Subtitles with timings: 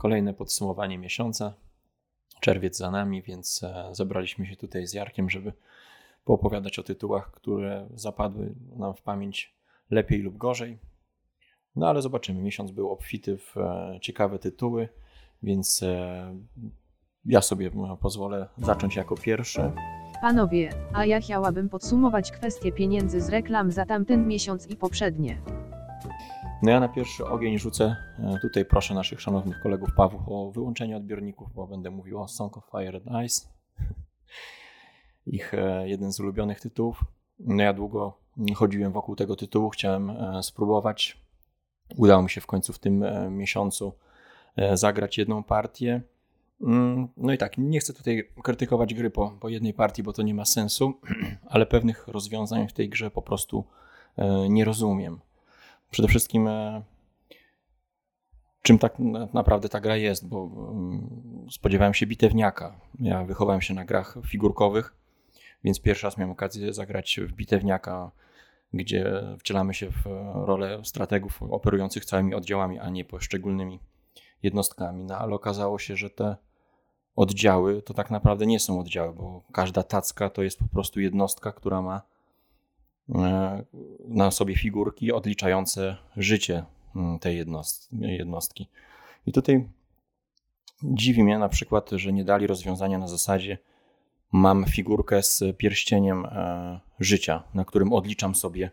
[0.00, 1.54] Kolejne podsumowanie miesiąca.
[2.40, 3.60] Czerwiec za nami, więc
[3.92, 5.52] zebraliśmy się tutaj z Jarkiem, żeby
[6.24, 9.54] poopowiadać o tytułach, które zapadły nam w pamięć
[9.90, 10.78] lepiej lub gorzej.
[11.76, 12.42] No ale zobaczymy.
[12.42, 13.54] Miesiąc był obfity w
[14.00, 14.88] ciekawe tytuły,
[15.42, 15.84] więc
[17.24, 17.70] ja sobie
[18.00, 19.72] pozwolę zacząć jako pierwszy.
[20.20, 25.42] Panowie, a ja chciałabym podsumować kwestię pieniędzy z reklam za tamten miesiąc i poprzednie.
[26.62, 30.96] No ja na pierwszy ogień rzucę, e, tutaj proszę naszych szanownych kolegów Pawłów o wyłączenie
[30.96, 33.40] odbiorników, bo będę mówił o Song of Fire and Ice.
[35.26, 37.04] Ich e, jeden z ulubionych tytułów.
[37.38, 38.18] No ja długo
[38.54, 41.20] chodziłem wokół tego tytułu, chciałem e, spróbować.
[41.96, 43.92] Udało mi się w końcu w tym miesiącu
[44.74, 46.02] zagrać jedną partię.
[46.60, 50.22] Mm, no i tak, nie chcę tutaj krytykować gry po, po jednej partii, bo to
[50.22, 50.94] nie ma sensu,
[51.50, 53.64] ale pewnych rozwiązań w tej grze po prostu
[54.48, 55.20] nie rozumiem.
[55.90, 56.82] Przede wszystkim, e,
[58.62, 58.94] czym tak
[59.34, 62.80] naprawdę ta gra jest, bo mm, spodziewałem się bitewniaka.
[63.00, 64.94] Ja wychowałem się na grach figurkowych,
[65.64, 68.10] więc pierwszy raz miałem okazję zagrać w bitewniaka,
[68.72, 73.80] gdzie wcielamy się w rolę strategów operujących całymi oddziałami, a nie poszczególnymi
[74.42, 75.04] jednostkami.
[75.04, 76.36] No ale okazało się, że te
[77.16, 81.52] oddziały to tak naprawdę nie są oddziały, bo każda tacka to jest po prostu jednostka,
[81.52, 82.02] która ma
[84.08, 86.64] na sobie figurki odliczające życie
[86.96, 87.46] mm, tej
[88.00, 88.68] jednostki.
[89.26, 89.68] I tutaj
[90.82, 93.58] dziwi mnie na przykład, że nie dali rozwiązania na zasadzie
[94.32, 98.70] mam figurkę z pierścieniem e, życia, na którym odliczam sobie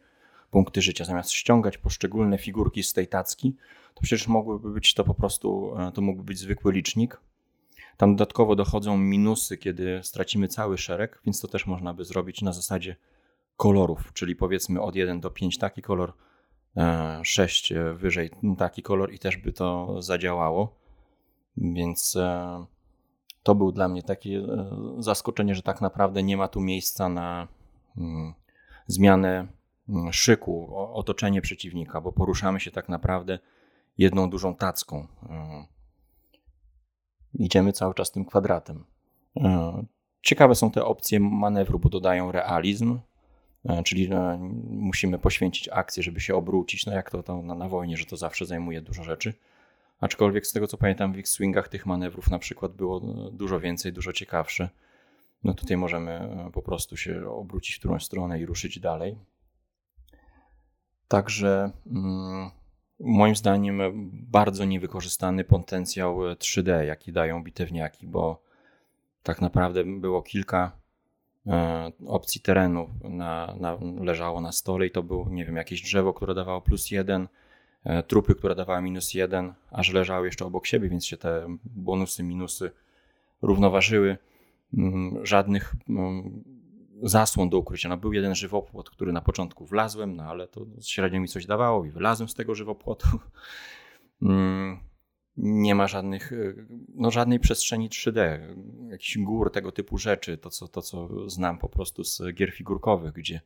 [0.51, 1.05] punkty życia.
[1.05, 3.55] Zamiast ściągać poszczególne figurki z tej tacki,
[3.93, 7.19] to przecież mogłyby być to po prostu, e, to mógłby być zwykły licznik,
[7.97, 12.53] tam dodatkowo dochodzą minusy, kiedy stracimy cały szereg, więc to też można by zrobić na
[12.53, 12.95] zasadzie
[13.57, 16.13] kolorów, czyli powiedzmy od 1 do 5 taki kolor,
[17.23, 20.75] 6 e, wyżej taki kolor i też by to zadziałało.
[21.57, 22.65] Więc e,
[23.43, 24.67] to był dla mnie takie e,
[24.99, 27.47] zaskoczenie, że tak naprawdę nie ma tu miejsca na
[27.97, 28.33] mm,
[28.87, 29.47] zmianę
[29.89, 33.39] mm, szyku, otoczenie przeciwnika, bo poruszamy się tak naprawdę
[33.97, 35.07] jedną dużą tacką
[37.33, 38.85] idziemy cały czas tym kwadratem.
[39.37, 39.83] E,
[40.21, 42.99] ciekawe są te opcje manewru, bo dodają realizm, e,
[43.83, 44.37] czyli e,
[44.69, 48.45] musimy poświęcić akcję, żeby się obrócić, no jak to, to na, wojnie, że to zawsze
[48.45, 49.33] zajmuje dużo rzeczy.
[49.99, 52.99] Aczkolwiek z tego co pamiętam w X-Wingach tych manewrów na przykład było
[53.31, 54.69] dużo więcej, dużo ciekawsze.
[55.43, 59.17] No tutaj możemy po prostu się obrócić w którąś stronę i ruszyć dalej.
[61.07, 62.51] Także mm,
[62.99, 68.41] moim zdaniem bardzo niewykorzystany potencjał 3D, jaki dają bitewniaki, bo
[69.23, 70.86] tak naprawdę było kilka e,
[72.07, 76.33] opcji terenu na, na, leżało na stole i to było, nie wiem, jakieś drzewo, które
[76.33, 77.27] dawało plus jeden,
[77.83, 82.23] e, trupy, które dawały minus jeden, aż leżały jeszcze obok siebie, więc się te bonusy,
[82.23, 82.71] minusy
[83.41, 84.17] równoważyły.
[84.73, 86.43] Mm, żadnych mm,
[87.03, 87.89] zasłon do ukrycia.
[87.89, 91.85] No, był jeden żywopłot, który na początku wlazłem, no ale to średnio mi coś dawało
[91.85, 93.07] i wylazłem z tego żywopłotu.
[95.37, 96.31] Nie ma żadnych,
[96.95, 98.39] no żadnej przestrzeni 3D,
[98.89, 103.13] jakichś gór, tego typu rzeczy, to co, to co znam po prostu z gier figurkowych,
[103.13, 103.41] gdzie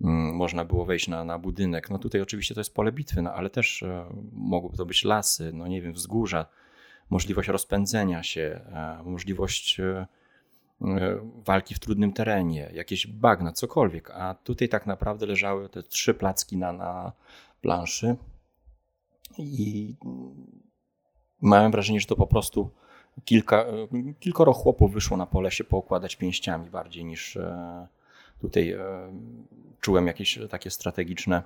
[0.00, 1.90] mm, można było wejść na, na budynek.
[1.90, 5.52] No tutaj oczywiście to jest pole bitwy, no ale też e, mogłyby to być lasy,
[5.52, 6.46] no nie wiem, wzgórza,
[7.10, 10.06] możliwość rozpędzenia się, e, możliwość e,
[10.82, 14.10] E, walki w trudnym terenie, jakieś bagna, cokolwiek.
[14.10, 17.12] A tutaj tak naprawdę leżały te trzy placki na, na
[17.60, 18.16] planszy
[19.38, 19.94] i
[21.42, 22.70] miałem wrażenie, że to po prostu
[23.24, 23.64] kilka,
[24.20, 27.86] kilkoro chłopów wyszło na pole się poukładać pięściami bardziej niż e,
[28.40, 28.78] tutaj e,
[29.80, 31.42] czułem jakieś takie strategiczne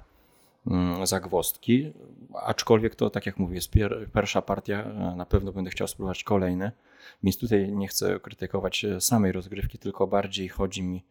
[0.67, 1.93] mm, zagwozdki.
[2.35, 3.71] Aczkolwiek to, tak jak mówię, jest
[4.15, 4.85] pierwsza partia,
[5.17, 6.73] na pewno będę chciał spróbować kolejne.
[7.23, 11.05] Więc tutaj nie chcę krytykować e, samej rozgrywki, tylko bardziej chodzi mi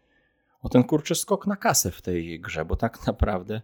[0.62, 3.62] o ten kurczy skok na kasę w tej grze, bo tak naprawdę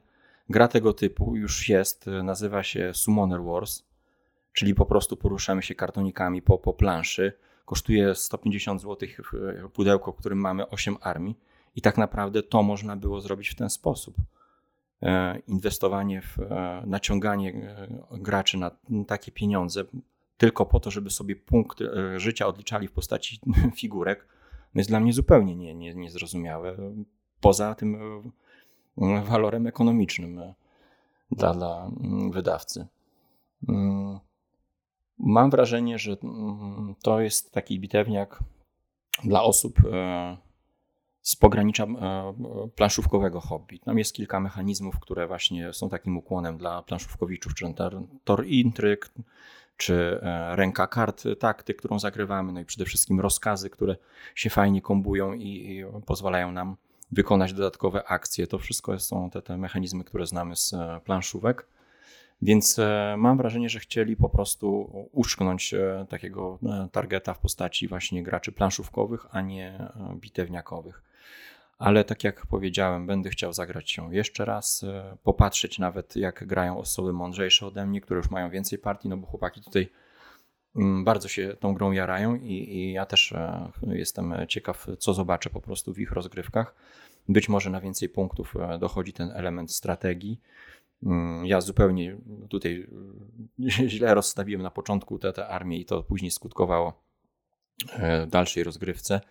[0.49, 3.83] gra tego typu już jest, e, nazywa się Summoner Wars,
[4.59, 7.33] czyli po prostu poruszamy się kartonikami po, po planszy.
[7.65, 11.39] Kosztuje 150 zł e, pudełko, w którym mamy 8 armii
[11.75, 14.15] i tak naprawdę to można było zrobić w ten sposób.
[15.47, 16.37] Inwestowanie w
[16.85, 17.75] naciąganie
[18.11, 18.71] graczy na
[19.07, 19.83] takie pieniądze
[20.39, 23.39] tylko po to, żeby sobie punkt e, życia odliczali w postaci
[23.79, 24.27] figurek,
[24.73, 26.77] no jest dla mnie zupełnie nie, nie, niezrozumiałe.
[27.41, 27.95] Poza tym
[28.97, 30.53] e, walorem ekonomicznym e,
[31.31, 32.87] dla, dla mm, wydawcy.
[35.19, 38.39] Mam wrażenie, że mm, to jest taki bitewniak
[39.23, 39.79] dla osób
[41.21, 41.87] z pogranicza
[42.75, 43.79] planszówkowego hobby.
[43.79, 47.73] Tam jest kilka mechanizmów, które właśnie są takim ukłonem dla planszówkowiczów, czy
[48.23, 49.09] tor intryg,
[49.77, 50.19] czy
[50.51, 53.95] ręka kart takty, którą zagrywamy, no i przede wszystkim rozkazy, które
[54.35, 56.75] się fajnie kombują i, i pozwalają nam
[57.11, 58.47] wykonać dodatkowe akcje.
[58.47, 61.65] To wszystko są te, te mechanizmy, które znamy z planszówek.
[62.41, 67.87] Więc e, mam wrażenie, że chcieli po prostu uszknąć e, takiego e, targeta w postaci
[67.87, 71.03] właśnie graczy planszówkowych, a nie bitewniakowych.
[71.77, 74.85] Ale tak jak powiedziałem, będę chciał zagrać się jeszcze raz,
[75.23, 79.27] popatrzeć nawet jak grają osoby mądrzejsze ode mnie, które już mają więcej partii, no bo
[79.27, 79.89] chłopaki tutaj
[80.75, 83.33] mm, bardzo się tą grą jarają i, i ja też
[83.87, 86.75] jestem ciekaw, co zobaczę po prostu w ich rozgrywkach.
[87.29, 90.39] Być może na więcej punktów dochodzi ten element strategii.
[91.03, 92.17] Mm, ja zupełnie
[92.49, 92.87] tutaj
[93.87, 97.03] źle rozstawiłem na początku tę, tę armię i to później skutkowało
[97.93, 99.21] e, dalszej rozgrywce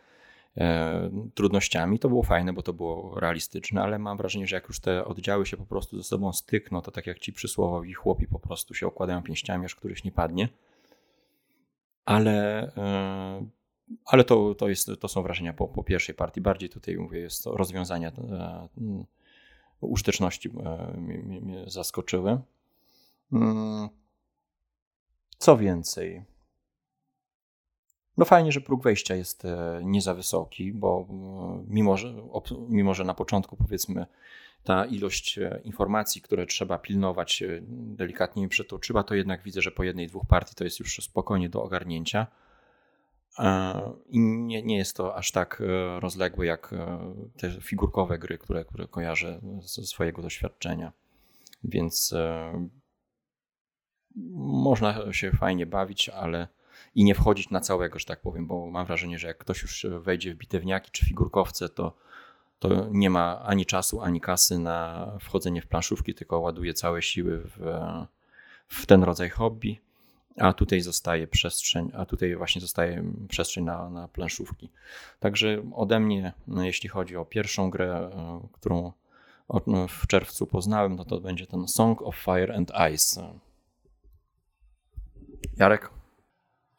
[0.57, 1.99] e, trudnościami.
[1.99, 5.47] To było fajne, bo to było realistyczne, ale mam wrażenie, że jak już te oddziały
[5.47, 8.87] się po prostu ze sobą stykną, to tak jak ci przysłowowi chłopi po prostu się
[8.87, 10.49] okładają pięściami, aż któryś nie padnie.
[12.05, 13.47] Ale, e,
[14.05, 16.41] ale to, to, jest, to są wrażenia po, po pierwszej partii.
[16.41, 18.13] Bardziej tutaj mówię, jest to rozwiązania
[19.81, 22.41] uszteczności e, mnie zaskoczyły.
[23.33, 23.89] Mm.
[25.39, 26.25] Co więcej?
[28.17, 32.15] No fajnie, że próg wejścia jest e, nie za wysoki, bo e, mimo że,
[32.69, 34.07] mimo, że na początku powiedzmy
[34.65, 40.07] ta ilość informacji, które trzeba pilnować, delikatnie mi przetoczyła, to jednak widzę, że po jednej,
[40.07, 42.27] dwóch partii to jest już spokojnie do ogarnięcia.
[44.09, 48.65] I nie, nie jest to aż tak e, rozległe jak e, te figurkowe gry, które,
[48.65, 50.93] które kojarzę ze swojego doświadczenia.
[51.65, 52.69] Więc e,
[54.37, 56.49] można się fajnie bawić, ale
[56.95, 59.87] i nie wchodzić na całego, że tak powiem, bo mam wrażenie, że jak ktoś już
[60.01, 61.97] wejdzie w bitewniaki czy figurkowce, to,
[62.59, 67.39] to nie ma ani czasu, ani kasy na wchodzenie w planszówki, tylko ładuje całe siły
[67.39, 67.59] w,
[68.67, 69.81] w ten rodzaj hobby
[70.41, 74.71] a tutaj zostaje przestrzeń, a tutaj właśnie zostaje przestrzeń na, na planszówki.
[75.21, 78.93] Także ode mnie, no, jeśli chodzi o pierwszą grę, e, którą
[79.67, 83.39] no, w czerwcu poznałem, no to będzie ten Song of Fire and Ice.
[85.57, 85.91] Jarek?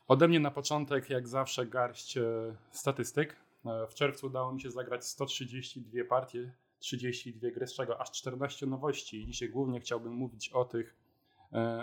[0.07, 2.23] Ode mnie na początek, jak zawsze, garść e,
[2.71, 3.35] statystyk.
[3.65, 8.65] E, w czerwcu udało mi się zagrać 132 partie, 32 gry, z czego aż 14
[8.65, 9.25] nowości.
[9.25, 10.95] Dzisiaj głównie chciałbym mówić o tych,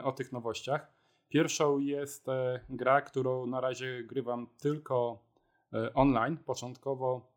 [0.04, 0.95] o tych nowościach.
[1.28, 5.18] Pierwszą jest e, gra, którą na razie grywam tylko
[5.72, 6.36] e, online.
[6.36, 7.32] Początkowo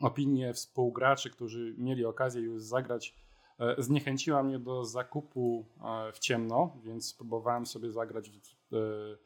[0.00, 3.14] opinie współgraczy, którzy mieli okazję już zagrać,
[3.58, 5.66] e, zniechęciła mnie do zakupu
[6.12, 9.16] w ciemno, więc spróbowałem sobie zagrać w,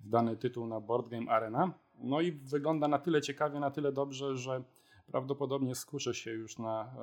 [0.00, 1.74] dany tytuł na Board Game Arena.
[1.98, 4.62] No i wygląda na tyle ciekawie, na tyle dobrze, że
[5.06, 6.94] prawdopodobnie skuszę się już na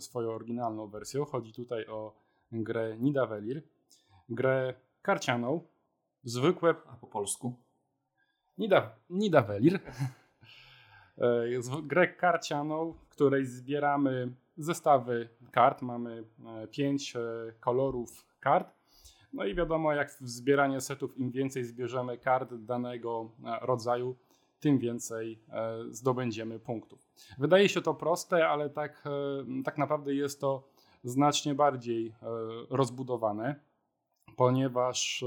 [0.00, 1.24] swoją oryginalną wersję.
[1.24, 2.14] Chodzi tutaj o
[2.52, 3.62] grę Nidavellir,
[4.28, 5.60] grę karcianą,
[6.24, 7.54] zwykłe, a po polsku?
[8.58, 9.80] Nida, Nidavellir.
[11.82, 15.82] Grę karcianą, w której zbieramy zestawy kart.
[15.82, 17.20] Mamy e, pięć e,
[17.60, 18.74] kolorów kart.
[19.32, 24.16] No i wiadomo, jak w zbieranie setów, im więcej zbierzemy kart danego e, rodzaju,
[24.60, 25.38] tym więcej
[25.90, 27.08] zdobędziemy punktów.
[27.38, 29.04] Wydaje się to proste, ale tak,
[29.64, 30.68] tak naprawdę jest to
[31.02, 32.14] znacznie bardziej
[32.70, 33.54] rozbudowane,
[34.36, 35.24] ponieważ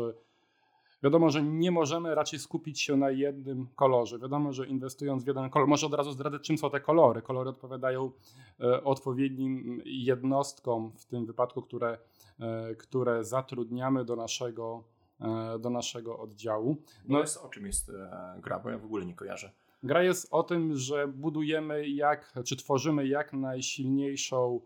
[1.04, 4.20] Wiadomo, że nie możemy raczej skupić się na jednym kolorze.
[4.20, 7.22] Wiadomo, że inwestując w jeden kolor, może od razu zdradzę, czym są te kolory.
[7.22, 8.12] Kolory odpowiadają
[8.60, 11.98] e, odpowiednim jednostkom, w tym wypadku, które,
[12.39, 14.84] e, które zatrudniamy do naszego,
[15.22, 16.77] e, do naszego oddziału.
[17.08, 17.92] No jest, o czym jest
[18.38, 19.51] gra, bo ja w ogóle nie kojarzę.
[19.84, 24.62] Gra jest o tym, że budujemy jak, czy tworzymy jak najsilniejszą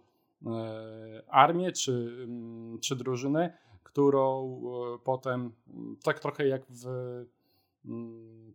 [1.28, 1.92] armię, czy,
[2.24, 4.62] mm, czy drużynę, którą
[4.96, 6.86] e, potem, mm, tak trochę jak w
[7.86, 8.54] mm,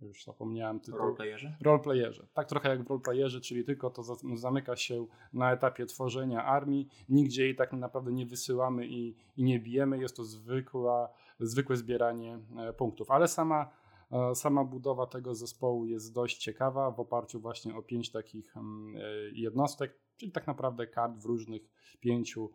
[0.00, 0.98] już zapomniałem tytuł.
[0.98, 1.56] Roleplayerze?
[1.60, 2.26] Roleplayerze.
[2.34, 4.02] Tak trochę jak w roleplayerze, czyli tylko to
[4.34, 6.88] zamyka się na etapie tworzenia armii.
[7.08, 9.98] Nigdzie jej tak naprawdę nie wysyłamy i, i nie bijemy.
[9.98, 11.08] Jest to zwykła,
[11.40, 13.10] zwykłe zbieranie e, punktów.
[13.10, 13.70] Ale sama,
[14.10, 18.94] e, sama budowa tego zespołu jest dość ciekawa w oparciu właśnie o pięć takich mm,
[19.32, 21.62] jednostek, czyli tak naprawdę kart w różnych
[22.00, 22.50] pięciu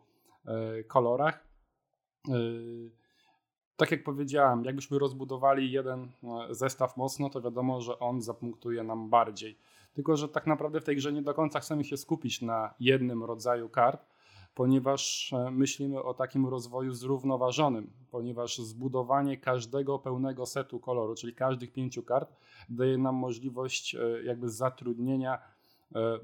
[0.88, 1.47] kolorach.
[2.28, 2.90] Yy,
[3.78, 6.08] tak jak powiedziałem, jakbyśmy rozbudowali jeden
[6.50, 9.58] e, zestaw mocno, to wiadomo, że on zapunktuje nam bardziej.
[9.94, 13.24] Tylko, że tak naprawdę w tej grze nie do końca chcemy się skupić na jednym
[13.24, 14.06] rodzaju kart,
[14.54, 21.72] ponieważ e, myślimy o takim rozwoju zrównoważonym, ponieważ zbudowanie każdego pełnego setu koloru, czyli każdych
[21.72, 22.32] pięciu kart,
[22.68, 25.38] daje nam możliwość e, jakby zatrudnienia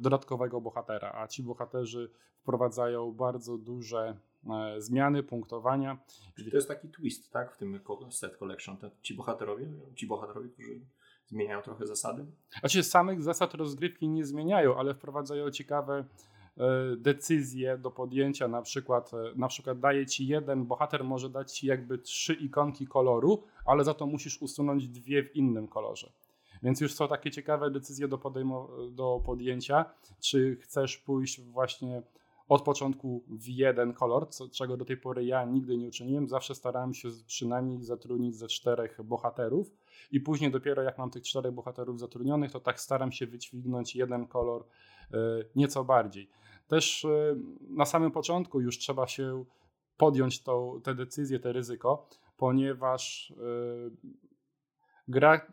[0.01, 2.11] dodatkowego bohatera, a ci bohaterzy
[2.43, 4.17] wprowadzają bardzo duże
[4.79, 5.99] zmiany, punktowania.
[6.37, 10.49] Czyli to jest taki twist, tak, w tym set collection, te, ci bohaterowie, ci bohaterowie,
[10.49, 10.81] którzy
[11.27, 12.27] zmieniają trochę zasady?
[12.61, 16.05] Znaczy samych zasad rozgrywki nie zmieniają, ale wprowadzają ciekawe
[16.59, 21.53] E, decyzje do podjęcia, na przykład, e, na przykład daje ci jeden, bohater może dać
[21.53, 26.13] ci jakby trzy ikonki koloru, ale za to musisz usunąć dwie w innym kolorze.
[26.63, 28.33] Więc już są takie ciekawe decyzje do,
[28.91, 29.85] do podjęcia,
[30.21, 32.03] czy chcesz pójść właśnie
[32.49, 36.29] od początku w jeden kolor, co, czego do tej pory ja nigdy nie uczyniłem.
[36.29, 39.71] Zawsze starałem się przynajmniej zatrudnić ze czterech bohaterów
[40.11, 44.27] i później dopiero jak mam tych czterech bohaterów zatrudnionych, to tak staram się wyćwignąć jeden
[44.27, 44.65] kolor
[45.13, 45.17] e,
[45.57, 46.29] nieco bardziej.
[46.69, 47.37] Też e,
[47.71, 49.45] na samym początku już trzeba się
[49.97, 53.35] podjąć tą, te decyzje, te ryzyko, ponieważ e,
[55.09, 55.47] gra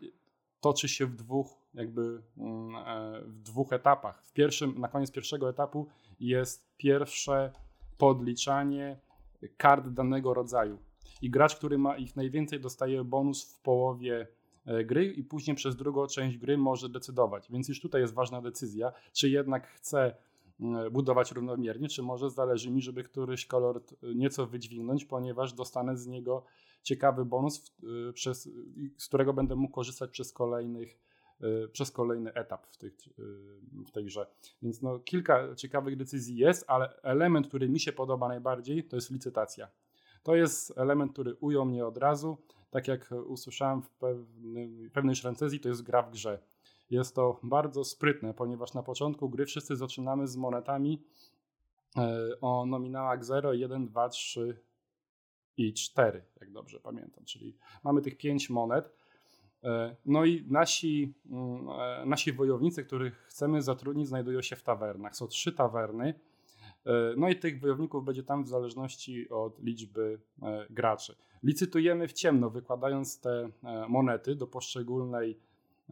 [0.60, 2.84] toczy się w dwóch jakby mm,
[3.26, 4.24] w dwóch etapach.
[4.24, 5.88] W pierwszym, na koniec pierwszego etapu
[6.28, 7.52] jest pierwsze
[7.98, 9.00] podliczanie
[9.56, 10.78] kart danego rodzaju.
[11.22, 14.26] I gracz, który ma ich najwięcej, dostaje bonus w połowie
[14.84, 17.50] gry i później przez drugą część gry może decydować.
[17.50, 20.14] Więc już tutaj jest ważna decyzja, czy jednak chce
[20.62, 23.82] E, budować równomiernie, czy może zależy mi, żeby któryś kolor
[24.14, 26.44] nieco wydźwignąć, ponieważ dostanę z niego
[26.82, 27.74] ciekawy bonus,
[28.12, 28.32] e,
[28.96, 31.11] z którego będę mógł korzystać przez kolejnych e,
[31.72, 32.94] przez kolejny etap w, tych,
[33.86, 34.26] w tej grze.
[34.62, 39.10] Więc no, kilka ciekawych decyzji jest, ale element, który mi się podoba najbardziej, to jest
[39.10, 39.68] licytacja.
[40.22, 42.36] To jest element, który ujął mnie od razu.
[42.70, 45.14] Tak jak usłyszałem w pewnej, pewnej
[45.62, 46.38] to jest gra w grze.
[46.90, 51.02] Jest to bardzo sprytne, ponieważ na początku gry wszyscy zaczynamy z monetami
[51.96, 54.60] e, o nominałach 0, 1, 2, 3
[55.56, 57.24] i 4, jak dobrze pamiętam.
[57.24, 58.92] Czyli mamy tych 5 monet.
[59.64, 65.16] E, no i nasi, mm, e, nasi wojownicy, których chcemy zatrudnić, znajdują się w tawernach.
[65.16, 66.14] Są trzy tawerny.
[67.16, 70.20] No i tych wojowników będzie tam w zależności od liczby
[70.70, 71.16] graczy.
[71.42, 73.48] Licytujemy w ciemno, wykładając te
[73.88, 75.38] monety do poszczególnej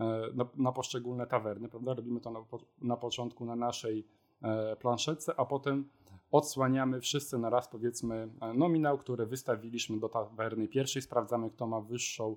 [0.01, 1.95] E, na, na poszczególne tawerny, prawda?
[1.95, 2.41] Robimy to na,
[2.81, 4.07] na początku na naszej
[4.43, 5.89] e, planszetce, a potem
[6.31, 11.81] odsłaniamy wszyscy na raz powiedzmy e, nominał, który wystawiliśmy do tawerny pierwszej, sprawdzamy kto ma
[11.81, 12.37] wyższą,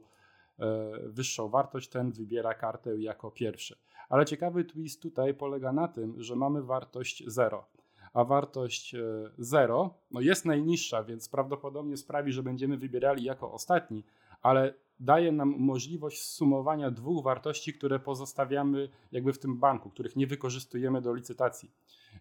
[1.04, 3.78] wyższą wartość, ten wybiera kartę jako pierwszy.
[4.10, 7.66] Ale ciekawy twist tutaj polega na tym, że mamy wartość 0,
[8.14, 8.96] a wartość
[9.38, 14.04] 0 no jest najniższa, więc prawdopodobnie sprawi, że będziemy wybierali jako ostatni,
[14.42, 20.28] ale daje nam możliwość sumowania dwóch wartości, które pozostawiamy jakby w tym banku, których nie
[20.28, 21.72] wykorzystujemy do licytacji.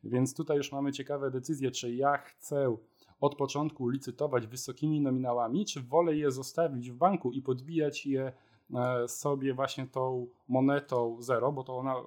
[0.04, 2.76] Więc tutaj już mamy ciekawe decyzje, czy ja chcę
[3.22, 8.32] od początku licytować wysokimi nominałami, czy wolę je zostawić w banku i podbijać je
[8.74, 12.02] e, sobie właśnie tą monetą zero, bo to ona e,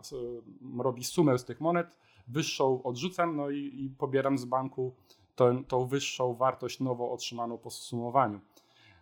[0.83, 4.93] robi sumę z tych monet, wyższą odrzucam, no i, i pobieram z banku
[5.35, 8.39] tą, tą wyższą wartość nowo otrzymaną po sumowaniu.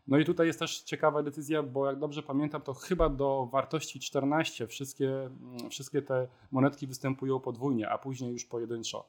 [0.07, 3.99] No i tutaj jest też ciekawa decyzja, bo jak dobrze pamiętam, to chyba do wartości
[3.99, 9.05] 14 wszystkie, mm, wszystkie te monetki występują podwójnie, a później już pojedynczo.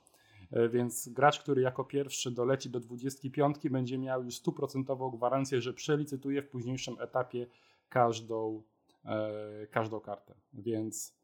[0.54, 5.74] E, więc gracz, który jako pierwszy doleci do 25, będzie miał już stuprocentową gwarancję, że
[5.74, 7.46] przelicytuje w późniejszym etapie
[7.88, 8.62] każdą,
[9.04, 10.34] e, każdą kartę.
[10.52, 11.16] Więc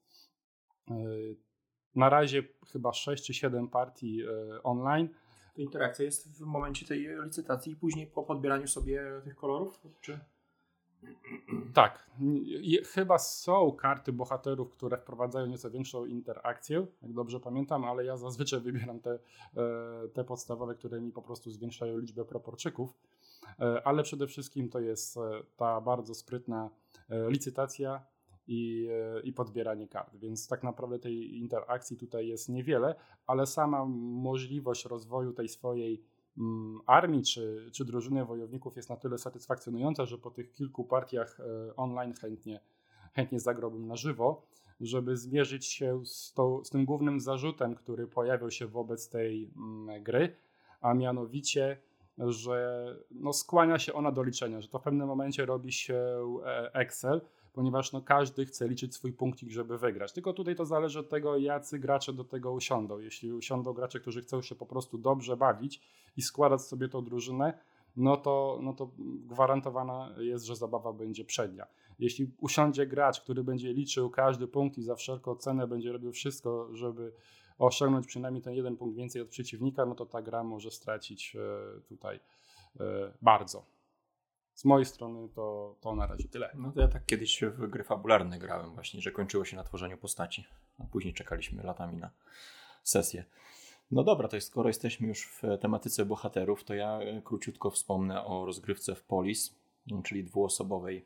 [0.91, 0.95] e,
[1.95, 4.23] na razie chyba 6 czy 7 partii
[4.63, 5.09] online
[5.57, 9.81] interakcja jest w momencie tej licytacji i później po podbieraniu sobie tych kolorów?
[10.01, 10.21] Czy...
[11.75, 12.11] Tak.
[12.87, 18.61] Chyba są karty bohaterów, które wprowadzają nieco większą interakcję, jak dobrze pamiętam, ale ja zazwyczaj
[18.61, 19.19] wybieram te, e,
[20.15, 22.95] te podstawowe, które mi po prostu zwiększają liczbę proporczyków.
[23.61, 25.21] E, ale przede wszystkim to jest e,
[25.57, 26.71] ta bardzo sprytna
[27.29, 28.05] licytacja,
[28.53, 28.89] i,
[29.25, 30.17] i podbieranie kart.
[30.17, 32.95] Więc tak naprawdę tej interakcji tutaj jest niewiele,
[33.27, 36.03] ale sama możliwość rozwoju tej swojej
[36.87, 41.77] armii czy, czy drużyny wojowników jest na tyle satysfakcjonująca, że po tych kilku partiach e,
[41.77, 42.61] online chętnie,
[43.15, 44.47] chętnie zagrałbym na żywo,
[44.81, 50.03] żeby zmierzyć się z, to, z tym głównym zarzutem, który pojawiał się wobec tej mm,
[50.03, 50.37] gry,
[50.81, 51.77] a mianowicie
[52.29, 55.97] że no, skłania się ona do liczenia, że to w pewnym momencie robi się
[56.47, 57.21] e, Excel,
[57.53, 60.13] ponieważ no, każdy chce liczyć swój punkcik, żeby wygrać.
[60.13, 62.99] Tylko tutaj to zależy od tego, jacy gracze do tego usiądą.
[62.99, 65.81] Jeśli usiądą gracze, którzy chcą się po prostu dobrze bawić
[66.17, 67.59] i składać sobie tą drużynę,
[67.97, 68.91] no to, no to
[69.27, 71.67] gwarantowana jest, że zabawa będzie przednia.
[71.99, 76.69] Jeśli usiądzie gracz, który będzie liczył każdy punkt i za wszelką cenę będzie robił wszystko,
[76.73, 77.13] żeby
[77.59, 81.81] osiągnąć przynajmniej ten jeden punkt więcej od przeciwnika, no to ta gra może stracić e,
[81.81, 82.21] tutaj
[82.81, 83.65] e, bardzo.
[84.55, 86.51] Z mojej strony to, to na razie tyle.
[86.55, 89.97] No to ja tak kiedyś w gry fabularne grałem właśnie, że kończyło się na tworzeniu
[89.97, 90.45] postaci,
[90.79, 92.11] a później czekaliśmy latami na
[92.83, 93.25] sesję.
[93.91, 98.25] No dobra, to jest, skoro jesteśmy już w tematyce bohaterów, to ja e, króciutko wspomnę
[98.25, 99.55] o rozgrywce w Polis,
[100.05, 101.05] czyli dwuosobowej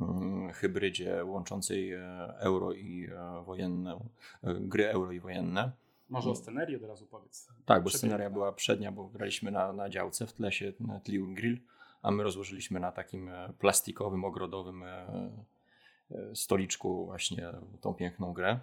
[0.00, 2.00] mm, hybrydzie łączącej e,
[2.38, 4.00] euro i e, wojenne,
[4.42, 5.72] gry euro i wojenne.
[6.08, 7.48] Może o scenerii od razu powiedz.
[7.64, 10.72] Tak, bo sceneria była przednia, bo graliśmy na, na działce, w tle się
[11.04, 11.60] tlił grill,
[12.04, 14.84] a my rozłożyliśmy na takim plastikowym, ogrodowym
[16.34, 18.58] stoliczku właśnie tą piękną grę.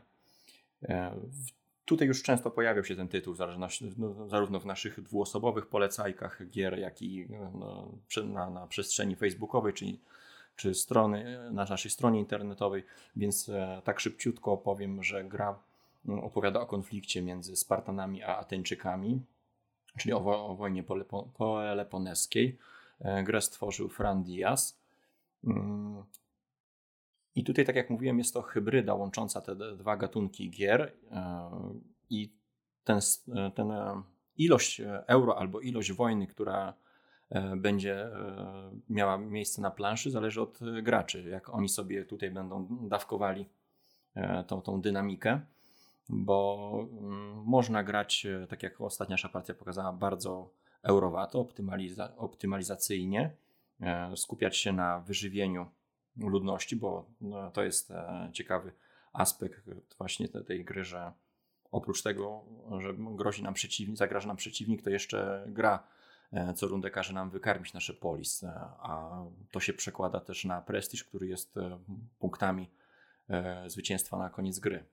[1.85, 3.35] Tutaj już często pojawiał się ten tytuł,
[3.97, 7.91] no, zarówno w naszych dwuosobowych polecajkach gier, jak i no,
[8.23, 9.99] na, na, przestrzeni facebookowej, czyli
[10.55, 12.83] czy strony, na naszej stronie internetowej,
[13.15, 15.59] więc e, tak szybciutko powiem, że gra
[16.07, 19.21] opowiada o konflikcie między Spartanami a Ateńczykami,
[19.97, 20.83] czyli o, o wojnie
[21.37, 22.47] poeleponeskiej.
[22.47, 22.80] E,
[23.23, 24.81] grę stworzył Fran Diaz.
[25.43, 26.03] Mm,
[27.35, 31.51] i tutaj, tak jak mówiłem, jest to hybryda łącząca te dwa gatunki gier e,
[32.09, 32.33] i
[32.83, 32.99] ten,
[33.35, 34.01] e, ten e,
[34.37, 36.73] ilość euro albo ilość wojny, która
[37.57, 38.09] będzie
[38.89, 43.49] miała miejsce na planszy, zależy od graczy, jak oni sobie tutaj będą dawkowali
[44.47, 45.41] tą, tą dynamikę,
[46.09, 50.49] bo mm, można grać, tak jak ostatnia partia pokazała, bardzo
[50.83, 53.31] eurowato, optymaliza optymalizacyjnie,
[54.15, 55.67] skupiać się na wyżywieniu
[56.17, 58.71] ludności, bo no, to jest e, ciekawy
[59.13, 61.11] aspekt właśnie tej gry, że
[61.71, 62.45] oprócz tego,
[62.79, 65.83] że grozi nam przeciwnik, zagraża nam przeciwnik, to jeszcze gra
[66.33, 70.61] e, co rundę każe nam wykarmić nasze polis, e, a to się przekłada też na
[70.61, 71.55] prestiż, który jest
[72.19, 72.69] punktami
[73.67, 74.83] zwycięstwa na koniec gry.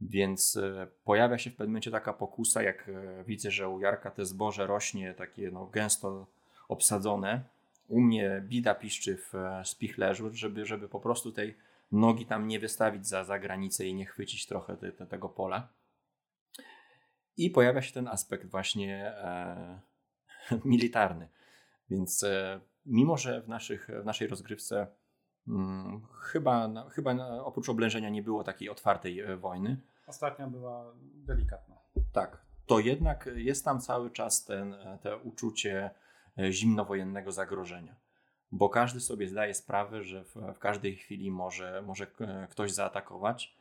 [0.00, 0.58] Więc
[1.04, 2.90] pojawia się w pewnym momencie taka pokusa, jak
[3.26, 6.26] widzę, że u Jarka te zboże rośnie takie no, gęsto
[6.68, 7.44] obsadzone,
[7.88, 11.56] u mnie bida piszczy w e, spichlerzu, żeby, żeby po prostu tej
[11.92, 15.68] nogi tam nie wystawić za, za granicę i nie chwycić trochę te, te, tego pola.
[17.36, 19.80] I pojawia się ten aspekt właśnie e,
[20.64, 21.28] militarny.
[21.90, 24.86] Więc e, mimo, że w, naszych, w naszej rozgrywce
[25.46, 29.76] hmm, chyba, chyba oprócz oblężenia nie było takiej otwartej e, wojny.
[30.08, 31.76] Ostatnia była delikatna.
[32.12, 35.90] Tak, to jednak jest tam cały czas ten, e, te uczucie
[36.38, 37.96] E, zimnowojennego zagrożenia.
[38.52, 42.06] Bo każdy sobie zdaje sprawę, że w, w każdej chwili może, może
[42.50, 43.56] ktoś zaatakować.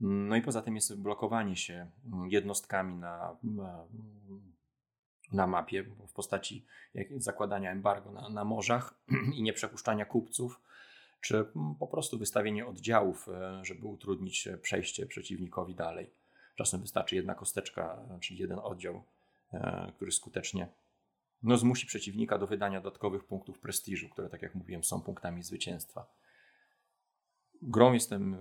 [0.00, 1.90] No i poza tym jest blokowanie się
[2.28, 3.36] jednostkami na,
[5.32, 6.66] na mapie w postaci
[7.16, 8.94] zakładania embargo na, na morzach
[9.36, 10.60] i nieprzepuszczania kupców,
[11.26, 11.46] czy
[11.78, 16.10] po prostu wystawienie oddziałów, e, żeby utrudnić przejście przeciwnikowi dalej.
[16.56, 19.02] Czasem wystarczy jedna kosteczka, czyli jeden oddział,
[19.52, 20.68] e, który skutecznie
[21.42, 26.06] no, zmusi przeciwnika do wydania dodatkowych punktów prestiżu, które, tak jak mówiłem, są punktami zwycięstwa.
[27.62, 28.38] Grą jestem e,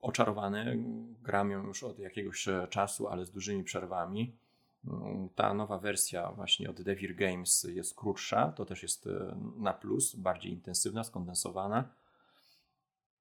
[0.00, 0.84] oczarowany,
[1.22, 4.36] gram ją już od jakiegoś e, czasu, ale z dużymi przerwami.
[4.84, 9.72] Mm, ta nowa wersja właśnie od Devir Games jest krótsza, to też jest e, na
[9.72, 11.88] plus, bardziej intensywna, skondensowana.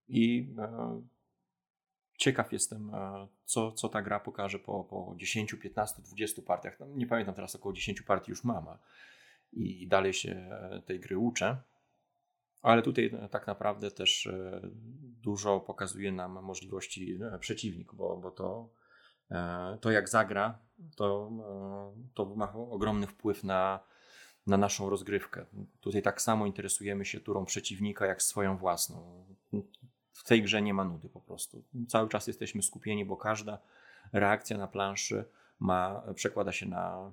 [0.07, 0.55] I
[2.17, 2.91] ciekaw jestem,
[3.45, 6.79] co, co ta gra pokaże po, po 10, 15, 20 partiach.
[6.79, 8.65] No, nie pamiętam teraz, około 10 partii już mam
[9.53, 11.57] i dalej się e, tej gry uczę.
[12.61, 14.61] Ale tutaj e, tak naprawdę też e,
[15.21, 18.69] dużo pokazuje nam możliwości przeciwnik, bo, bo to,
[19.81, 20.59] to jak zagra,
[20.95, 21.31] to,
[22.13, 23.79] to ma ogromny wpływ na,
[24.47, 25.45] na naszą rozgrywkę.
[25.81, 29.25] Tutaj tak samo interesujemy się turą przeciwnika jak swoją własną.
[30.13, 31.63] W tej grze nie ma nudy po prostu.
[31.87, 33.57] Cały czas jesteśmy skupieni, bo każda
[34.13, 35.25] reakcja na planszy
[35.59, 37.11] ma, przekłada się na,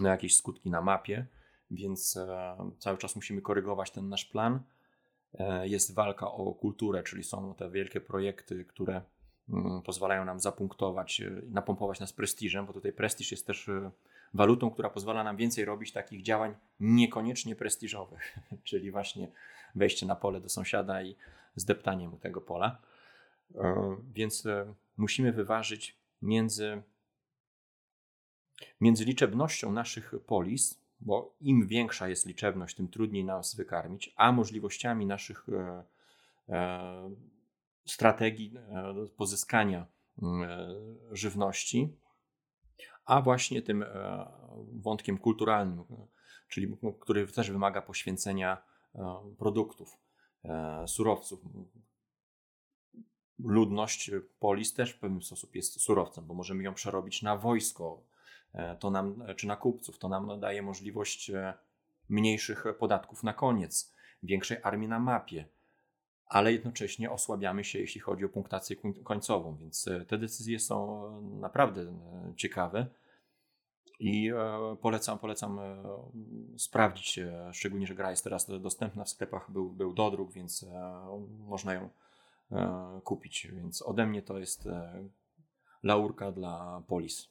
[0.00, 1.26] na jakieś skutki na mapie
[1.70, 4.60] więc e, cały czas musimy korygować ten nasz plan.
[5.34, 9.02] E, jest walka o kulturę, czyli są te wielkie projekty, które
[9.48, 13.70] mm, pozwalają nam zapunktować, e, napompować nas prestiżem, bo tutaj prestiż jest też
[14.34, 19.28] walutą, która pozwala nam więcej robić takich działań niekoniecznie prestiżowych, czyli właśnie
[19.74, 21.16] wejście na pole do sąsiada i
[21.56, 22.78] zdeptanie mu tego pola.
[24.12, 24.44] Więc
[24.96, 26.82] musimy wyważyć między,
[28.80, 35.06] między liczebnością naszych polis, bo im większa jest liczebność, tym trudniej nas wykarmić, a możliwościami
[35.06, 35.84] naszych e,
[36.48, 37.10] e,
[37.86, 39.86] strategii e, pozyskania
[41.12, 41.96] żywności,
[43.04, 43.84] a właśnie tym
[44.72, 45.84] wątkiem kulturalnym,
[46.48, 48.62] czyli który też wymaga poświęcenia
[49.38, 49.98] produktów,
[50.86, 51.40] surowców.
[53.38, 58.02] Ludność polis też w pewien sposób jest surowcem, bo możemy ją przerobić na wojsko,
[58.54, 61.54] E, to nam, czy na kupców, to nam daje możliwość e,
[62.08, 63.94] mniejszych podatków na koniec.
[64.22, 65.48] większej armii na mapie,
[66.26, 71.98] ale jednocześnie osłabiamy się, jeśli chodzi o punktację końcową, więc te decyzje są naprawdę
[72.36, 72.86] ciekawe.
[74.00, 74.32] I
[74.80, 75.60] polecam, polecam
[76.56, 77.20] sprawdzić,
[77.52, 80.66] szczególnie, że gra jest teraz dostępna w sklepach, był, był dodruk, więc
[81.46, 81.88] można ją
[83.04, 83.48] kupić.
[83.52, 84.68] Więc ode mnie to jest
[85.82, 87.28] laurka dla Polis.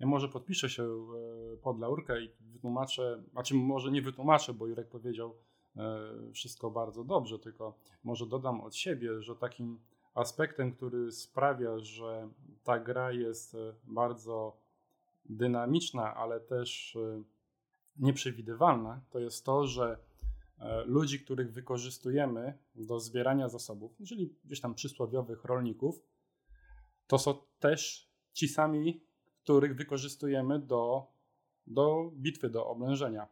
[0.00, 4.88] Ja może podpiszę się e, pod laurkę i wytłumaczę, znaczy może nie wytłumaczę, bo Jurek
[4.88, 5.34] powiedział
[5.76, 5.82] e,
[6.32, 7.74] wszystko bardzo dobrze, tylko
[8.04, 9.78] może dodam od siebie, że takim
[10.14, 12.28] aspektem, który sprawia, że
[12.64, 14.56] ta gra jest e, bardzo
[15.24, 16.98] dynamiczna, ale też
[17.96, 19.98] nieprzewidywalna, to jest to, że
[20.86, 26.02] ludzi, których wykorzystujemy do zbierania zasobów, czyli gdzieś tam przysłowiowych rolników,
[27.06, 29.00] to są też ci sami,
[29.42, 31.06] których wykorzystujemy do,
[31.66, 33.28] do bitwy, do oblężenia.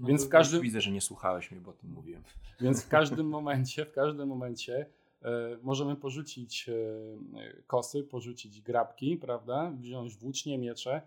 [0.00, 0.62] No więc w każdym...
[0.62, 2.22] Widzę, że nie słuchałeś mnie, bo o tym mówiłem.
[2.60, 4.86] Więc w każdym momencie, w każdym momencie
[5.22, 9.72] e, możemy porzucić e, kosy, porzucić grabki, prawda?
[9.78, 11.02] Wziąć włócznie, miecze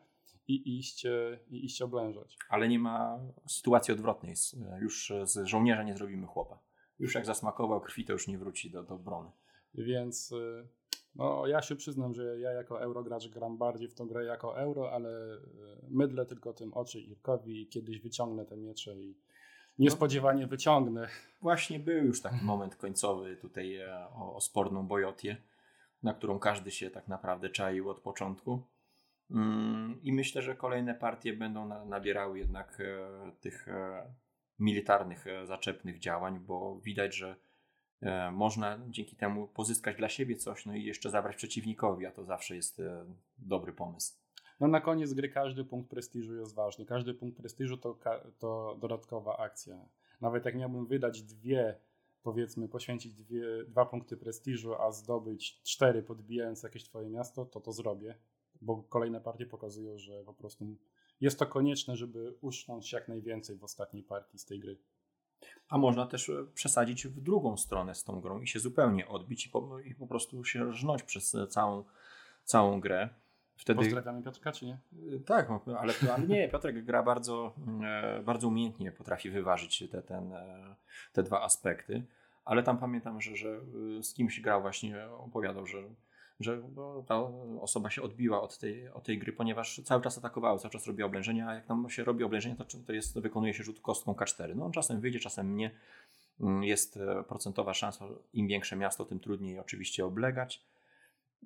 [0.47, 2.37] i iść, e, i iść oblężać.
[2.49, 4.35] Ale nie ma sytuacji odwrotnej.
[4.81, 6.59] Już z żołnierza nie zrobimy chłopa.
[6.99, 9.31] Już jak zasmakował krwi, to już nie wróci do, do obrony.
[9.73, 10.67] Więc e,
[11.15, 14.91] no, ja się przyznam, że ja jako eurogracz gram bardziej w tą grę jako euro,
[14.91, 15.39] ale e,
[15.89, 19.17] mydlę tylko tym oczy Irkowi i kiedyś wyciągnę te miecze i
[19.79, 21.07] niespodziewanie wyciągnę.
[21.41, 25.37] Właśnie był już taki moment końcowy tutaj e, o, o sporną bojotię,
[26.03, 28.61] na którą każdy się tak naprawdę czaił od początku.
[29.31, 32.77] Mm, I myślę, że kolejne partie będą nabierały jednak
[33.39, 33.67] tych
[34.59, 37.35] militarnych, zaczepnych działań, bo widać, że
[38.03, 42.23] E, można dzięki temu pozyskać dla siebie coś, no i jeszcze zabrać przeciwnikowi, a to
[42.23, 43.05] zawsze jest e,
[43.37, 44.13] dobry pomysł.
[44.59, 46.85] No na koniec gry każdy punkt prestiżu jest ważny.
[46.85, 47.97] Każdy punkt prestiżu to,
[48.39, 49.85] to dodatkowa akcja.
[50.21, 51.75] Nawet jak miałbym wydać dwie,
[52.23, 57.71] powiedzmy, poświęcić dwie, dwa punkty prestiżu, a zdobyć cztery, podbijając jakieś twoje miasto, to to
[57.71, 58.15] zrobię,
[58.63, 60.65] bo kolejne partie pokazują, że po prostu
[61.21, 64.77] jest to konieczne, żeby uszcząć jak najwięcej w ostatniej partii z tej gry.
[65.69, 69.45] A można też e, przesadzić w drugą stronę z tą grą i się zupełnie odbić
[69.45, 71.83] i po, i po prostu się rżnąć przez całą,
[72.43, 73.09] całą grę.
[73.55, 73.79] Wtedy...
[73.79, 74.79] Pozdrawiamy Piotrka, czy nie?
[75.15, 75.49] E, tak,
[75.79, 80.33] ale, ale nie, Piotrek gra bardzo, e, bardzo umiejętnie, potrafi wyważyć te, ten,
[81.13, 82.03] te dwa aspekty.
[82.45, 83.61] Ale tam pamiętam, że, że
[84.01, 85.83] z kimś grał właśnie, opowiadał, że
[86.43, 86.61] że
[87.07, 87.19] ta
[87.61, 91.07] osoba się odbiła od tej, od tej gry, ponieważ cały czas atakowała, cały czas robiła
[91.07, 94.55] oblężenia, a jak tam się robi oblężenie, to, to jest, wykonuje się rzut kostką K4.
[94.55, 95.71] No on czasem wyjdzie, czasem nie.
[96.41, 100.65] Mm, jest e, procentowa szansa, im większe miasto, tym trudniej oczywiście oblegać.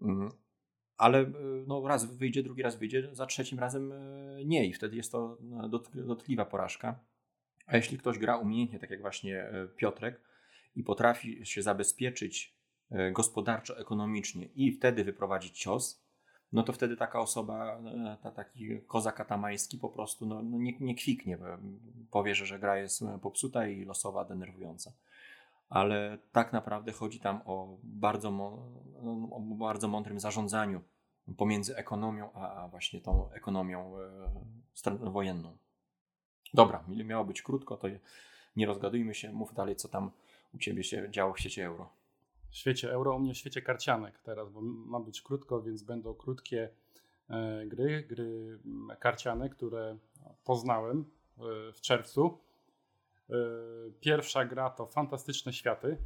[0.01, 0.31] Mm,
[0.97, 1.31] ale e,
[1.67, 3.95] no, raz wyjdzie, drugi raz wyjdzie, za trzecim razem e,
[4.45, 5.37] nie i wtedy jest to
[5.93, 6.99] dotkliwa porażka.
[7.67, 10.21] A jeśli ktoś gra umiejętnie, tak jak właśnie Piotrek,
[10.75, 12.56] i potrafi się zabezpieczyć
[13.11, 16.07] gospodarczo-ekonomicznie i wtedy wyprowadzić cios,
[16.53, 20.73] no to wtedy taka osoba, e, ta, taki kozak atamański po prostu no, no nie,
[20.79, 21.37] nie kwiknie,
[22.11, 24.91] powie, że, że gra jest popsuta i losowa, denerwująca.
[25.69, 28.29] Ale tak naprawdę chodzi tam o bardzo,
[29.31, 30.81] o bardzo mądrym zarządzaniu
[31.37, 33.93] pomiędzy ekonomią, a, właśnie tą ekonomią
[34.85, 35.57] e, wojenną.
[36.53, 37.87] Dobra, miało być krótko, to
[38.55, 40.11] nie rozgadujmy się, mów dalej, co tam
[40.55, 41.96] u Ciebie się działo w sieci euro
[42.57, 46.13] w świecie euro, u mnie w świecie karcianek teraz, bo ma być krótko, więc będą
[46.13, 46.69] krótkie
[47.29, 48.59] e, gry, gry
[48.99, 49.97] karciane, które
[50.45, 52.39] poznałem e, w czerwcu.
[53.29, 53.33] E,
[53.99, 55.97] pierwsza gra to Fantastyczne Światy.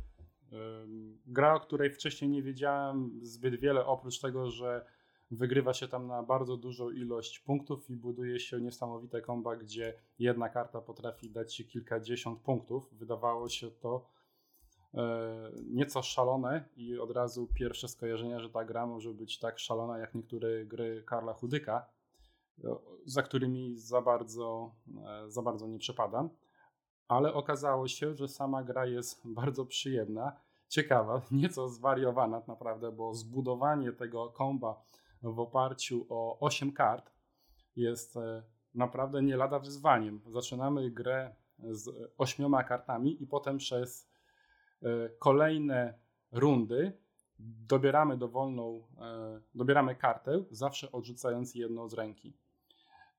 [1.27, 4.85] Gra, o której wcześniej nie wiedziałem zbyt wiele, oprócz tego, że
[5.31, 10.49] wygrywa się tam na bardzo dużą ilość punktów i buduje się niesamowite komba, gdzie jedna
[10.49, 12.93] karta potrafi dać ci kilkadziesiąt punktów.
[12.93, 14.05] Wydawało się to
[15.71, 20.15] nieco szalone i od razu pierwsze skojarzenia, że ta gra może być tak szalona jak
[20.15, 21.86] niektóre gry Karla Chudyka,
[22.63, 22.75] e,
[23.06, 24.75] za którymi za bardzo,
[25.06, 26.30] e, za bardzo nie przepadam.
[27.08, 30.36] Ale okazało się, że sama gra jest bardzo przyjemna,
[30.67, 34.82] ciekawa, nieco zwariowana naprawdę, bo zbudowanie tego komba
[35.23, 37.12] w oparciu o 8 kart
[37.75, 38.15] jest
[38.75, 40.21] naprawdę nie lada wyzwaniem.
[40.27, 44.11] Zaczynamy grę z ośmioma kartami i potem przez E,
[45.20, 45.94] kolejne
[46.32, 47.02] rundy
[47.67, 52.34] dobieramy dowolną, e, dobieramy kartę, zawsze odrzucając jedną z ręki.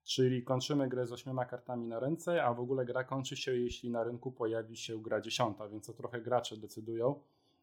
[0.04, 3.90] Czyli kończymy grę z ośmioma kartami na ręce, a w ogóle gra kończy się, jeśli
[3.90, 7.20] na rynku pojawi się gra dziesiąta, więc to trochę gracze decydują,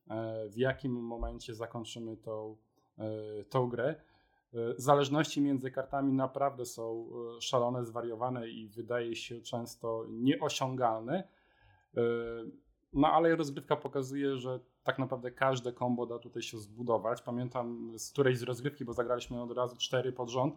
[0.10, 2.58] e, w jakim momencie zakończymy tą,
[3.50, 3.96] tą grę.
[4.78, 7.10] Zależności między kartami naprawdę są
[7.40, 11.28] szalone, zwariowane i wydaje się często nieosiągalne
[12.94, 17.22] No ale rozgrywka pokazuje, że tak naprawdę każde kombo da tutaj się zbudować.
[17.22, 20.56] Pamiętam z którejś z rozgrywki, bo zagraliśmy od razu cztery pod rząd,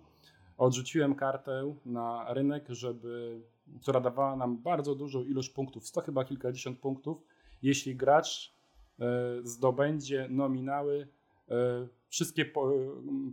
[0.59, 3.41] odrzuciłem kartę na rynek, żeby,
[3.83, 7.23] która dawała nam bardzo dużą ilość punktów, sto chyba kilkadziesiąt punktów,
[7.63, 8.55] jeśli gracz
[9.01, 9.05] e,
[9.45, 11.09] zdobędzie nominały
[11.51, 12.73] e, wszystkie po,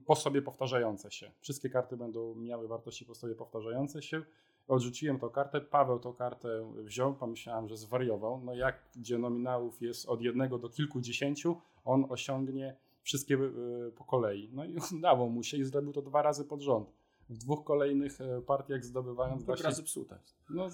[0.06, 1.32] po, sobie powtarzające się.
[1.42, 4.22] Wszystkie karty będą miały wartości po sobie powtarzające się.
[4.70, 8.42] Odrzuciłem tą kartę, Paweł tą kartę wziął, pomyślałem, że zwariował.
[8.44, 14.50] No jak gdzie nominałów jest od jednego do kilkudziesięciu, on osiągnie wszystkie e, po kolei.
[14.54, 16.94] No i udało mu się i zrobił to dwa razy pod rząd
[17.30, 19.64] w dwóch kolejnych e, partiach zdobywając właśnie...
[19.64, 20.20] razy psuta.
[20.50, 20.68] No,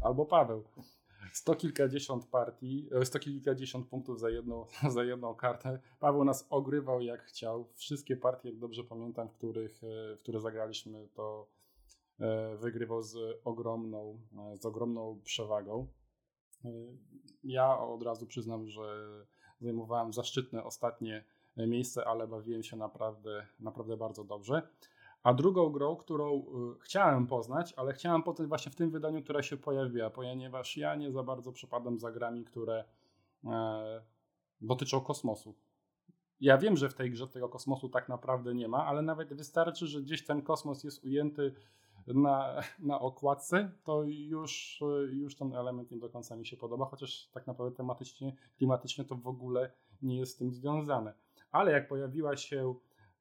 [0.00, 0.64] albo Paweł.
[1.32, 5.78] Sto kilkadziesiąt partii, e, sto kilkadziesiąt punktów za jedną, za jedną kartę.
[6.00, 7.68] Paweł nas ogrywał jak chciał.
[7.74, 9.80] Wszystkie partie, jak dobrze pamiętam, w których,
[10.16, 11.46] w które zagraliśmy, to
[12.58, 14.20] wygrywał z ogromną,
[14.54, 15.86] z ogromną przewagą.
[17.44, 19.06] Ja od razu przyznam, że
[19.60, 21.24] zajmowałem zaszczytne ostatnie
[21.56, 24.68] miejsce, ale bawiłem się naprawdę, naprawdę bardzo dobrze.
[25.22, 26.44] A drugą grą, którą
[26.80, 31.12] chciałem poznać, ale chciałem poznać właśnie w tym wydaniu, która się pojawiła, ponieważ ja nie
[31.12, 32.84] za bardzo przepadam za grami, które
[33.44, 34.02] e,
[34.60, 35.54] dotyczą kosmosu.
[36.40, 39.86] Ja wiem, że w tej grze tego kosmosu tak naprawdę nie ma, ale nawet wystarczy,
[39.86, 41.54] że gdzieś ten kosmos jest ujęty
[42.06, 47.28] na, na okładce, to już, już ten element nie do końca mi się podoba, chociaż
[47.32, 49.70] tak naprawdę tematycznie, klimatycznie to w ogóle
[50.02, 51.14] nie jest z tym związane.
[51.50, 52.74] Ale jak pojawiła się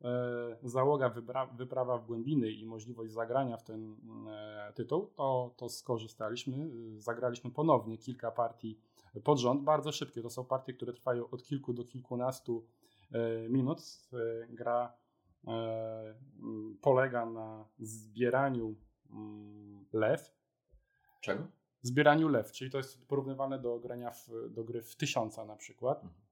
[0.04, 1.14] E, załoga
[1.58, 3.96] wyprawa w głębiny i możliwość zagrania w ten
[4.28, 6.70] e, tytuł, to, to skorzystaliśmy.
[6.98, 8.80] Zagraliśmy ponownie kilka partii
[9.24, 10.22] pod rząd, bardzo szybkie.
[10.22, 12.66] To są partie, które trwają od kilku do kilkunastu
[13.12, 13.82] e, minut.
[14.50, 14.94] Gra
[16.82, 18.76] polega na zbieraniu
[19.94, 20.36] lew.
[21.22, 21.48] Czego?
[21.82, 26.04] Zbieraniu lew, czyli to jest porównywane do grania w, do gry w tysiąca na przykład.
[26.04, 26.24] Mhm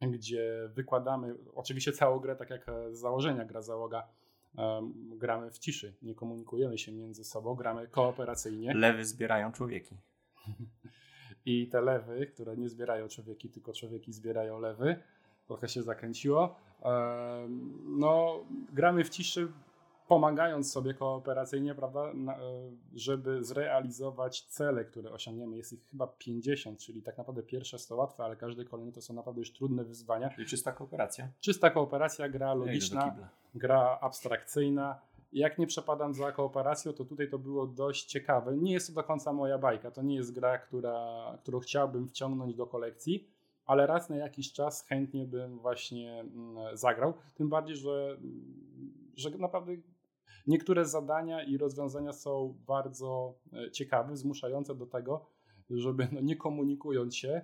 [0.00, 4.08] gdzie wykładamy oczywiście całą grę, tak jak z założenia gra załoga,
[4.56, 8.74] um, gramy w ciszy, nie komunikujemy się między sobą, gramy kooperacyjnie.
[8.74, 9.96] Lewy zbierają człowieki.
[11.46, 14.96] I te lewy, które nie zbierają człowieki, tylko człowieki zbierają lewy,
[15.46, 16.56] trochę się zakręciło.
[17.84, 19.48] No, gramy w ciszy,
[20.08, 22.14] pomagając sobie kooperacyjnie, prawda, e,
[22.94, 25.56] żeby zrealizować cele, które osiągniemy.
[25.56, 29.14] Jest ich chyba 50, czyli tak naprawdę pierwsze to łatwe, ale każde kolejne to są
[29.14, 30.30] naprawdę już trudne wyzwania.
[30.30, 31.28] Czyli czysta kooperacja?
[31.40, 33.16] Czysta kooperacja, gra logiczna,
[33.54, 35.00] gra abstrakcyjna.
[35.32, 38.56] Jak nie przepadam za kooperacją, to tutaj to było dość ciekawe.
[38.56, 42.54] Nie jest to do końca moja bajka, to nie jest gra, która, którą chciałbym wciągnąć
[42.54, 43.28] do kolekcji,
[43.66, 47.14] ale raz na jakiś czas chętnie bym właśnie mm, zagrał.
[47.34, 48.18] Tym bardziej, że,
[49.16, 49.76] że naprawdę
[50.46, 55.26] Niektóre zadania i rozwiązania są bardzo e, ciekawe, zmuszające do tego,
[55.70, 57.42] żeby no, nie komunikując się,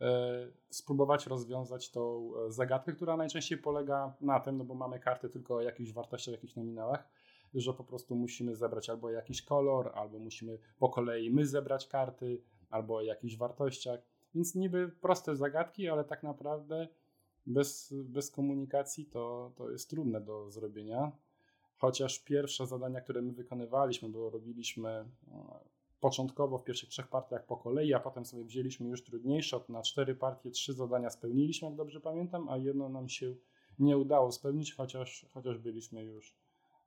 [0.00, 5.28] e, spróbować rozwiązać tą e, zagadkę, która najczęściej polega na tym, no bo mamy karty
[5.28, 7.08] tylko o jakichś wartościach, jakichś nominałach,
[7.54, 12.42] że po prostu musimy zebrać albo jakiś kolor, albo musimy po kolei my zebrać karty,
[12.70, 14.00] albo o jakichś wartościach.
[14.34, 16.88] Więc niby proste zagadki, ale tak naprawdę
[17.46, 21.12] bez, bez komunikacji to, to jest trudne do zrobienia.
[21.76, 25.04] Chociaż pierwsze zadania, które my wykonywaliśmy, bo robiliśmy e,
[26.00, 29.60] początkowo w pierwszych trzech partiach po kolei, a potem sobie wzięliśmy już trudniejsze.
[29.68, 33.34] Na cztery partie trzy zadania spełniliśmy, jak dobrze pamiętam, a jedno nam się
[33.78, 36.34] nie udało spełnić, chociaż, chociaż byliśmy już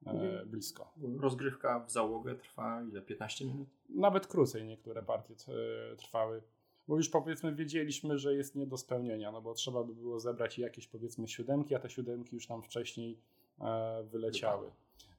[0.05, 0.93] e, blisko.
[1.19, 3.01] Rozgrywka w załogę trwa ile?
[3.01, 3.69] 15 minut?
[3.89, 6.41] Nawet krócej niektóre partie e, trwały.
[6.87, 10.59] Bo już powiedzmy wiedzieliśmy, że jest nie do spełnienia, no bo trzeba by było zebrać
[10.59, 13.17] jakieś powiedzmy siódemki, a te siódemki już nam wcześniej
[13.61, 14.71] E, wyleciały.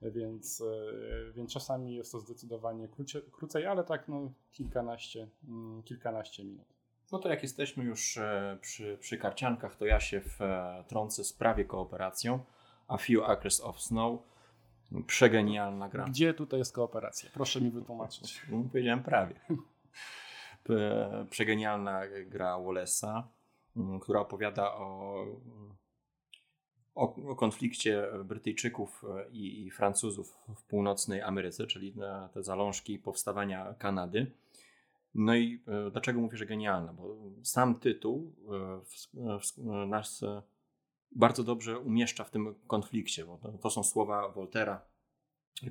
[0.03, 6.45] Więc, e, więc czasami jest to zdecydowanie krócej, krócej ale tak no, kilkanaście, mm, kilkanaście
[6.45, 6.67] minut.
[7.13, 10.21] No to jak jesteśmy już e, przy, przy karciankach, to ja się
[10.85, 12.39] wtrącę z prawie kooperacją.
[12.89, 14.21] A Few Acres of Snow.
[15.07, 16.05] Przegenialna gra.
[16.05, 17.31] Gdzie tutaj jest kooperacja?
[17.35, 18.43] Proszę mi wytłumaczyć.
[18.73, 19.35] Powiedziałem prawie.
[21.31, 23.23] Przegenialna gra Wallace'a,
[24.01, 25.27] która opowiada o
[26.95, 31.95] o, o konflikcie Brytyjczyków e, i, i, Francuzów w północnej Ameryce, czyli
[32.35, 34.31] te zalążki powstawania Kanady.
[35.15, 36.93] No i e, dlaczego mówię, że genialna?
[36.93, 38.33] Bo sam tytuł
[39.17, 40.25] e, nas
[41.13, 44.81] bardzo dobrze umieszcza w tym konflikcie, bo to, to są słowa Woltera,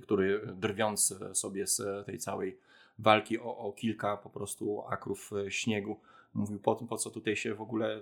[0.01, 2.59] który drwiąc sobie z tej całej
[3.01, 5.97] walki o, o kilka po prostu akrów śniegu,
[6.33, 8.01] mówił po, po co tutaj się w ogóle e,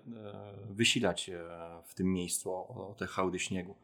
[0.70, 1.40] wysilać e,
[1.86, 3.76] w tym miejscu o, o te hałdy śniegu.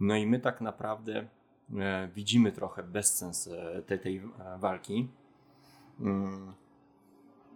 [0.00, 1.28] No i my tak naprawdę
[1.76, 3.50] e, widzimy trochę bezsens
[3.86, 4.22] tej, tej
[4.58, 5.08] walki.
[6.00, 6.52] Mm.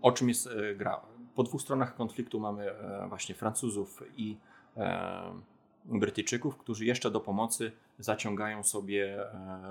[0.03, 1.01] O czym jest gra?
[1.35, 2.67] po dwóch stronach konfliktu mamy
[3.09, 4.37] właśnie Francuzów i
[5.85, 9.19] Brytyjczyków, którzy jeszcze do pomocy zaciągają sobie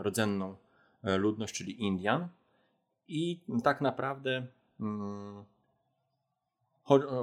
[0.01, 0.55] rdzenną
[1.03, 2.27] ludność, czyli Indian.
[3.07, 4.47] I tak naprawdę
[4.79, 5.45] mm,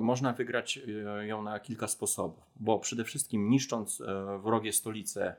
[0.00, 0.80] można wygrać
[1.20, 4.02] ją na kilka sposobów, bo przede wszystkim niszcząc
[4.42, 5.36] wrogie stolice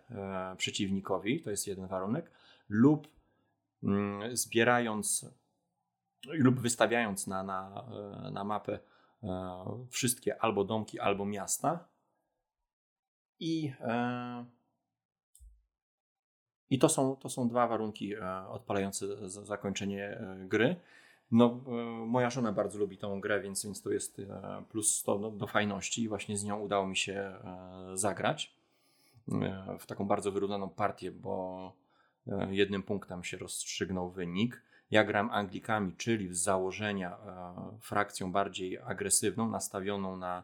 [0.58, 2.32] przeciwnikowi, to jest jeden warunek,
[2.70, 3.08] lub
[3.84, 5.26] mm, zbierając
[6.28, 7.84] lub wystawiając na, na,
[8.28, 8.80] e, na mapę
[9.24, 11.88] e, wszystkie albo domki, albo miasta.
[13.40, 14.46] I, e,
[16.70, 18.16] i to, są, to są dwa warunki
[18.50, 20.76] odpalające zakończenie gry.
[21.32, 21.62] No,
[22.06, 24.22] moja żona bardzo lubi tą grę, więc, więc to jest
[24.70, 27.34] plus 100 do, do fajności i właśnie z nią udało mi się
[27.94, 28.56] zagrać
[29.80, 31.72] w taką bardzo wyrównaną partię, bo
[32.50, 34.62] jednym punktem się rozstrzygnął wynik.
[34.92, 40.44] Ja gram Anglikami, czyli z założenia e, frakcją bardziej agresywną, nastawioną na,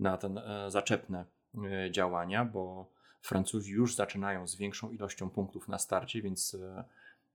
[0.00, 2.86] na ten e, zaczepne e, działania, bo
[3.28, 6.56] Francuzi już zaczynają z większą ilością punktów na starcie, więc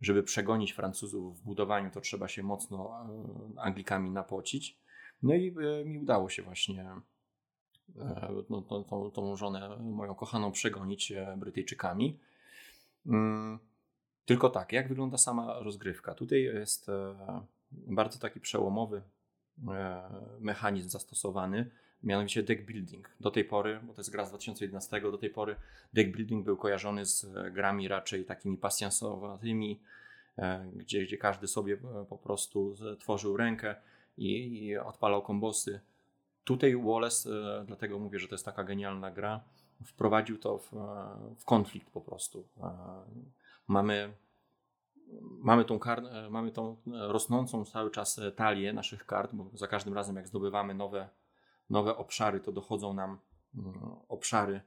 [0.01, 3.08] żeby przegonić Francuzów w budowaniu, to trzeba się mocno
[3.58, 4.77] Anglikami napocić.
[5.23, 6.95] No i mi udało się właśnie
[8.49, 12.19] no, tą, tą, tą żonę moją kochaną przegonić Brytyjczykami.
[13.06, 13.60] Mm,
[14.25, 16.13] tylko tak, jak wygląda sama rozgrywka?
[16.15, 17.15] Tutaj jest e,
[17.71, 19.01] bardzo taki przełomowy
[19.67, 21.71] e, mechanizm zastosowany,
[22.04, 23.10] mianowicie deck building.
[23.20, 25.56] Do tej pory, bo to jest gra z 2011, do tej pory
[25.94, 29.80] deck building był kojarzony z grami raczej takimi pasjansowymi,
[30.38, 31.78] e, gdzie, gdzie każdy sobie
[32.10, 33.76] po prostu tworzył rękę
[34.18, 35.80] i, i odpalał kombosy.
[36.44, 37.30] Tutaj Wallace,
[37.66, 39.44] dlatego mówię, że to jest taka genialna gra,
[39.86, 40.72] wprowadził to w,
[41.38, 42.48] w konflikt po prostu
[43.68, 44.13] mamy,
[45.22, 50.16] mamy, tą kar, mamy tą rosnącą cały czas talię naszych kart, bo za każdym razem
[50.16, 51.10] jak zdobywamy nowe,
[51.73, 53.19] nowe obszary, to dochodzą nam
[53.55, 53.73] mm,
[54.09, 54.62] obszary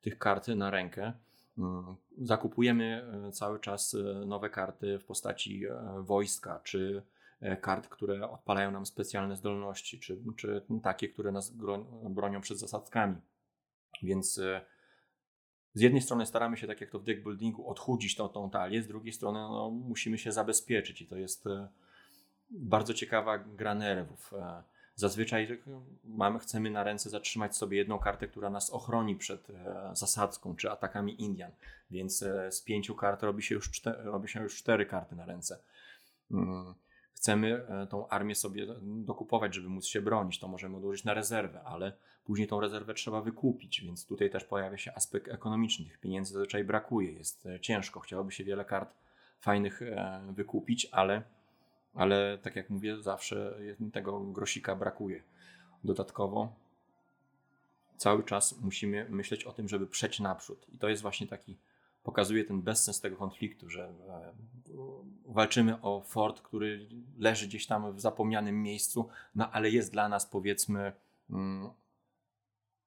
[0.00, 1.12] tych kart na rękę.
[1.58, 7.02] Mm, zakupujemy e, cały czas e, nowe karty w postaci e, wojska, czy
[7.60, 11.50] kart, które odpalają nam specjalne zdolności, czy, czy takie, które nas
[12.10, 13.16] bronią przed zasadzkami.
[14.02, 14.34] Więc
[15.74, 18.86] z jednej strony staramy się, tak jak to w deckbuildingu, odchudzić tą, tą talię, z
[18.86, 21.44] drugiej strony no, musimy się zabezpieczyć i to jest
[22.50, 24.32] bardzo ciekawa gra nerwów.
[24.98, 25.58] E, zazwyczaj
[26.04, 30.70] mamy, chcemy na ręce zatrzymać sobie jedną kartę, która nas ochroni przed e, zasadzką czy
[30.70, 31.50] atakami Indian,
[31.90, 35.58] więc z pięciu kart robi się już, cztery, robi się już cztery karty na ręce.
[36.30, 36.74] Mm
[37.18, 41.62] chcemy e, tą armię sobie dokupować, żeby móc się bronić, to możemy odłożyć na rezerwę,
[41.62, 41.92] ale
[42.24, 45.84] później tą rezerwę trzeba wykupić, więc tutaj też pojawia się aspekt ekonomiczny.
[45.84, 48.94] Tych pieniędzy zazwyczaj brakuje, jest e, ciężko, chciałoby się wiele kart
[49.40, 51.22] fajnych e, wykupić, ale,
[51.98, 53.58] ale tak jak mówię, zawsze
[53.92, 55.22] tego grosika brakuje.
[55.84, 56.52] Dodatkowo
[57.96, 61.58] cały czas musimy myśleć o tym, żeby przejść naprzód i to jest właśnie taki
[62.02, 64.32] pokazuje ten bezsens tego konfliktu, że e,
[65.26, 70.26] walczymy o fort, który leży gdzieś tam w zapomnianym miejscu, no ale jest dla nas
[70.26, 70.92] powiedzmy
[71.30, 71.70] mm,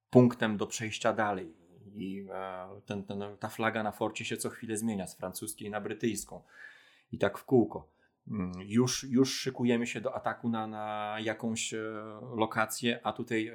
[0.09, 1.53] punktem do przejścia dalej.
[1.95, 5.81] I e, ten, ten, ta flaga na forcie się co chwilę zmienia z francuskiej na
[5.81, 6.41] brytyjską.
[7.11, 7.87] I tak w kółko.
[8.27, 11.79] Mm, już, już szykujemy się do ataku na, na jakąś e,
[12.35, 13.51] lokację, a tutaj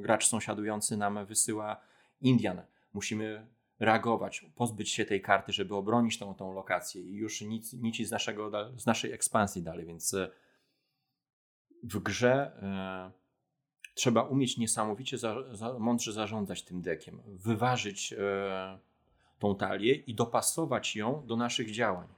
[0.00, 1.80] gracz sąsiadujący nam wysyła
[2.20, 3.46] Indian musimy
[3.78, 8.10] reagować, pozbyć się tej karty, żeby obronić tą, tą lokację i już nic, nic z,
[8.10, 10.30] naszego, z naszej ekspansji dalej, więc e,
[11.82, 13.10] w grze e,
[13.94, 18.78] trzeba umieć niesamowicie za, za, mądrze zarządzać tym dekiem, wyważyć e,
[19.38, 22.08] tą talię i dopasować ją do naszych działań.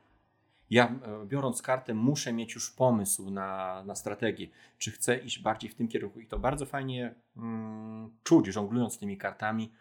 [0.70, 5.70] Ja e, biorąc kartę muszę mieć już pomysł na, na strategię, czy chcę iść bardziej
[5.70, 9.72] w tym kierunku i to bardzo fajnie mm, czuć, żonglując tymi kartami,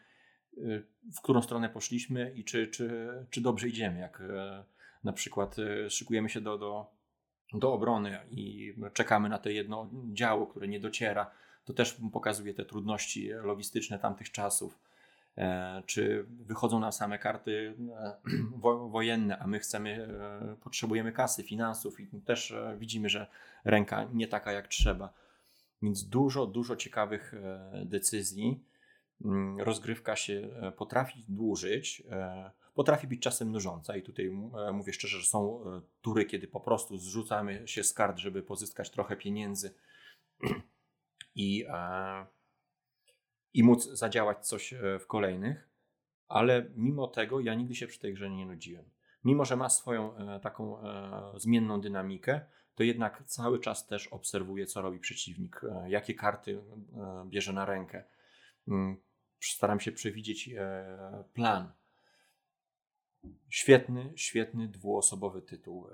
[0.57, 0.83] Y,
[1.15, 3.99] w którą stronę poszliśmy i czy, czy, czy dobrze idziemy.
[3.99, 4.63] Jak e,
[5.03, 6.85] na przykład e, szykujemy się do, do,
[7.53, 11.31] do obrony i czekamy na to jedno działo, które nie dociera,
[11.65, 14.79] to też pokazuje te trudności logistyczne tamtych czasów.
[15.37, 17.75] E, czy wychodzą nam same karty
[18.91, 20.07] wojenne, a my chcemy,
[20.61, 23.27] potrzebujemy kasy, finansów i też widzimy, że
[23.65, 25.13] ręka nie taka jak trzeba.
[25.81, 27.33] Więc dużo, dużo ciekawych
[27.85, 28.63] decyzji
[29.25, 34.93] Mm, rozgrywka się e, potrafi dłużyć, e, potrafi być czasem nużąca i tutaj e, mówię
[34.93, 35.63] szczerze, że są
[36.01, 39.73] tury, kiedy po prostu zrzucamy się z kart, żeby pozyskać trochę pieniędzy
[41.35, 41.65] i,
[43.53, 45.69] i móc zadziałać coś w kolejnych,
[46.27, 48.85] ale mimo tego ja nigdy się przy tej grze nie nudziłem.
[49.23, 50.77] Mimo, że ma swoją taką
[51.37, 52.41] zmienną dynamikę,
[52.77, 56.61] to jednak cały czas też obserwuję, co robi przeciwnik, e, jakie karty
[56.97, 58.03] e, bierze na rękę.
[58.67, 58.97] Mm,
[59.39, 61.71] staram się przewidzieć e, plan.
[63.49, 65.87] Świetny, świetny dwuosobowy tytuł.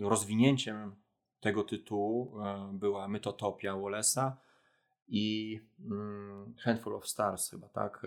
[0.00, 0.96] Rozwinięciem
[1.40, 2.34] tego tytułu
[2.72, 4.32] była Mytotopia Wallace'a
[5.08, 8.02] i mm, Handful of Stars chyba, tak?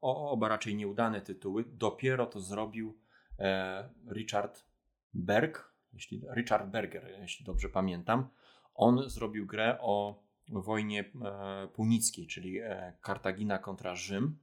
[0.00, 1.64] O, oba raczej nieudane tytuły.
[1.66, 2.98] Dopiero to zrobił
[4.12, 4.64] Richard
[5.14, 8.28] Berg, jeśli, Richard Berger, jeśli dobrze pamiętam.
[8.74, 14.38] On zrobił grę o wojnie e, punickiej, czyli e, Kartagina kontra Rzym.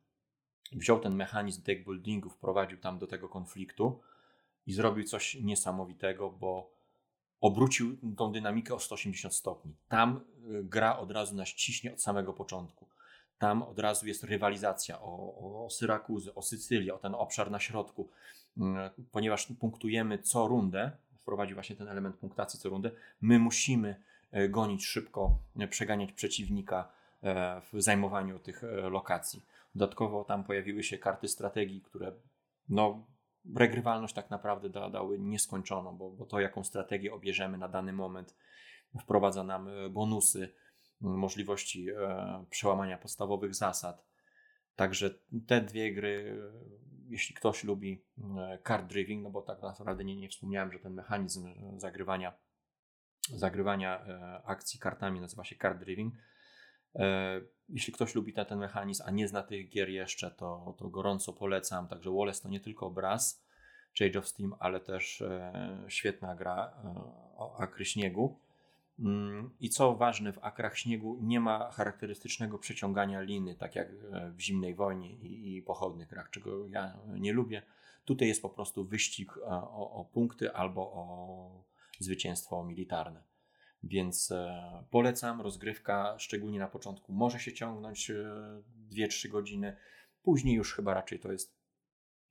[0.72, 4.02] Wziął ten mechanizm deckbuildingu, wprowadził tam do tego konfliktu
[4.66, 6.77] i zrobił coś niesamowitego, bo
[7.42, 9.76] obrócił tą dynamikę o 180 stopni.
[9.88, 12.88] Tam e, gra od razu nas ciśnie od samego początku.
[13.38, 18.10] Tam od razu jest rywalizacja o, o Syrakuzy, o Sycylię, o ten obszar na środku,
[18.58, 24.50] mm, ponieważ punktujemy co rundę, wprowadził właśnie ten element punktacji co rundę, my musimy e,
[24.50, 25.38] gonić szybko,
[25.70, 26.98] przeganiać przeciwnika
[27.72, 29.46] w zajmowaniu tych lokacji.
[29.76, 32.12] Dodatkowo tam pojawiły się karty strategii, które
[32.70, 33.06] no,
[33.56, 38.36] regrywalność tak naprawdę da, dały nieskończoną, bo, bo to jaką strategię obierzemy na dany moment
[39.02, 40.54] wprowadza nam bonusy,
[41.02, 41.88] możliwości
[42.50, 44.06] przełamania podstawowych zasad.
[44.76, 45.10] Także
[45.48, 46.42] te dwie gry
[47.10, 48.04] jeśli ktoś lubi
[48.38, 52.34] e, card driving, no bo tak naprawdę nie, nie wspomniałem, że ten mechanizm e, zagrywania,
[53.30, 56.14] zagrywania e, akcji kartami nazywa się card driving.
[57.70, 61.34] Jeśli ktoś lubi ten, ten mechanizm, a nie zna tych gier jeszcze, to, to gorąco
[61.34, 61.88] polecam.
[61.88, 62.94] Także Wallace to nie tylko
[63.94, 65.24] czy Age of Steam, ale też
[65.88, 66.74] świetna gra
[67.38, 68.40] o akry śniegu.
[69.00, 74.32] Mm, I co ważne, w akrach śniegu nie ma charakterystycznego przeciągania liny, tak jak e,
[74.32, 77.62] w zimnej wojnie i, i pochodnych grach, czego ja nie lubię.
[78.06, 81.64] Tutaj jest po prostu wyścig e, o, o punkty albo o
[82.00, 83.27] zwycięstwo militarne.
[83.88, 85.42] Więc e, polecam.
[85.42, 88.12] Rozgrywka, szczególnie na początku, może się ciągnąć
[88.92, 89.78] 2-3 godziny.
[90.22, 91.58] Później już chyba raczej to jest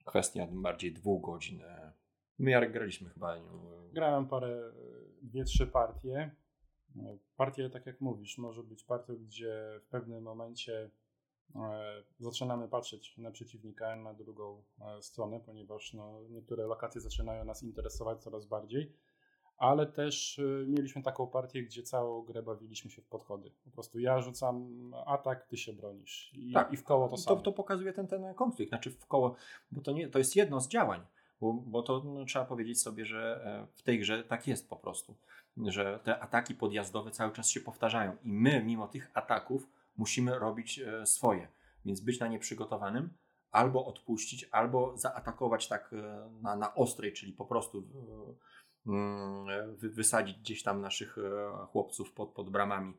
[0.04, 1.62] kwestia bardziej dwóch godzin.
[2.38, 3.36] My Jarek graliśmy chyba.
[3.92, 4.72] Grałem parę,
[5.22, 6.30] dwie, trzy partie.
[7.36, 10.90] Partia, tak jak mówisz, może być partią, gdzie w pewnym momencie
[11.54, 17.62] e, zaczynamy patrzeć na przeciwnika, na drugą e, stronę, ponieważ no, niektóre lokacje zaczynają nas
[17.62, 18.92] interesować coraz bardziej,
[19.56, 23.50] ale też e, mieliśmy taką partię, gdzie całą grę bawiliśmy się w podchody.
[23.64, 24.68] Po prostu ja rzucam
[25.06, 27.36] atak, ty się bronisz i, tak, i w koło to samo.
[27.36, 29.34] To, to pokazuje ten, ten konflikt, znaczy w koło,
[29.70, 31.00] bo to, nie, to jest jedno z działań,
[31.40, 35.14] bo, bo to no, trzeba powiedzieć sobie, że w tej grze tak jest po prostu
[35.64, 40.78] że te ataki podjazdowe cały czas się powtarzają i my, mimo tych ataków, musimy robić
[40.78, 41.48] e, swoje.
[41.84, 43.10] Więc być na nie przygotowanym,
[43.50, 47.82] albo odpuścić, albo zaatakować tak e, na, na ostrej, czyli po prostu
[49.78, 52.94] wysadzić gdzieś tam naszych e, chłopców pod, pod bramami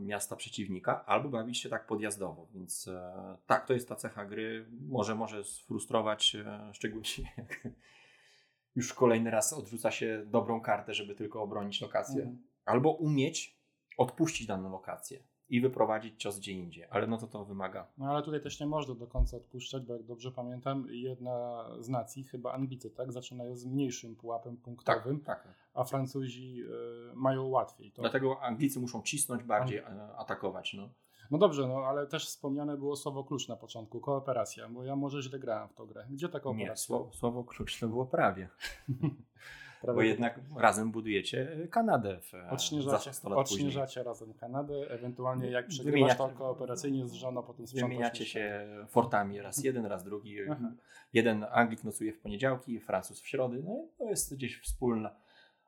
[0.00, 2.48] miasta przeciwnika, albo bawić się tak podjazdowo.
[2.54, 2.90] Więc
[3.46, 4.66] tak, to jest ta cecha gry.
[4.88, 6.36] Może może sfrustrować,
[6.72, 7.68] szczególnie jak
[8.76, 12.22] już kolejny raz odrzuca się dobrą kartę, żeby tylko obronić lokację.
[12.22, 12.42] Mhm.
[12.64, 13.60] Albo umieć
[13.96, 17.86] odpuścić daną lokację i wyprowadzić cios gdzie indziej, ale no to to wymaga.
[17.98, 21.88] No ale tutaj też nie można do końca odpuszczać, bo jak dobrze pamiętam, jedna z
[21.88, 25.54] nacji, chyba Anglicy, tak, zaczynają z mniejszym pułapem punktowym, tak, tak.
[25.74, 27.92] a Francuzi y, mają łatwiej.
[27.92, 28.02] To...
[28.02, 29.82] Dlatego Anglicy muszą cisnąć bardziej,
[30.16, 30.74] atakować.
[30.74, 30.88] No.
[31.30, 35.22] No dobrze, no ale też wspomniane było słowo klucz na początku, kooperacja, bo ja może
[35.22, 36.06] źle grałem w tą grę.
[36.10, 36.72] Gdzie ta kooperacja?
[36.72, 38.48] Nie, słowo, słowo klucz to było prawie.
[39.84, 47.08] Bo jednak razem budujecie Kanadę w odśnieżacie, odśnieżacie razem Kanadę, ewentualnie jak przegrywasz to kooperacyjnie
[47.08, 50.36] z żoną, potem Wymieniacie się fortami, raz jeden, raz drugi.
[51.12, 55.16] Jeden Anglik nocuje w poniedziałki, Francuz w środy, no i to jest gdzieś wspólna.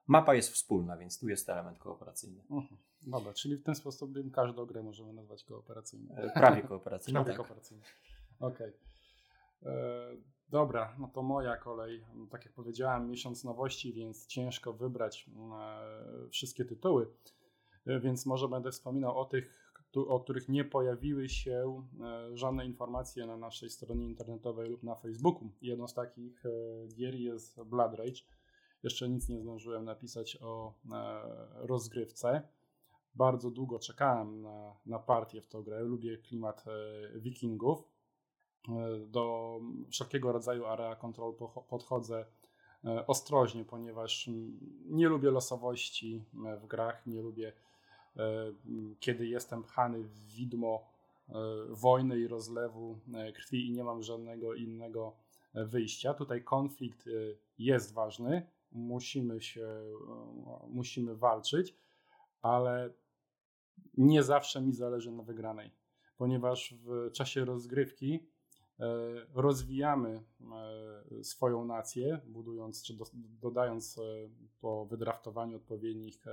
[0.06, 2.42] Mapa jest wspólna, więc tu jest element kooperacyjny.
[2.50, 2.76] Mhm.
[3.06, 6.14] Dobra, czyli w ten sposób każdą grę możemy nazwać kooperacyjną.
[6.16, 7.20] E, prawie kooperacyjną.
[7.24, 7.46] Prawie tak.
[7.46, 7.82] kooperacyjną.
[8.40, 8.72] Okej.
[9.62, 10.37] Okay.
[10.48, 12.04] E, dobra, no to moja kolej.
[12.30, 17.06] Tak jak powiedziałem, miesiąc nowości, więc ciężko wybrać e, wszystkie tytuły.
[18.00, 21.82] Więc może będę wspominał o tych, o których nie pojawiły się
[22.34, 25.50] żadne informacje na naszej stronie internetowej lub na Facebooku.
[25.62, 26.42] Jedną z takich
[26.96, 28.22] gier jest Blood Rage.
[28.82, 30.74] Jeszcze nic nie zdążyłem napisać o
[31.52, 32.48] rozgrywce
[33.18, 35.80] bardzo długo czekałem na, na partię w tą grę.
[35.80, 37.97] Lubię klimat e, wikingów.
[38.68, 41.34] E, do wszelkiego rodzaju area control
[41.68, 42.26] podchodzę
[42.84, 44.30] e, ostrożnie, ponieważ
[44.86, 46.24] nie lubię losowości
[46.60, 47.52] w grach, nie lubię
[49.00, 50.90] kiedy jestem pchany w widmo
[51.68, 52.98] wojny i rozlewu
[53.34, 55.16] krwi i nie mam żadnego innego
[55.54, 56.14] wyjścia.
[56.14, 57.08] Tutaj konflikt
[57.58, 61.74] jest ważny, musimy się, e, musimy walczyć,
[62.42, 62.90] ale
[63.96, 65.70] nie zawsze mi zależy na wygranej,
[66.16, 68.37] ponieważ w czasie rozgrywki e,
[69.34, 70.22] rozwijamy
[71.18, 72.96] e, swoją nację, budując czy
[73.40, 74.00] dodając
[74.60, 76.24] po wydraftowaniu odpowiednich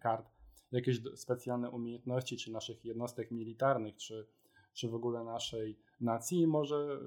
[0.00, 0.30] kart
[0.72, 4.26] jakieś specjalne umiejętności, czy naszych jednostek militarnych, czy,
[4.72, 7.00] czy w ogóle naszej nacji, i może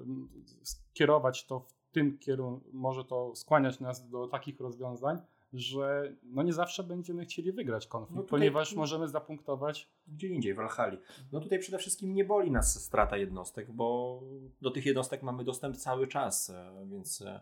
[0.62, 5.18] skierować to w tym kierunku, może to skłaniać nas do takich rozwiązań,
[5.52, 10.56] że no nie zawsze będziemy chcieli wygrać konflikt, no ponieważ możemy zapunktować gdzie indziej, w
[10.56, 10.98] Valhalla.
[11.32, 14.20] No tutaj przede wszystkim nie boli nas strata jednostek, bo
[14.60, 17.40] do tych jednostek mamy dostęp cały czas, e, więc e,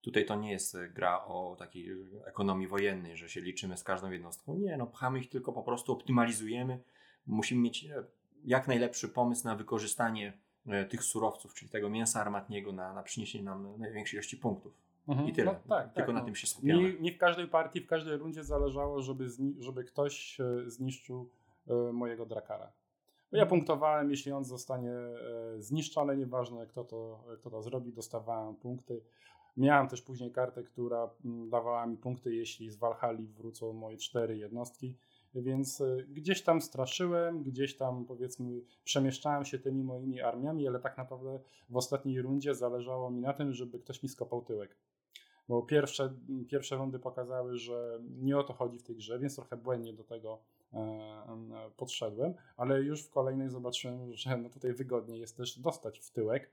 [0.00, 1.90] tutaj to nie jest gra o takiej
[2.26, 4.54] ekonomii wojennej, że się liczymy z każdą jednostką.
[4.54, 6.82] Nie, no pchamy ich tylko po prostu, optymalizujemy.
[7.26, 8.04] Musimy mieć e,
[8.44, 10.38] jak najlepszy pomysł na wykorzystanie
[10.88, 14.89] tych surowców, czyli tego mięsa armatniego na, na przyniesienie nam największej ilości punktów.
[15.08, 15.28] Mhm.
[15.28, 15.52] I tyle.
[15.52, 16.24] No, tak, Tylko tak, na no.
[16.24, 16.82] tym się skupiamy.
[16.82, 19.26] Nie, nie, w każdej partii, w każdej rundzie zależało, żeby,
[19.58, 21.30] żeby ktoś zniszczył
[21.68, 22.72] e, mojego Drakara.
[23.30, 23.48] Bo ja mhm.
[23.48, 25.16] punktowałem, jeśli on zostanie e,
[25.58, 29.02] zniszczony, nieważne kto to, kto to zrobi, dostawałem punkty.
[29.56, 31.10] Miałem też później kartę, która
[31.50, 34.96] dawała mi punkty, jeśli z Walhali wrócą moje cztery jednostki.
[35.34, 40.98] Więc e, gdzieś tam straszyłem, gdzieś tam powiedzmy przemieszczałem się tymi moimi armiami, ale tak
[40.98, 44.76] naprawdę w ostatniej rundzie zależało mi na tym, żeby ktoś mi skopał tyłek.
[45.50, 46.14] Bo pierwsze,
[46.48, 50.04] pierwsze rundy pokazały, że nie o to chodzi w tej grze, więc trochę błędnie do
[50.04, 50.38] tego
[50.72, 55.98] e, e, podszedłem, ale już w kolejnej zobaczyłem, że no tutaj wygodniej jest też dostać
[55.98, 56.50] w tyłek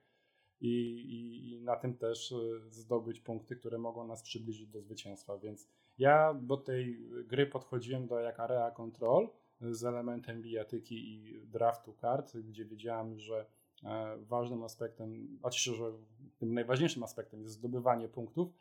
[0.61, 2.33] i, i, i na tym też
[2.69, 5.67] zdobyć punkty, które mogą nas przybliżyć do zwycięstwa, więc
[5.97, 9.29] ja do tej gry podchodziłem do jak area control
[9.61, 13.45] z elementem bijatyki i draftu kart, gdzie wiedziałem, że
[13.83, 15.91] e, ważnym aspektem, znaczy, że
[16.37, 18.53] tym najważniejszym aspektem jest zdobywanie punktów,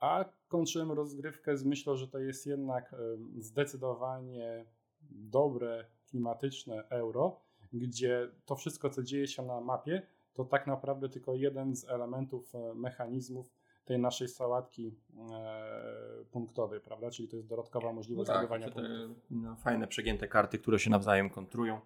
[0.00, 2.94] a kończyłem rozgrywkę z myślą, że to jest jednak
[3.38, 4.64] zdecydowanie
[5.10, 7.40] dobre, klimatyczne euro,
[7.72, 10.02] gdzie to wszystko, co dzieje się na mapie,
[10.34, 13.52] to tak naprawdę tylko jeden z elementów e, mechanizmów
[13.84, 14.94] tej naszej sałatki
[15.32, 17.10] e, punktowej, prawda?
[17.10, 19.26] Czyli to jest dodatkowa możliwość no tak, zdobywania punktów.
[19.30, 21.80] No, fajne, przegięte karty, które się nawzajem kontrują.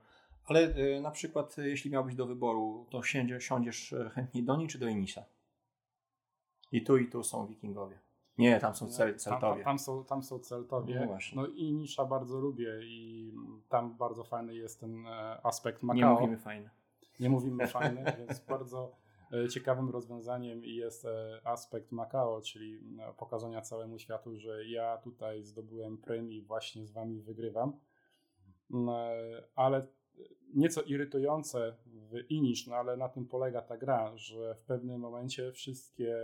[0.45, 4.79] Ale e, na przykład, jeśli miałbyś do wyboru, to siędzie, siądziesz chętniej do niej czy
[4.79, 5.25] do Inisa?
[6.73, 7.99] I tu, i tu są wikingowie.
[8.39, 9.65] Nie, tam są cel, celtowie.
[9.65, 11.09] Tam, tam, są, tam są celtowie.
[11.11, 13.33] No, no i Nisza bardzo lubię i
[13.69, 15.97] tam bardzo fajny jest ten e, aspekt Macao.
[15.97, 16.71] Nie mówimy fajny.
[17.21, 19.01] Nie mówimy fajny, więc bardzo
[19.33, 22.81] E, ciekawym rozwiązaniem jest e, aspekt Macao, czyli
[23.17, 27.81] pokazania całemu światu, że ja tutaj zdobyłem premię i właśnie z wami wygrywam.
[29.55, 29.87] Ale
[30.55, 35.53] nieco irytujące w Inish, no ale na tym polega ta gra, że w pewnym momencie
[35.53, 36.17] wszystkie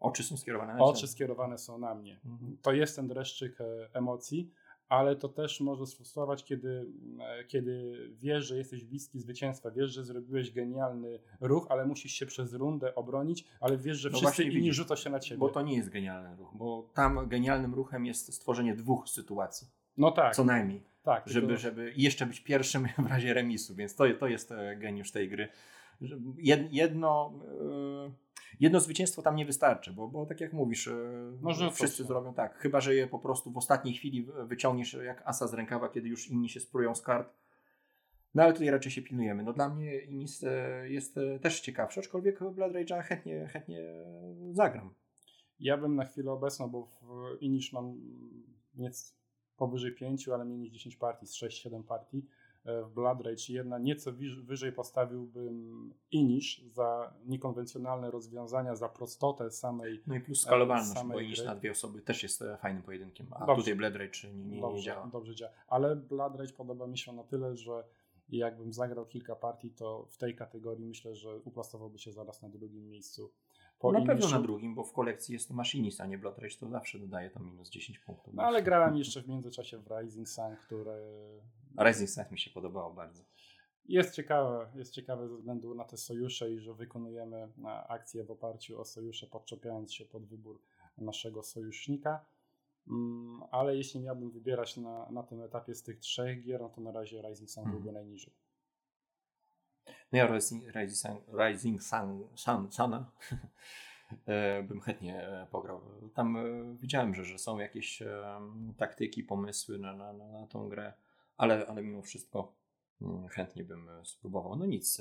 [0.00, 2.20] oczy są skierowane oczy skierowane są na mnie.
[2.24, 2.56] Mhm.
[2.62, 3.58] To jest ten dreszczyk
[3.92, 4.50] emocji,
[4.88, 6.86] ale to też może sfrustrować, kiedy,
[7.20, 12.26] e, kiedy wiesz, że jesteś bliski zwycięstwa, wiesz, że zrobiłeś genialny ruch, ale musisz się
[12.26, 15.38] przez rundę obronić, ale wiesz, że no wszyscy inni widzisz, rzucą się na ciebie.
[15.38, 19.68] Bo to nie jest genialny ruch, bo tam genialnym ruchem jest stworzenie dwóch sytuacji.
[19.96, 20.34] No tak.
[20.34, 20.93] Co najmniej.
[21.04, 21.22] Tak.
[21.26, 25.28] Żeby, żeby jeszcze być pierwszym w razie remisu, więc to, to jest e, geniusz tej
[25.28, 25.48] gry.
[26.70, 27.32] Jedno...
[27.60, 28.24] Yy
[28.60, 32.58] jedno zwycięstwo tam nie wystarczy, bo, bo tak jak mówisz, e, Może wszyscy zrobią tak.
[32.58, 36.28] Chyba, że je po prostu w ostatniej chwili wyciągniesz jak asa z rękawa, kiedy już
[36.28, 37.34] inni się sprują z kart.
[38.34, 39.42] No ale tutaj raczej się pilnujemy.
[39.42, 43.80] No dla mnie Inis e, jest e, też ciekawszy, aczkolwiek Blood Rage'a chętnie, chętnie
[44.52, 44.94] zagram.
[45.60, 48.00] Ja bym na chwilę obecną, bo w Inish mam
[48.74, 49.14] nic
[49.56, 52.26] powyżej 5, ale mniej niż 10 partii, z 6-7 partii
[52.64, 53.42] w Blood Rage.
[53.48, 61.02] Jedna nieco wyżej postawiłbym Inish za niekonwencjonalne rozwiązania, za prostotę samej No i plus skalowalność,
[61.04, 63.62] bo Inish na dwie osoby też jest e, fajnym pojedynkiem, a dobrze.
[63.62, 65.06] tutaj Blood Rage nie, nie, dobrze, nie działa.
[65.06, 67.84] Dobrze działa, ale Blood Rage podoba mi się na tyle, że
[68.28, 72.88] jakbym zagrał kilka partii, to w tej kategorii myślę, że uplasowałby się zaraz na drugim
[72.88, 73.32] miejscu
[73.84, 76.56] po na pewno na drugim, bo w kolekcji jest to maszynist, a nie Blood Rage,
[76.60, 78.34] to zawsze dodaje to minus 10 punktów.
[78.34, 81.00] No, ale grałem jeszcze w międzyczasie w Rising Sun, które...
[81.78, 83.22] Rising Sun mi się podobało bardzo.
[83.84, 88.30] Jest ciekawe, jest ciekawe ze względu na te sojusze i że wykonujemy e, akcje w
[88.30, 90.60] oparciu o sojusze, podczepiając się pod wybór
[90.98, 92.24] naszego sojusznika.
[92.88, 96.80] Mm, ale jeśli miałbym wybierać na, na tym etapie z tych trzech gier, no to
[96.80, 97.94] na razie Rising Sun byłby hmm.
[97.94, 98.32] najniżej.
[100.14, 100.64] No ja Rising,
[101.32, 103.10] Rising, Sun, Sun, Suna
[104.26, 105.80] e, bym chętnie e, pograł.
[106.14, 106.42] Tam e,
[106.80, 108.02] widziałem, że, że są jakieś
[108.76, 110.92] taktyki, pomysły na, na, na tą grę,
[111.36, 112.54] ale, ale mimo wszystko
[113.02, 114.56] mm, chętnie bym spróbował.
[114.56, 115.00] No nic,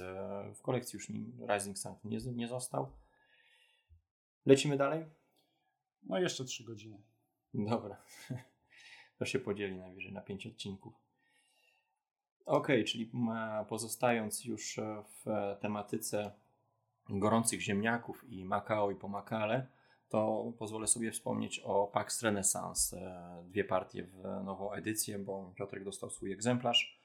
[0.56, 1.10] w kolekcji już
[1.50, 2.92] Rising Sun nie, nie został.
[4.46, 5.06] Lecimy dalej?
[6.04, 7.02] No jeszcze trzy godziny.
[7.54, 7.98] Dobra.
[9.18, 11.03] To się podzieli najwyżej na pięć odcinków.
[12.46, 13.12] Ok, czyli
[13.70, 14.80] pozostając już
[15.26, 16.32] w tematyce
[17.10, 19.68] gorących ziemniaków i Macao i Pomakale,
[20.14, 22.98] to pozwolę sobie wspomnieć o Pax Renaissance.
[22.98, 27.00] E, dwie partie w nową edycję, bo Piotrek dostał swój egzemplarz.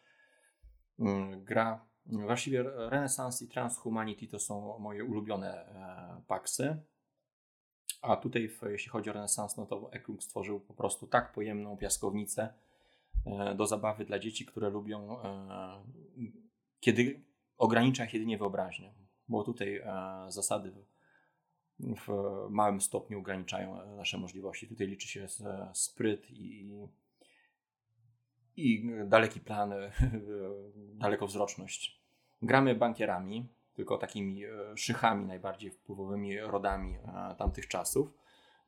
[0.99, 6.77] Mm, gra, właściwie Renaissance i Transhumanity to są moje ulubione e, paksy.
[8.03, 12.43] A tutaj, jeśli chodzi o Renaissance, no to Eklund stworzył po prostu tak pojemną piaskownicę
[12.43, 12.68] e,
[13.57, 15.17] do zabawy dla dzieci, które lubią,
[16.81, 17.23] kiedy
[17.57, 18.95] ogranicza ich jedynie wyobraźnię.
[19.29, 19.83] Bo tutaj
[20.29, 20.73] zasady
[21.81, 22.09] w
[22.51, 24.69] małym stopniu ograniczają nasze możliwości.
[24.69, 25.27] Tutaj liczy się
[25.73, 26.73] spryt i,
[28.57, 29.75] i daleki plan,
[31.03, 32.03] dalekowzroczność.
[32.43, 38.15] Gramy bankierami, tylko takimi e, szychami, najbardziej wpływowymi rodami e, tamtych czasów.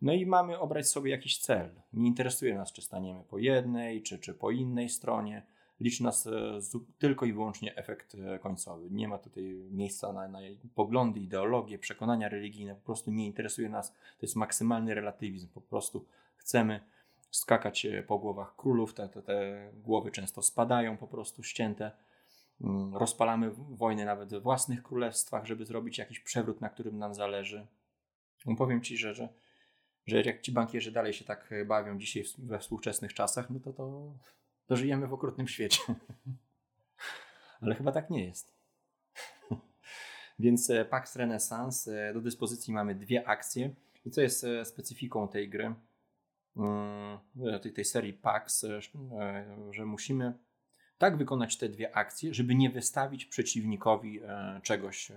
[0.03, 1.70] No i mamy obrać sobie jakiś cel.
[1.92, 5.42] Nie interesuje nas, czy staniemy po jednej, czy, czy po innej stronie
[5.80, 6.59] liczy nas e,
[6.98, 8.90] tylko i wyłącznie efekt e, końcowy.
[8.90, 10.38] Nie ma tutaj miejsca na, na
[10.74, 13.92] poglądy, ideologie, przekonania religijne, po prostu nie interesuje nas.
[13.92, 16.05] To jest maksymalny relatywizm, po prostu
[16.36, 16.80] chcemy
[17.30, 21.90] skakać e, po głowach królów, te, te, te głowy często spadają po prostu ścięte.
[22.61, 27.66] Mm, rozpalamy wojny nawet we własnych królestwach, żeby zrobić jakiś przewrót, na którym nam zależy.
[28.59, 29.28] Powiem Ci, że, że,
[30.11, 34.12] że jak ci bankierzy dalej się tak bawią dzisiaj we współczesnych czasach, no to to
[34.70, 35.82] to żyjemy w okrutnym świecie.
[37.62, 38.54] Ale chyba tak nie jest.
[40.38, 43.74] Więc e, Pax Renaissance, e, do dyspozycji mamy dwie akcje.
[44.06, 45.74] I co jest e, specyfiką tej gry,
[46.56, 47.18] mm,
[47.62, 48.66] tej, tej serii Pax,
[49.70, 50.32] że musimy
[50.98, 54.20] tak wykonać te dwie akcje, żeby nie wystawić przeciwnikowi
[54.62, 55.12] czegoś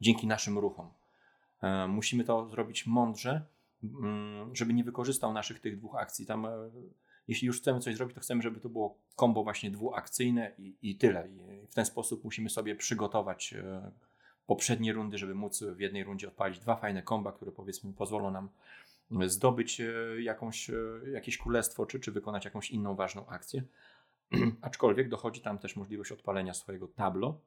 [0.00, 0.90] dzięki naszym ruchom.
[1.88, 3.44] Musimy to zrobić mądrze,
[4.52, 6.26] żeby nie wykorzystał naszych tych dwóch akcji.
[6.26, 6.46] Tam
[7.28, 10.96] jeśli już chcemy coś zrobić, to chcemy, żeby to było kombo właśnie dwuakcyjne i, i
[10.96, 11.28] tyle.
[11.28, 13.90] I w ten sposób musimy sobie przygotować e,
[14.46, 18.48] poprzednie rundy, żeby móc w jednej rundzie odpalić dwa fajne komba, które powiedzmy pozwolą nam
[19.26, 20.74] zdobyć e, jakąś, e,
[21.12, 23.62] jakieś królestwo, czy, czy wykonać jakąś inną ważną akcję.
[24.60, 27.40] Aczkolwiek dochodzi tam też możliwość odpalenia swojego tablo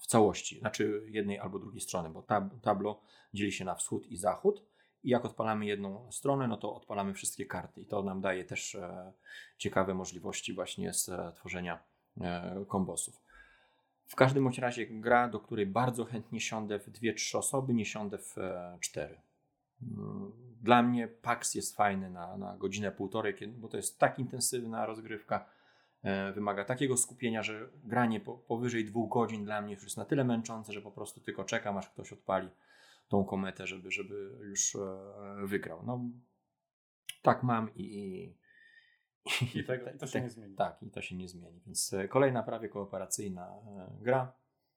[0.00, 3.00] w całości, znaczy jednej albo drugiej strony, bo tab, tablo
[3.34, 4.64] dzieli się na wschód i zachód
[5.04, 7.80] i jak odpalamy jedną stronę, no to odpalamy wszystkie karty.
[7.80, 9.12] I to nam daje też e,
[9.58, 11.78] ciekawe możliwości właśnie z e, tworzenia
[12.20, 13.20] e, kombosów.
[14.06, 17.86] W każdym bądź razie gra, do której bardzo chętnie siądę w dwie, trzy osoby, nie
[17.86, 18.36] siądę w
[18.80, 19.20] cztery.
[19.82, 20.32] Mm,
[20.62, 25.46] dla mnie PAX jest fajny na, na godzinę, półtorej, bo to jest tak intensywna rozgrywka,
[26.34, 30.24] wymaga takiego skupienia, że granie po, powyżej dwóch godzin dla mnie już jest na tyle
[30.24, 32.48] męczące, że po prostu tylko czekam, aż ktoś odpali
[33.14, 35.82] tą kometę, żeby, żeby już e, wygrał.
[35.86, 36.00] No,
[37.22, 40.54] tak mam i, i, I, tego, i to się tak, nie zmieni.
[40.54, 41.60] Tak, i to się nie zmieni.
[41.66, 44.32] Więc e, kolejna prawie kooperacyjna e, gra.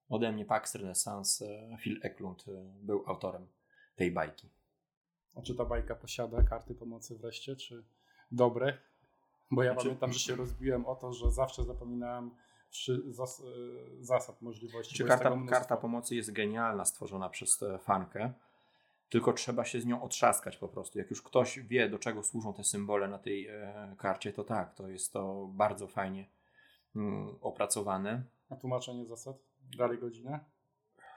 [0.09, 1.45] Ode mnie Pax Renaissance,
[1.81, 2.45] Phil Eklund
[2.81, 3.47] był autorem
[3.95, 4.49] tej bajki.
[5.35, 7.85] A czy ta bajka posiada karty pomocy wreszcie, czy
[8.31, 8.77] dobre?
[9.51, 9.85] Bo ja znaczy...
[9.85, 12.31] pamiętam, że się rozbiłem o to, że zawsze zapominałem
[13.09, 13.43] zas, e,
[14.03, 14.95] zasad, możliwości.
[14.95, 18.33] Czy karta, karta pomocy jest genialna, stworzona przez fankę,
[19.09, 20.99] tylko trzeba się z nią otrzaskać po prostu.
[20.99, 24.73] Jak już ktoś wie, do czego służą te symbole na tej e, karcie, to tak,
[24.73, 26.29] to jest to bardzo fajnie
[26.95, 28.23] mm, opracowane.
[28.49, 29.37] A tłumaczenie zasad?
[29.77, 30.39] Dalej godzinę?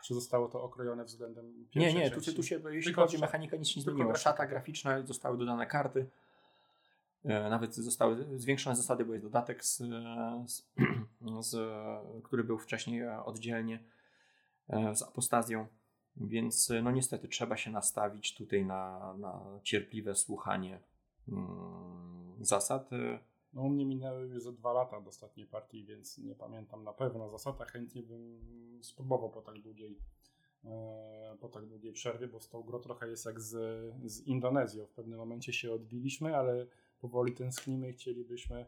[0.05, 3.68] Czy zostało to okrojone względem Nie, nie, tu, tu się, jeśli chodzi o mechanikę, nic
[3.68, 4.14] się nie zmieniło.
[4.14, 6.07] Szata graficzna, zostały dodane karty.
[7.24, 9.82] E, nawet zostały zwiększone zasady, bo jest dodatek, z,
[10.46, 10.68] z,
[11.50, 11.56] z,
[12.24, 13.84] który był wcześniej e, oddzielnie
[14.68, 15.66] e, z apostazją.
[16.16, 20.80] Więc no niestety trzeba się nastawić tutaj na, na cierpliwe słuchanie
[21.28, 22.90] mm, zasad.
[23.52, 26.92] No u mnie minęły już za dwa lata od ostatniej partii, więc nie pamiętam na
[26.92, 28.40] pewno zasad, a chętnie bym
[28.82, 29.98] spróbował po tak długiej
[31.40, 33.52] po tak długiej przerwie, bo z tą grą trochę jest jak z,
[34.04, 34.86] z Indonezją.
[34.86, 36.66] W pewnym momencie się odbiliśmy, ale
[37.01, 38.66] powoli tęsknimy i chcielibyśmy.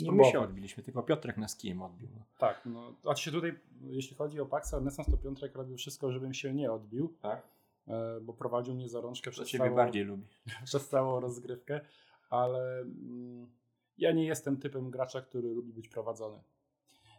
[0.00, 2.08] Nie my się odbiliśmy, tylko Piotrek nas kijem odbił.
[2.14, 2.24] No.
[2.38, 6.34] Tak, no, a się tutaj, jeśli chodzi o Paxa Renesans, to Piotrek robił wszystko, żebym
[6.34, 7.14] się nie odbił.
[7.22, 7.42] Tak.
[7.88, 10.26] E, bo prowadził mnie za rączkę przez całą, bardziej lubi.
[10.64, 11.80] przez całą rozgrywkę,
[12.30, 13.50] ale mm,
[13.98, 16.42] ja nie jestem typem gracza, który lubi być prowadzony.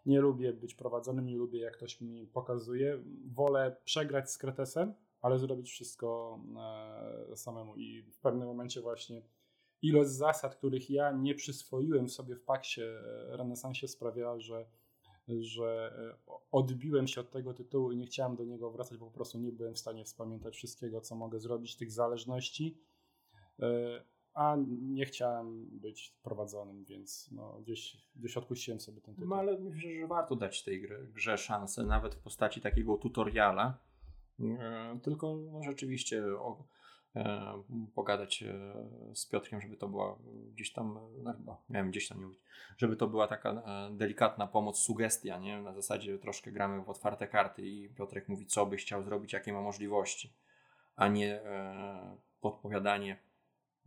[0.06, 3.00] Nie lubię być prowadzonym, nie lubię jak ktoś mi pokazuje.
[3.26, 6.40] Wolę przegrać z Kretesem, ale zrobić wszystko
[7.32, 9.22] e, samemu i w pewnym momencie właśnie
[9.82, 14.66] ilość zasad, których ja nie przyswoiłem sobie w paksie e, renesansie sprawiała, że,
[15.28, 15.94] że
[16.28, 19.38] e, odbiłem się od tego tytułu i nie chciałem do niego wracać, bo po prostu
[19.38, 22.78] nie byłem w stanie wspamiętać wszystkiego, co mogę zrobić, tych zależności.
[23.60, 24.04] E,
[24.34, 29.30] a nie chciałem być prowadzonym, więc no, gdzieś, gdzieś odpuściłem sobie ten tytuł.
[29.30, 33.78] No ale myślę, że warto dać tej grze, grze szansę, nawet w postaci takiego tutoriala.
[35.04, 36.24] Tylko no, rzeczywiście
[37.96, 40.18] pogadać e, z Piotrkiem, żeby to była
[40.54, 42.40] gdzieś tam, no, no, miałem gdzieś tam nie mówić,
[42.78, 45.62] żeby to była taka e, delikatna pomoc, sugestia, nie?
[45.62, 49.54] Na zasadzie troszkę gramy w otwarte karty i Piotrek mówi, co by chciał zrobić, jakie
[49.54, 50.34] ma możliwości,
[50.96, 53.18] a nie e, podpowiadanie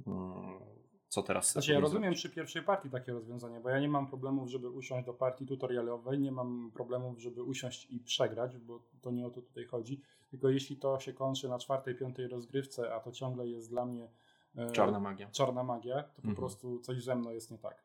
[0.06, 0.60] mm,
[1.08, 2.18] co teraz Znaczy, ja rozumiem zrobić.
[2.18, 6.18] przy pierwszej partii takie rozwiązanie, bo ja nie mam problemów, żeby usiąść do partii tutorialowej,
[6.18, 10.00] nie mam problemów, żeby usiąść i przegrać, bo to nie o to tutaj chodzi.
[10.34, 14.08] Tylko jeśli to się kończy na czwartej, piątej rozgrywce, a to ciągle jest dla mnie
[14.56, 15.30] e, Czarna magia.
[15.30, 16.34] czarna magia, to po Mhm.
[16.36, 17.82] prostu coś ze mną jest nie tak.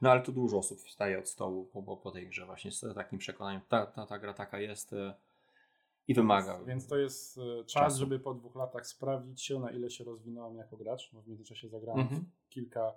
[0.00, 2.94] No ale tu dużo osób wstaje od stołu po, po, po tej grze właśnie z
[2.94, 5.14] takim przekonaniem, ta, ta, ta gra taka jest e,
[6.08, 6.64] i wymaga.
[6.64, 7.98] Więc to jest e, czas, Czasu.
[7.98, 11.68] żeby po dwóch latach sprawdzić się, na ile się rozwinąłem jako gracz, bo w międzyczasie
[11.68, 12.30] zagrałem Mhm.
[12.48, 12.92] kilka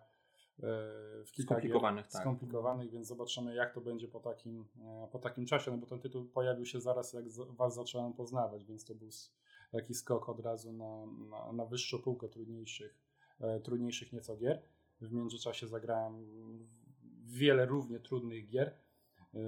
[1.26, 2.22] w kilka Skomplikowanych, gier tak.
[2.22, 6.00] skomplikowanych, więc zobaczymy jak to będzie po takim, e, po takim czasie, no bo ten
[6.00, 7.26] tytuł pojawił się zaraz jak
[7.58, 9.10] was zacząłem poznawać, więc to był
[9.72, 12.98] taki skok od razu na, na, na wyższą półkę trudniejszych,
[13.40, 14.62] e, trudniejszych nieco gier.
[15.02, 16.26] W międzyczasie zagrałem
[17.26, 19.40] wiele równie trudnych gier, e,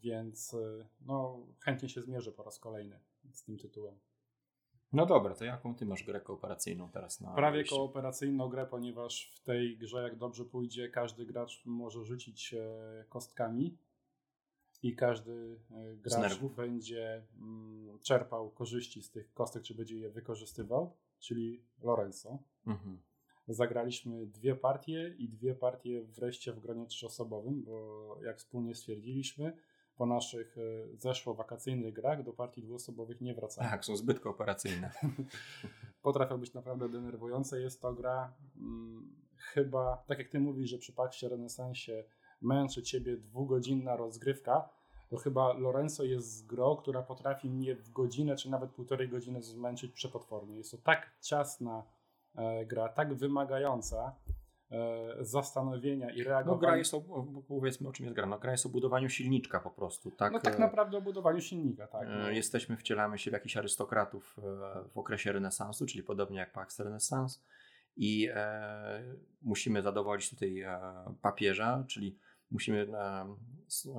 [0.00, 3.00] więc e, no, chętnie się zmierzę po raz kolejny
[3.32, 3.98] z tym tytułem.
[4.92, 7.76] No dobra, to jaką ty masz grę kooperacyjną teraz na Prawie liście?
[7.76, 13.78] kooperacyjną grę, ponieważ w tej grze, jak dobrze pójdzie, każdy gracz może rzucić e, kostkami
[14.82, 20.96] i każdy e, gracz będzie mm, czerpał korzyści z tych kostek, czy będzie je wykorzystywał,
[21.18, 22.38] czyli Lorenzo.
[22.66, 22.98] Mhm.
[23.48, 29.56] Zagraliśmy dwie partie i dwie partie wreszcie w gronie trzyosobowym, bo jak wspólnie stwierdziliśmy,
[29.96, 33.70] po naszych e, zeszłowakacyjnych grach do partii dwuosobowych nie wracamy.
[33.70, 34.90] Tak, są zbyt kooperacyjne.
[36.02, 37.60] potrafią być naprawdę denerwujące.
[37.60, 42.04] Jest to gra mm, chyba, tak jak ty mówisz, że przy Paxie Renesansie
[42.42, 44.68] męczy ciebie dwugodzinna rozgrywka,
[45.08, 49.92] to chyba Lorenzo jest grą, która potrafi mnie w godzinę czy nawet półtorej godziny zmęczyć
[49.92, 50.56] przepotwornie.
[50.56, 51.82] Jest to tak ciasna
[52.34, 54.14] e, gra, tak wymagająca
[55.20, 56.60] zastanowienia i No reagowania.
[56.60, 57.00] gra jest, o,
[57.48, 60.32] powiedzmy o czym jest gra, no gra jest o budowaniu silniczka po prostu, tak?
[60.32, 62.08] no tak e, naprawdę o budowaniu silnika, tak.
[62.08, 62.30] e, No.
[62.30, 64.42] Jesteśmy, wcielamy się w jakichś arystokratów e,
[64.94, 67.44] w okresie renesansu, czyli podobnie jak Pax Renesans
[67.96, 69.02] i e,
[69.42, 70.80] musimy zadowolić tutaj e,
[71.22, 72.18] papieża, czyli
[72.50, 73.36] musimy e,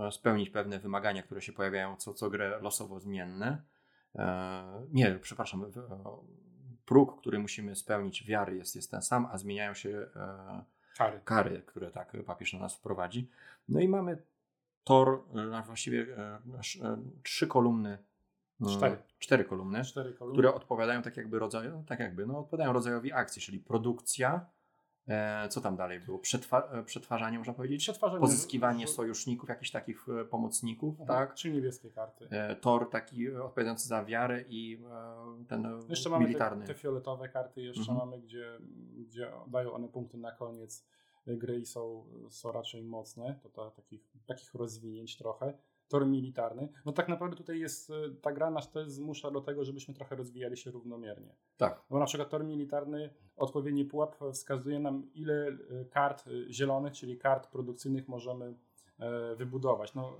[0.07, 3.61] e, spełnić pewne wymagania, które się pojawiają co, co grę losowo zmienne.
[4.15, 6.03] E, nie, przepraszam, w- e,
[6.87, 10.63] próg, który musimy spełnić wiary jest, jest ten sam, a zmieniają się e,
[10.97, 11.21] Kary.
[11.25, 13.29] kary, które tak papież na nas wprowadzi.
[13.69, 14.17] No i mamy
[14.83, 15.23] tor,
[15.57, 16.39] e, właściwie e,
[17.23, 17.97] trzy kolumny,
[18.69, 18.97] Cztery.
[19.19, 20.35] cztery kolumny, Cztery kolumny.
[20.35, 24.45] które odpowiadają tak jakby rodzaju, tak jakby, no odpowiadają rodzajowi akcji, czyli produkcja,
[25.49, 30.25] co tam dalej było, Przetwa e, przetwarzanie można powiedzieć, Przetwarzanie- pozyskiwanie sojuszników, jakichś takich e,
[30.25, 32.27] pomocników, tak, Trzy niebieskie karty.
[32.31, 34.81] e, tor taki e, odpowiadający za wiarę i
[35.41, 36.65] e, ten e, Jeszcze mamy militarny.
[36.67, 37.97] te, te fioletowe karty, jeszcze Mhm.
[37.97, 38.57] mamy, gdzie,
[38.97, 40.85] gdzie dają one punkty na koniec
[41.27, 43.39] gry i są, są raczej mocne.
[43.43, 45.53] To ta, takich, takich rozwinięć trochę.
[45.87, 46.69] Tor militarny.
[46.85, 50.15] No tak naprawdę tutaj jest, e, ta gra nas też zmusza do tego, żebyśmy trochę
[50.15, 51.35] rozwijali się równomiernie.
[51.57, 56.93] Tak, Bo na przykład tor militarny, odpowiedni pułap wskazuje nam, ile e, kart e, zielonych,
[56.93, 58.55] czyli kart produkcyjnych możemy
[59.35, 59.93] wybudować.
[59.95, 60.17] No,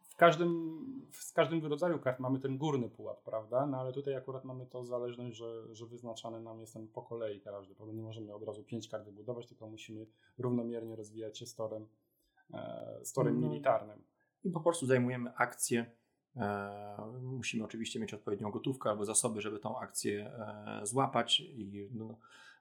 [0.00, 0.78] w każdym,
[1.12, 3.66] z każdym rodzaju kart mamy ten górny pułap, prawda?
[3.66, 7.40] No ale tutaj akurat mamy to zależność, że, że wyznaczany nam jest ten po kolei
[7.40, 7.74] każdy.
[7.74, 7.94] Prawda?
[7.94, 10.06] Nie możemy od razu pięć kart wybudować, tylko musimy
[10.38, 11.86] równomiernie rozwijać się z torem,
[13.02, 13.48] z torem No.
[13.48, 14.02] militarnym.
[14.48, 15.86] I po prostu zajmujemy akcję.
[16.36, 22.18] E, musimy oczywiście mieć odpowiednią gotówkę albo zasoby, żeby tą akcję e, złapać i no,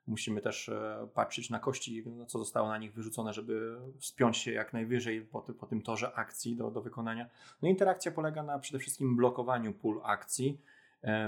[0.08, 4.52] musimy też e, patrzeć na kości, no, co zostało na nich wyrzucone, żeby wspiąć się
[4.52, 7.30] jak najwyżej po, ty, po tym torze akcji do, do wykonania.
[7.62, 10.62] No interakcja polega na przede wszystkim blokowaniu pól akcji,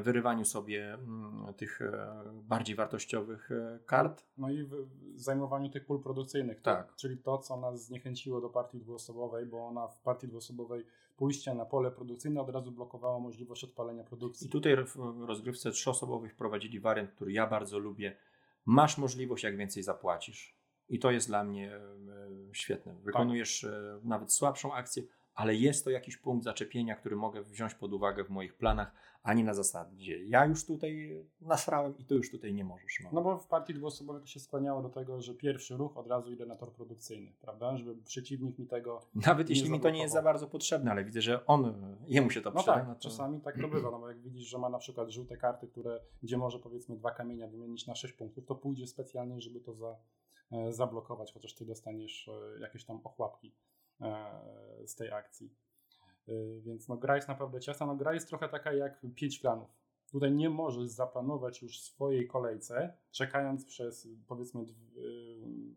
[0.03, 4.23] wyrywaniu sobie mm, tych e, bardziej wartościowych e, kart.
[4.37, 4.69] No i
[5.15, 6.61] zajmowaniu tych pól produkcyjnych.
[6.61, 6.95] Tak.
[6.95, 10.85] Czyli to, co nas zniechęciło do partii dwuosobowej, bo ona w partii dwuosobowej
[11.17, 14.47] pójście na pole produkcyjne od razu blokowało możliwość odpalenia produkcji.
[14.47, 18.15] I tutaj w rozgrywce trzyosobowej wprowadzili wariant, który ja bardzo lubię.
[18.65, 20.55] Masz możliwość, jak więcej zapłacisz.
[20.89, 21.79] I to jest dla mnie e,
[22.53, 22.95] świetne.
[23.03, 25.03] Wykonujesz e, nawet słabszą akcję,
[25.39, 28.91] ale jest to jakiś punkt zaczepienia, który mogę wziąć pod uwagę w moich planach,
[29.23, 32.99] a nie na zasadzie ja już tutaj nasrałem i ty już tutaj nie możesz.
[33.03, 36.07] No, no bo w partii dwuosobowej to się skłaniało do tego, że pierwszy ruch od
[36.07, 37.77] razu idę na tor produkcyjny, prawda?
[37.77, 39.01] Żeby przeciwnik mi tego.
[39.15, 42.41] Nawet jeśli mi to nie jest za bardzo potrzebne, ale widzę, że on, jemu się
[42.41, 42.73] to no przyda.
[42.73, 43.01] Tak, no to...
[43.01, 45.99] czasami tak to bywa, no bo jak widzisz, że ma na przykład żółte karty, które,
[46.23, 49.95] gdzie może powiedzmy dwa kamienia wymienić na sześć punktów, to pójdzie specjalnie, żeby to za,
[50.51, 53.53] e, zablokować, chociaż ty dostaniesz e, jakieś tam ochłapki
[54.85, 55.49] z tej akcji.
[56.61, 57.85] Więc no, gra jest naprawdę ciasna.
[57.85, 59.69] No, gra jest trochę taka jak pięć planów.
[60.11, 64.65] Tutaj nie możesz zaplanować już swojej kolejce, czekając przez powiedzmy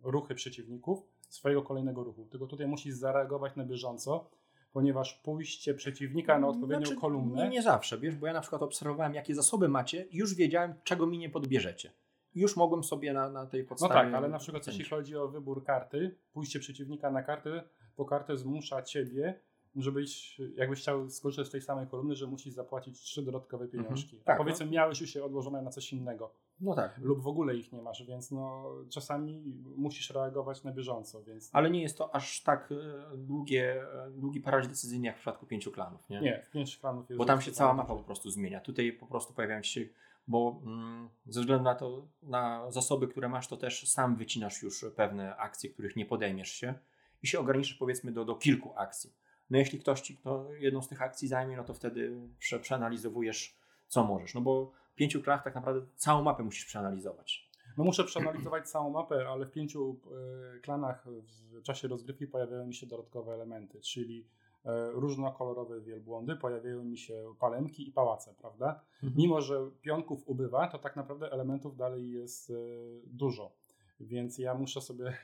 [0.03, 2.27] ruchy przeciwników, swojego kolejnego ruchu.
[2.27, 4.31] Tylko tutaj musisz zareagować na bieżąco,
[4.73, 7.43] ponieważ pójście przeciwnika na odpowiednią znaczy, kolumnę.
[7.43, 10.75] Nie, nie zawsze, wiesz, bo ja na przykład obserwowałem, jakie zasoby macie i już wiedziałem,
[10.85, 11.93] czego mi nie podbierzecie.
[12.35, 13.95] Już mogłem sobie na, na tej No podstawie.
[13.95, 17.65] tak, ale na przykład jeśli chodzi o wybór karty, pójście przeciwnika na kartę,
[17.97, 19.41] po kartę zmusza ciebie
[19.77, 23.85] żebyś, jakbyś chciał skorzystać z tej samej kolumny, że musisz zapłacić trzy dodatkowe Mhm.
[23.85, 24.21] pieniążki.
[24.25, 26.35] Tak, Powiedzmy, miałeś już je odłożone na coś innego.
[26.61, 26.99] No tak.
[26.99, 29.43] Lub w ogóle ich nie masz, więc no, czasami
[29.77, 31.23] musisz reagować na bieżąco.
[31.23, 31.51] Więc...
[31.53, 35.47] Ale nie jest to aż tak e, długie, e, długi paraliż decyzyjny jak w przypadku
[35.47, 36.09] pięciu klanów.
[36.11, 38.61] Nie, nie pięciu klanów jest Bo tam się cała mapa po prostu zmienia.
[38.61, 39.81] Tutaj po prostu pojawiają się,
[40.29, 44.85] bo mm, ze względu na to, na zasoby, które masz, to też sam wycinasz już
[44.97, 46.75] pewne akcje, których nie podejmiesz się
[47.23, 49.13] i się ograniczysz powiedzmy do, do kilku akcji.
[49.51, 53.57] No jeśli ktoś ci kto jedną z tych akcji zajmie, no to wtedy prze, przeanalizowujesz,
[53.89, 54.35] co możesz.
[54.35, 57.53] No bo w pięciu klanach tak naprawdę całą mapę musisz przeanalizować.
[57.77, 59.97] No muszę przeanalizować całą mapę, ale w pięciu
[60.57, 64.27] e, klanach w czasie rozgrywki pojawiają mi się dodatkowe elementy, czyli
[64.65, 68.81] e, różnokolorowe wielbłądy, pojawiają mi się palemki i pałace, prawda?
[68.95, 69.13] Mhm.
[69.17, 72.55] Mimo, że pionków ubywa, to tak naprawdę elementów dalej jest e,
[73.07, 73.53] dużo,
[74.01, 75.17] więc ja muszę sobie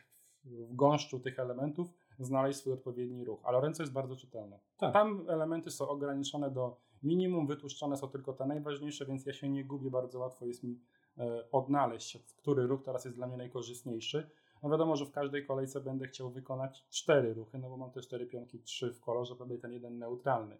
[0.48, 1.88] w gąszczu tych elementów
[2.18, 3.40] znaleźć swój odpowiedni ruch.
[3.44, 4.60] A Lorenzo jest bardzo czytelne.
[4.76, 4.92] Tak.
[4.92, 9.64] Tam elementy są ograniczone do minimum, wytłuszczone są tylko te najważniejsze, więc ja się nie
[9.64, 10.80] gubię, bardzo łatwo jest mi
[11.18, 14.30] e, odnaleźć, który ruch teraz jest dla mnie najkorzystniejszy.
[14.62, 18.00] No wiadomo, że w każdej kolejce będę chciał wykonać cztery ruchy, no bo mam te
[18.00, 20.58] cztery pionki, trzy w kolorze, i ten jeden neutralny.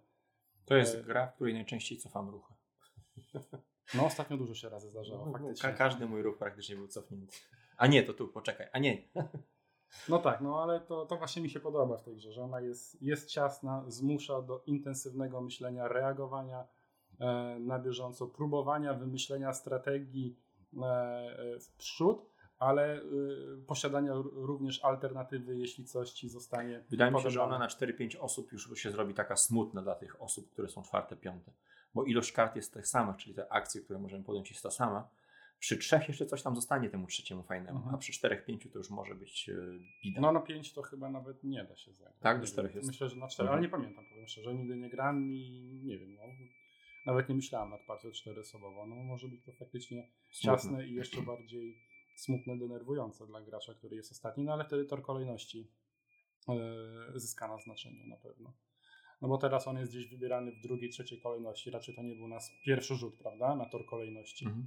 [0.64, 2.55] To jest E, gra, w której najczęściej cofam ruchy.
[3.95, 5.70] No ostatnio dużo się razy zdarzało, No, faktycznie.
[5.70, 7.36] ka- każdy mój ruch praktycznie był cofnięty.
[7.76, 8.66] A nie, to tu, poczekaj.
[8.72, 9.03] A nie.
[10.09, 12.61] No tak, no ale to, to właśnie mi się podoba w tej grze, że ona
[12.61, 16.66] jest, jest ciasna, zmusza do intensywnego myślenia, reagowania
[17.20, 20.36] e, na bieżąco, próbowania wymyślenia strategii
[20.76, 22.26] e, e, w przód,
[22.59, 23.01] ale e,
[23.66, 26.84] posiadania również alternatywy, jeśli coś ci zostanie.
[26.91, 30.22] Wydaje mi się, że ona na 4-5 osób już się zrobi taka smutna dla tych
[30.22, 31.53] osób, które są czwarte, piąte.
[31.95, 35.09] Bo ilość kart jest tych samych, czyli te akcje, które możemy podjąć jest ta sama.
[35.59, 37.94] Przy trzech jeszcze coś tam zostanie temu trzeciemu fajnemu, Mhm.
[37.94, 39.54] a przy czterech, pięciu to już może być e,
[40.04, 40.20] bida.
[40.20, 42.16] No na 5 to chyba nawet nie da się zagrać.
[42.20, 42.88] Tak, do czterech jest.
[42.88, 43.59] Myślę, że na 4, Mhm.
[43.59, 46.22] ale nie pamiętam, powiem szczerze, nigdy nie gram i nie wiem, no,
[47.06, 48.86] nawet nie myślałem nad partią czteroosobową.
[48.86, 50.56] No może być to faktycznie Smutne.
[50.56, 51.78] ciasne i jeszcze bardziej
[52.16, 55.70] smutne, denerwujące dla gracza, który jest ostatni, no ale wtedy tor kolejności
[56.48, 58.52] e, zyska na znaczeniu na pewno.
[59.22, 61.70] No bo teraz on jest gdzieś wybierany w drugiej, trzeciej kolejności.
[61.70, 64.44] Raczej to nie był nas pierwszy rzut, prawda, na tor kolejności.
[64.46, 64.66] Mhm.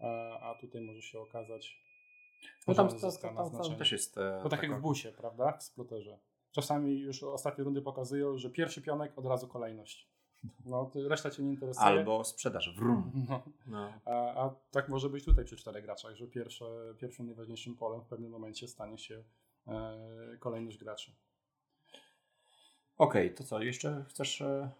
[0.00, 1.80] A, tutaj może się okazać,
[2.68, 4.18] No tam, to, to, tam, tam też jest.
[4.18, 5.52] E, To tak jak taka- w busie, prawda?
[5.52, 6.18] W sploterze.
[6.52, 10.08] Czasami już ostatnie rundy pokazują, że pierwszy pionek od razu kolejność.
[10.64, 11.86] No, to reszta cię nie interesuje.
[11.86, 13.12] Albo sprzedaż, wrum.
[13.28, 13.92] No, No.
[14.04, 16.64] a, a tak może być tutaj przy czterech graczach, że pierwsze,
[16.98, 19.24] pierwszym najważniejszym polem w pewnym momencie stanie się
[19.68, 21.12] e, kolejność graczy.
[22.98, 24.70] Okej, to co, jeszcze chcesz e,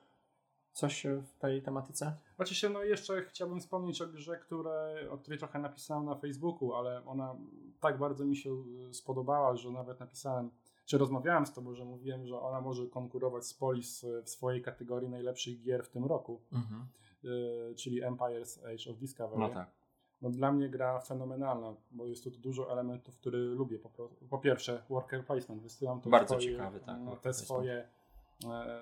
[0.77, 2.17] coś w tej tematyce?
[2.39, 7.07] Oczywiście, no jeszcze chciałbym wspomnieć o grze, które, o której trochę napisałem na Facebooku, ale
[7.07, 7.37] ona
[7.81, 8.51] tak bardzo mi się
[8.91, 10.51] y, spodobała, że nawet napisałem,
[10.85, 14.63] czy rozmawiałem z tobą, że mówiłem, że ona może konkurować z Polis y, w swojej
[14.63, 16.41] kategorii najlepszych gier w tym roku,
[17.25, 19.41] y, czyli Empire's Age of Discovery.
[19.41, 19.71] No tak.
[20.23, 23.79] No, dla mnie gra fenomenalna, bo jest tu dużo elementów, które lubię.
[23.79, 25.63] Po, po pierwsze, worker placement.
[25.63, 27.89] Wysyłam to Bardzo swoje, ciekawy, tak, worker Te swoje,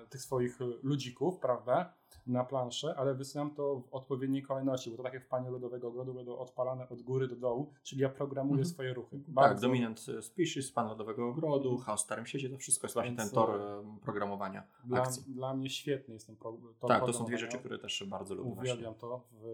[0.09, 1.93] tych swoich ludzików, prawda,
[2.27, 5.87] na planszę, ale wysyłam to w odpowiedniej kolejności, bo to tak jak w Panie Lodowego
[5.87, 8.73] Ogrodu będą odpalane od góry do dołu, czyli ja programuję Mhm.
[8.73, 9.19] swoje ruchy.
[9.35, 13.21] Tak, Dominant Species, Pan Lodowego Ogrodu, Chaos w Starym Świecie, to wszystko jest właśnie Więc,
[13.23, 15.33] ten tor e, programowania Dla, akcji.
[15.33, 18.35] dla mnie świetny jest ten pro, to Tak, to są dwie rzeczy, które też bardzo
[18.35, 18.73] lubię właśnie.
[18.73, 19.45] Uwielbiam to w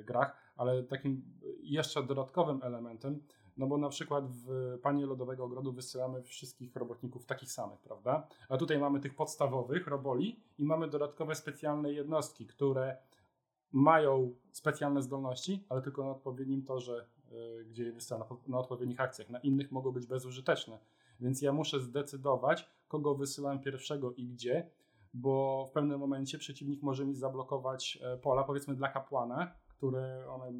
[0.00, 1.22] e, grach, ale takim
[1.62, 3.22] jeszcze dodatkowym elementem,
[3.58, 8.28] no bo na przykład w Panie Lodowego Ogrodu wysyłamy wszystkich robotników takich samych, prawda?
[8.48, 12.96] A tutaj mamy tych podstawowych roboli i mamy dodatkowe specjalne jednostki, które
[13.72, 19.30] mają specjalne zdolności, ale tylko na odpowiednim torze, e, gdzie je wysyłam, na, odpowiednich akcjach.
[19.30, 20.78] Na innych mogą być bezużyteczne.
[21.20, 24.70] Więc ja muszę zdecydować, kogo wysyłam pierwszego i gdzie,
[25.14, 30.52] bo w pewnym momencie przeciwnik może mi zablokować e, pola, powiedzmy dla kapłana, które one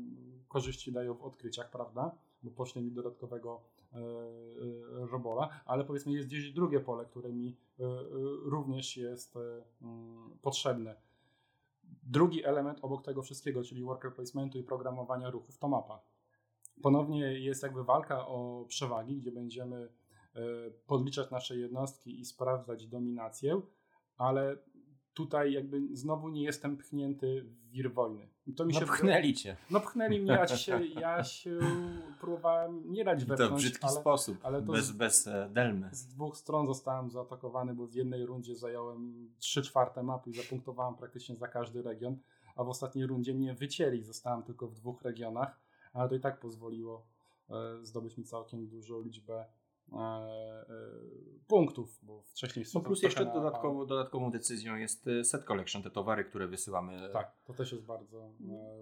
[0.48, 2.18] korzyści dają w odkryciach, prawda?
[2.42, 3.60] Bo pośle mi dodatkowego
[3.92, 4.00] e, e,
[5.06, 7.56] robola, ale powiedzmy jest gdzieś drugie pole, które mi
[8.44, 9.38] również jest
[9.82, 10.96] mm, potrzebne.
[12.02, 16.00] Drugi element obok tego wszystkiego, czyli worker placementu i programowania ruchów, to mapa.
[16.82, 19.88] Ponownie jest jakby walka o przewagi, gdzie będziemy
[20.86, 23.60] podliczać nasze jednostki i sprawdzać dominację,
[24.16, 24.56] ale
[25.18, 28.28] tutaj jakby znowu nie jestem pchnięty w wir wojny.
[28.56, 29.56] To mi no się pchnęli cię.
[29.70, 31.58] No pchnęli mnie, ja się, ja się
[32.20, 33.50] próbowałem nie dać wepchnąć.
[33.50, 35.88] To w brzydki ale, sposób, ale bez, z, bez e, delmy.
[35.92, 40.94] Z dwóch stron zostałem zaatakowany, bo w jednej rundzie zająłem 3 czwarte mapy i zapunktowałem
[40.94, 42.16] praktycznie za każdy region,
[42.56, 45.60] a w ostatniej rundzie mnie wycięli, zostałem tylko w dwóch regionach,
[45.92, 47.06] ale to i tak pozwoliło
[47.50, 49.44] e, zdobyć mi całkiem dużą liczbę
[51.48, 55.90] punktów, bo wcześniej no plus jeszcze na, dodatkowo, dodatkową decyzją jest e, set collection, te
[55.90, 57.10] towary, które wysyłamy.
[57.12, 58.30] Tak, to też jest bardzo,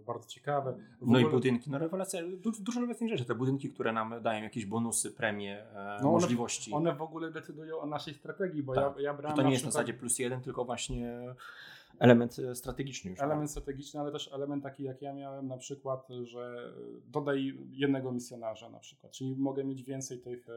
[0.07, 0.73] bardzo ciekawe.
[0.73, 1.23] W no ogóle...
[1.23, 5.11] i budynki, no rewelacja, dużo, dużo rewelacyjnych rzeczy, te budynki, które nam dają jakieś bonusy,
[5.11, 5.67] premie,
[6.03, 6.73] no możliwości.
[6.73, 8.97] One, one, w ogóle decydują o naszej strategii, bo tak.
[8.97, 11.35] ja, ja brałem To nie jest na zasadzie plus jeden, tylko właśnie
[11.99, 13.21] element e, strategiczny już.
[13.21, 16.73] Element strategiczny, ale też element taki, jak ja miałem na przykład, że
[17.07, 20.53] dodaj jednego misjonarza na przykład, czyli mogę mieć więcej tych, e,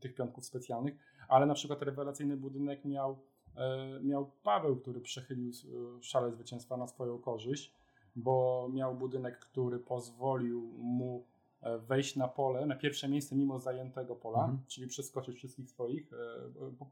[0.00, 0.94] tych piątków specjalnych,
[1.28, 3.18] ale na przykład rewelacyjny budynek miał,
[3.56, 5.52] e, miał Paweł, który przechylił
[6.00, 7.72] szale zwycięstwa na swoją korzyść,
[8.16, 11.24] bo miał budynek, który pozwolił mu
[11.62, 14.58] wejść na pole, na pierwsze miejsce mimo zajętego pola, mhm.
[14.66, 16.16] czyli przeskoczyć wszystkich swoich e,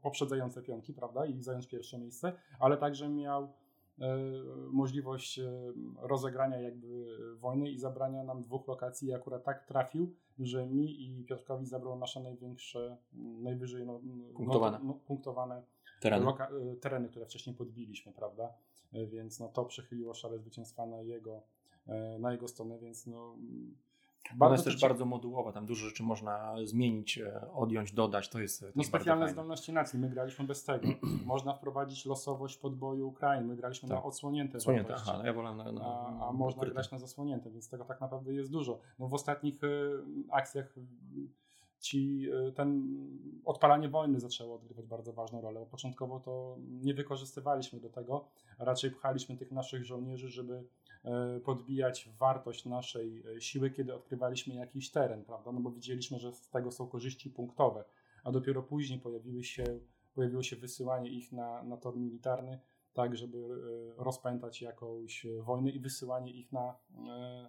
[0.01, 3.49] poprzedzające pionki, prawda, i zająć pierwsze miejsce, ale także miał e,
[4.71, 5.39] możliwość
[6.01, 11.23] rozegrania jakby wojny i zabrania nam dwóch lokacji i akurat tak trafił, że mi i
[11.23, 12.97] Piotrkowi zabrał nasze największe,
[13.41, 14.01] najwyżej no,
[14.35, 15.63] punktowane, no, punktowane
[16.01, 16.25] tereny.
[16.25, 16.49] Loka,
[16.81, 18.53] tereny, które wcześniej podbiliśmy, prawda,
[18.93, 21.41] więc no, to przechyliło szale zwycięstwa na jego,
[22.19, 23.35] na jego stronę, więc no
[24.35, 28.39] bardzo Ona jest też bardzo modułowa, tam dużo rzeczy można zmienić, e, odjąć, dodać, to
[28.39, 30.87] jest No specjalne zdolności nacji, my graliśmy bez tego.
[31.25, 33.97] można wprowadzić losowość podboju Ukrainy, my graliśmy tak.
[33.97, 36.73] na odsłonięte Odsłonięte, aha, no ja wolę na, na, A, a można ukryte.
[36.73, 38.79] grać na zasłonięte, więc tego tak naprawdę jest dużo.
[38.99, 39.91] No w ostatnich y,
[40.31, 40.75] akcjach
[41.79, 42.97] ci, y, ten
[43.45, 45.65] odpalanie wojny zaczęło odgrywać bardzo ważną rolę.
[45.71, 48.27] Początkowo to nie wykorzystywaliśmy do tego,
[48.59, 50.63] raczej pchaliśmy tych naszych żołnierzy, żeby
[51.45, 55.51] podbijać wartość naszej e, siły, kiedy odkrywaliśmy jakiś teren, prawda?
[55.51, 57.83] No bo widzieliśmy, że z tego są korzyści punktowe,
[58.23, 59.79] a dopiero później pojawiły się,
[60.15, 62.59] pojawiło się wysyłanie ich na, na tor militarny,
[62.93, 66.75] tak, żeby e, rozpętać jakąś wojnę i wysyłanie ich na,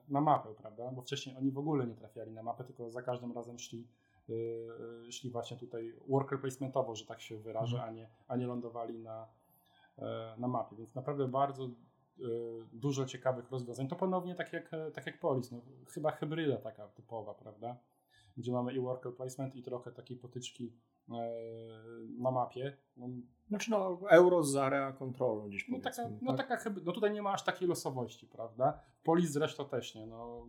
[0.08, 0.90] na mapę, prawda?
[0.92, 3.88] Bo wcześniej oni w ogóle nie trafiali na mapę, tylko za każdym razem szli,
[5.10, 7.94] szli właśnie tutaj worker placementowo, że tak się wyrażę, mhm.
[7.94, 9.28] a, nie, a nie lądowali na,
[10.38, 10.76] na mapie.
[10.76, 11.68] Więc naprawdę bardzo
[12.72, 13.88] dużo ciekawych rozwiązań.
[13.88, 17.76] To ponownie tak jak, tak jak Polis, no, chyba hybryda taka typowa, prawda?
[18.36, 20.72] Gdzie mamy i worker placement i trochę takiej potyczki
[21.08, 21.14] e,
[22.18, 22.76] na mapie.
[22.96, 23.08] No,
[23.48, 26.48] znaczy no, euro z area control gdzieś no, taka, no, tak?
[26.48, 28.80] taka, no tutaj nie ma aż takiej losowości, prawda?
[29.02, 30.46] Polis zresztą też nie, no.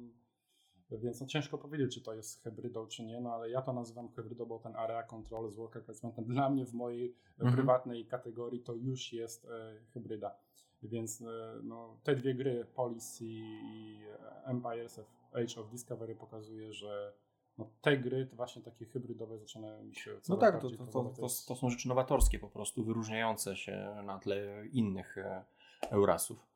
[0.91, 4.09] Więc no, ciężko powiedzieć, czy to jest hybrydą, czy nie, no ale ja to nazywam
[4.09, 7.55] hybrydą, bo ten area control z worker placementem dla mnie w mojej mhm.
[7.55, 10.35] prywatnej kategorii to już jest e, hybryda.
[10.83, 11.25] Więc e,
[11.63, 13.99] no, te dwie gry, Policy i
[14.45, 17.13] Empires of Age of Discovery pokazuje, że
[17.57, 21.27] no, te gry, to właśnie takie hybrydowe zaczynają mi się No tak, to, to, to,
[21.47, 25.43] to, są rzeczy nowatorskie po prostu, wyróżniające się na tle innych e,
[25.89, 26.47] Eurasów.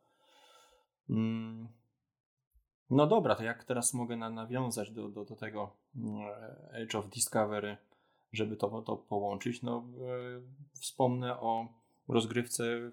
[1.10, 1.68] Mm.
[2.90, 5.72] No dobra, to jak teraz mogę na, nawiązać do, do, do tego
[6.72, 7.78] e, Age of Discovery,
[8.32, 9.62] żeby to, to połączyć?
[9.62, 9.84] No,
[10.74, 11.68] wspomnę o
[12.08, 12.92] rozgrywce,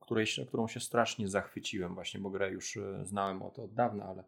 [0.00, 4.04] której, którą się strasznie zachwyciłem właśnie, bo grę już e, znałem o to od dawna,
[4.04, 4.24] ale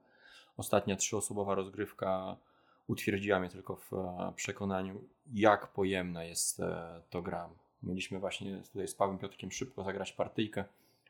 [0.56, 2.36] ostatnia trzyosobowa rozgrywka
[2.86, 5.00] utwierdziła mnie tylko w e, przekonaniu,
[5.32, 7.48] jak pojemna jest e, to gra.
[7.82, 10.64] Mieliśmy właśnie tutaj z Pawłem Piotrkiem szybko zagrać partyjkę,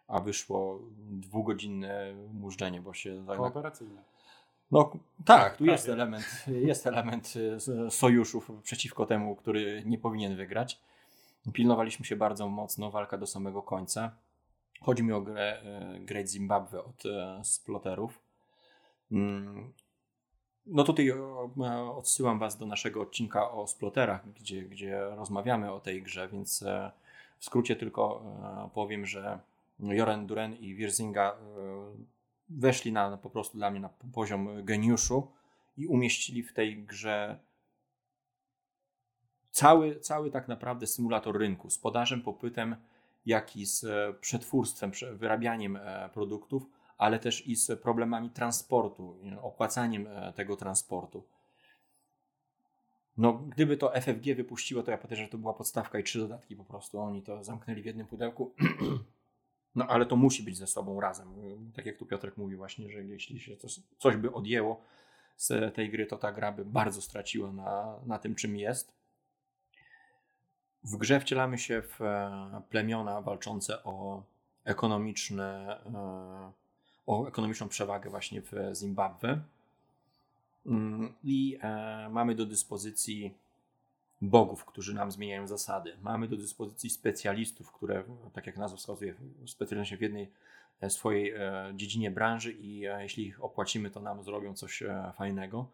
[0.09, 3.25] a wyszło dwugodzinne mużdżenie, bo się...
[3.27, 4.03] Kooperacyjne.
[4.71, 4.93] No
[5.25, 7.35] tak, tu jest element, jest element
[7.91, 10.81] sojuszów przeciwko temu, który nie powinien wygrać.
[11.53, 14.11] Pilnowaliśmy się bardzo mocno, walka do samego końca.
[14.81, 18.19] Chodzi mi o grę e, Great Zimbabwe od e, sploterów.
[19.13, 19.73] Mm.
[20.67, 26.03] No tutaj e, odsyłam Was do naszego odcinka o sploterach, gdzie, gdzie rozmawiamy o tej
[26.03, 26.65] grze, więc
[27.39, 28.23] w skrócie tylko
[28.75, 29.39] powiem, że
[29.81, 31.37] Joren Duren i Wirzinga
[32.49, 35.27] weszli na, po prostu dla mnie na poziom geniuszu
[35.77, 37.39] i umieścili w tej grze
[39.51, 42.77] cały, cały tak naprawdę symulator rynku z podażem, popytem,
[43.27, 46.67] jak i z e, przetwórstwem, wyrabianiem e, produktów,
[46.99, 51.25] ale też i z problemami transportu, opłacaniem e, tego transportu.
[53.17, 56.57] No, gdyby to FFG wypuściło, to ja podejrzewam, że to była podstawka i trzy dodatki
[56.57, 57.01] po prostu.
[57.01, 58.55] Oni to zamknęli w jednym pudełku.
[59.75, 61.29] No, ale to musi być ze sobą razem.
[61.75, 64.81] Tak jak tu Piotrek mówi właśnie, że jeśli się coś, coś by odjęło
[65.37, 68.98] z tej gry, to ta gra by bardzo straciła na, na tym, czym jest.
[70.85, 74.23] W grze wcielamy się w e, plemiona walczące o
[74.65, 76.53] ekonomiczne, e,
[77.07, 79.41] o ekonomiczną przewagę właśnie w Zimbabwe.
[80.67, 83.35] Mm, I e, mamy do dyspozycji
[84.23, 85.97] bogów, którzy nam zmieniają zasady.
[86.03, 89.15] Mamy do dyspozycji specjalistów, które, tak jak nazwa wskazuje,
[89.47, 90.31] specjalizują się w jednej
[90.89, 91.35] swojej
[91.75, 94.83] dziedzinie branży i jeśli ich opłacimy, to nam zrobią coś
[95.17, 95.67] fajnego.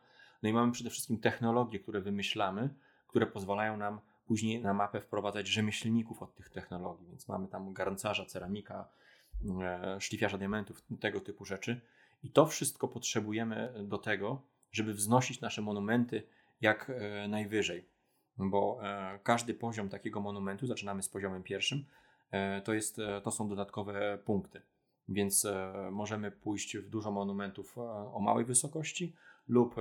[0.42, 2.68] No i mamy przede wszystkim technologie, które wymyślamy,
[3.08, 8.26] które pozwalają nam później na mapę wprowadzać rzemieślników od tych technologii, więc mamy tam garncarza,
[8.26, 8.88] ceramika,
[9.62, 11.80] e, szlifiarza diamentów, tego typu rzeczy.
[12.22, 16.22] I to wszystko potrzebujemy do tego, żeby wznosić nasze monumenty
[16.60, 17.84] jak e, najwyżej.
[18.38, 21.84] Bo e, każdy poziom takiego monumentu, zaczynamy z poziomem pierwszym,
[22.64, 24.62] to, jest, to są dodatkowe punkty.
[25.08, 25.46] Więc
[25.90, 27.78] możemy pójść w dużo monumentów
[28.12, 29.16] o małej wysokości
[29.48, 29.74] lub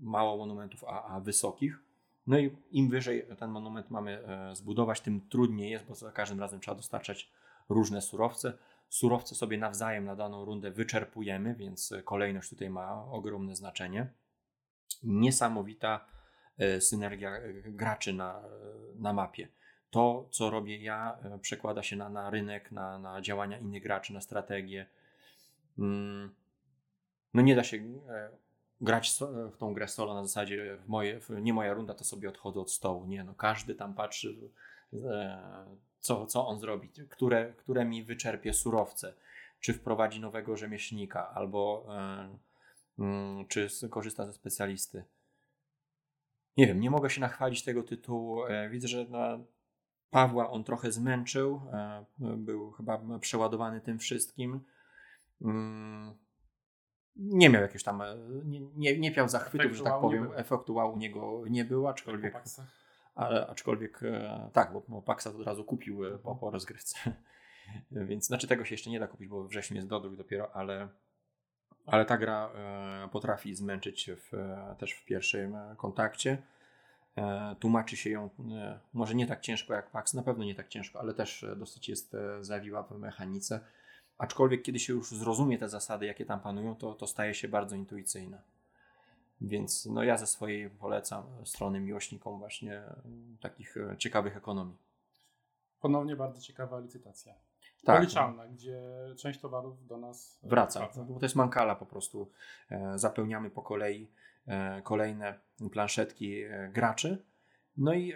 [0.00, 1.87] mało monumentów, a, a wysokich.
[2.28, 6.40] No i im wyżej ten monument mamy e, zbudować, tym trudniej jest, bo za każdym
[6.40, 7.30] razem trzeba dostarczać
[7.68, 8.58] różne surowce.
[8.88, 14.06] Surowce sobie nawzajem na daną rundę wyczerpujemy, więc kolejność tutaj ma ogromne znaczenie.
[15.02, 16.04] Niesamowita
[16.58, 18.42] e, synergia e, graczy na,
[18.94, 19.48] na mapie.
[19.90, 24.20] To, co robię ja, przekłada się na, na rynek, na, na działania innych graczy, na
[24.20, 24.86] strategię.
[25.78, 26.34] Mm,
[27.34, 27.78] no nie da się
[28.80, 29.18] grać
[29.52, 32.60] w tą grę solo na zasadzie w moje, w nie moja runda, to sobie odchodzę
[32.60, 33.06] od stołu.
[33.06, 34.36] Nie, no każdy tam patrzy,
[34.92, 39.14] e, co, co on zrobi, które, które mi wyczerpie surowce,
[39.60, 42.38] czy wprowadzi nowego rzemieślnika, albo e,
[42.98, 45.04] mm, czy korzysta ze specjalisty.
[46.56, 48.44] Nie wiem, nie mogę się nachwalić tego tytułu.
[48.46, 49.18] E, widzę, że no,
[50.10, 51.62] Pawła on trochę zmęczył,
[52.18, 54.60] był chyba przeładowany tym wszystkim.
[57.18, 60.92] Nie miał jakiegoś tam, e, nie, nie, nie miał zachwytów, że tak powiem, efektu wow
[60.92, 62.34] u niego nie było, aczkolwiek,
[63.14, 66.98] ale, aczkolwiek e, tak, bo, bo Paxa od razu kupił e, po, po rozgrywce,
[68.08, 70.88] więc znaczy tego się jeszcze nie da kupić, bo wrześniu jest dodruk dopiero, ale,
[71.86, 72.50] ale ta gra
[73.12, 74.32] potrafi zmęczyć w,
[74.78, 76.42] też w pierwszym kontakcie.
[77.60, 78.30] Tłumaczy się ją
[78.92, 82.16] może nie tak ciężko jak Pax, na pewno nie tak ciężko, ale też dosyć jest
[82.40, 83.60] zawiła w mechanice
[84.18, 87.76] Aczkolwiek kiedy się już zrozumie te zasady, jakie tam panują, to, to staje się bardzo
[87.76, 88.42] intuicyjne.
[89.40, 94.76] Więc no ja ze swojej polecam strony miłośnikom właśnie mm, takich e, ciekawych ekonomii.
[95.80, 97.34] Ponownie bardzo ciekawa licytacja.
[97.84, 97.96] Tak.
[97.96, 98.52] Policzalna, no.
[98.52, 98.80] gdzie
[99.16, 100.80] część towarów do nas e, wraca.
[100.80, 101.04] wraca.
[101.04, 102.30] Bo to jest mankala po prostu.
[102.70, 104.10] E, zapełniamy po kolei
[104.82, 105.34] kolejne
[105.72, 106.42] planszetki
[106.72, 107.24] graczy.
[107.76, 108.14] No i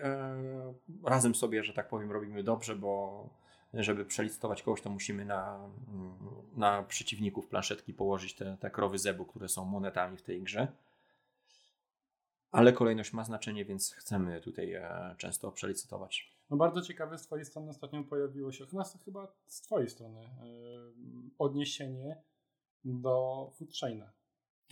[1.05, 3.28] razem sobie, że tak powiem, robimy dobrze, bo
[3.74, 5.70] żeby przelicytować kogoś, to musimy na,
[6.56, 10.68] na przeciwników planszetki położyć te, te krowy zebu, które są monetami w tej grze.
[12.50, 16.32] Ale kolejność ma znaczenie, więc chcemy tutaj e, często przelicytować.
[16.50, 20.90] No bardzo ciekawe z Twojej strony ostatnio pojawiło się, chyba, chyba z Twojej strony, yy,
[21.38, 22.22] odniesienie
[22.84, 24.12] do Food Chaina.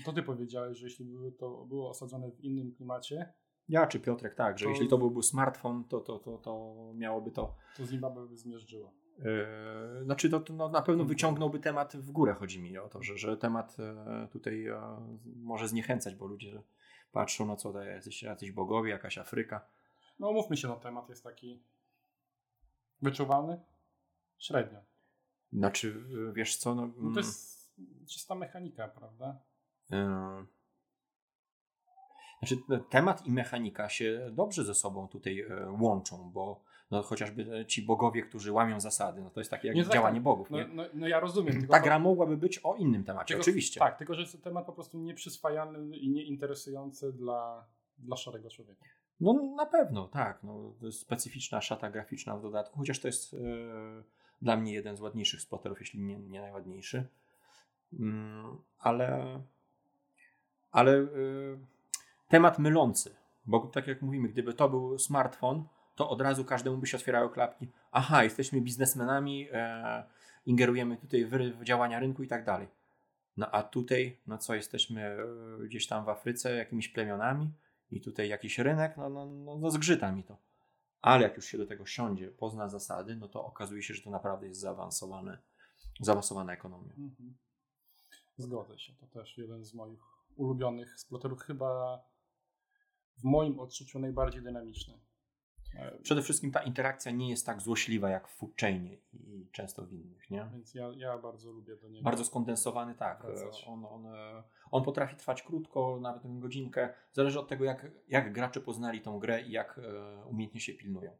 [0.04, 3.32] To Ty powiedziałeś, że jeśli by to było osadzone w innym klimacie,
[3.70, 4.70] ja czy Piotrek, tak, że to...
[4.70, 7.54] jeśli to byłby smartfon, to, to, to, to miałoby to.
[7.76, 8.92] To Zimbabwe by zmierzyło.
[9.18, 12.34] Yy, znaczy, to, to no, na pewno wyciągnąłby temat w górę.
[12.34, 14.80] Chodzi mi o to, że, że temat e, tutaj e,
[15.36, 16.62] może zniechęcać, bo ludzie
[17.12, 19.66] patrzą, no co to jest, jacyś bogowie, jakaś Afryka.
[20.18, 21.62] No, mówmy się, no temat jest taki
[23.02, 23.60] wyczuwalny?
[24.38, 24.78] Średnio.
[25.52, 26.86] Znaczy, wiesz co, no.
[26.86, 27.16] no to mm.
[27.16, 27.74] jest
[28.08, 29.38] czysta mechanika, prawda?
[29.90, 30.59] Yy.
[32.42, 32.56] Znaczy,
[32.90, 36.60] temat i mechanika się dobrze ze sobą tutaj e, łączą, bo
[36.90, 40.16] no, chociażby ci bogowie, którzy łamią zasady, no to jest takie jak nie, tak, działanie
[40.16, 40.50] tak, bogów.
[40.50, 41.66] No, no, no, ja rozumiem.
[41.66, 43.80] Ta gra mogłaby być o innym temacie, tylko, oczywiście.
[43.80, 47.66] Tak, tylko że jest to temat po prostu nieprzyswajalny i nieinteresujący dla,
[47.98, 48.84] dla szarego człowieka.
[49.20, 50.42] No na pewno, tak.
[50.42, 54.04] No, to specyficzna szata graficzna w dodatku, chociaż to jest yy,
[54.42, 57.06] dla mnie jeden z ładniejszych spoterów, jeśli nie, nie najładniejszy.
[57.92, 58.08] Yy,
[58.78, 59.40] ale
[60.70, 61.58] ale yy,
[62.30, 63.14] temat mylący,
[63.46, 67.30] bo tak jak mówimy, gdyby to był smartfon, to od razu każdemu by się otwierały
[67.30, 67.68] klapki.
[67.92, 70.04] Aha, jesteśmy biznesmenami, e,
[70.46, 72.68] ingerujemy tutaj w, działania rynku i tak dalej.
[73.36, 75.18] No a tutaj, no co, jesteśmy e,
[75.64, 77.50] gdzieś tam w Afryce jakimiś plemionami
[77.90, 80.36] i tutaj jakiś rynek, no, no, no, no zgrzyta mi to.
[81.02, 84.10] Ale jak już się do tego siądzie, pozna zasady, no to okazuje się, że to
[84.10, 85.38] naprawdę jest zaawansowane,
[86.00, 86.92] zaawansowana ekonomia.
[86.98, 87.34] Mhm.
[88.38, 88.92] Zgodzę się.
[88.92, 90.00] To też jeden z moich
[90.36, 92.02] ulubionych sploterów, chyba
[93.20, 94.94] w moim odczuciu najbardziej dynamiczny.
[95.74, 99.92] E, Przede wszystkim ta interakcja nie jest tak złośliwa jak w Foodchainie i często w
[99.92, 100.48] innych, nie?
[100.52, 102.04] Więc ja, ja bardzo lubię do niego.
[102.04, 103.26] Bardzo skondensowany, tak.
[103.66, 106.94] On, on, e, on potrafi trwać krótko, nawet godzinkę.
[107.12, 111.16] Zależy od tego, jak, jak gracze poznali tą grę i jak e, umiejętnie się pilnują.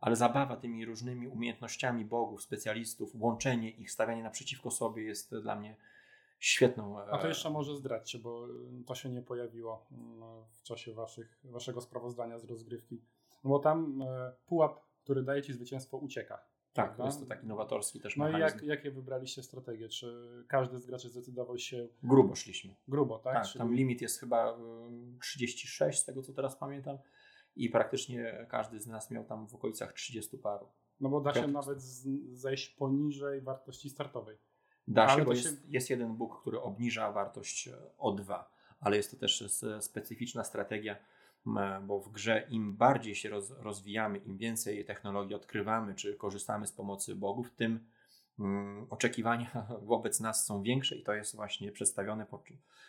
[0.00, 5.76] Ale zabawa tymi różnymi umiejętnościami bogów, specjalistów, łączenie ich, stawianie naprzeciwko sobie jest dla mnie
[6.40, 7.00] świetną.
[7.00, 10.92] e, A to jeszcze może zdradźcie, bo y, to się nie pojawiło mm, w czasie
[10.94, 13.02] waszych, waszego sprawozdania z rozgrywki.
[13.44, 16.44] No bo tam e, pułap, który daje ci zwycięstwo, ucieka.
[16.72, 18.56] Tak, jest to taki nowatorski też No i mechanizm.
[18.58, 19.88] jak, jakie wybraliście strategię?
[19.88, 22.74] Czy każdy z graczy zdecydował się Grubo szliśmy.
[22.88, 23.34] grubo, tak?
[23.34, 26.98] Tak, Czyli- tam limit jest chyba y, 36, z tego co teraz pamiętam.
[27.56, 30.68] I praktycznie każdy z nas miał tam w okolicach 30 paru.
[31.00, 31.82] No bo da się nawet
[32.32, 34.36] zejść poniżej wartości startowej.
[34.90, 38.50] Da się, bo się- jest, jest jeden Bóg, który obniża wartość e, o 2,
[38.80, 39.44] ale jest to też
[39.80, 40.96] specyficzna strategia,
[41.82, 46.72] bo w grze im bardziej się roz, rozwijamy, im więcej technologii odkrywamy, czy korzystamy z
[46.72, 47.86] pomocy bogów, tym
[48.38, 52.38] mm, oczekiwania wobec nas są większe i to jest właśnie przedstawione po,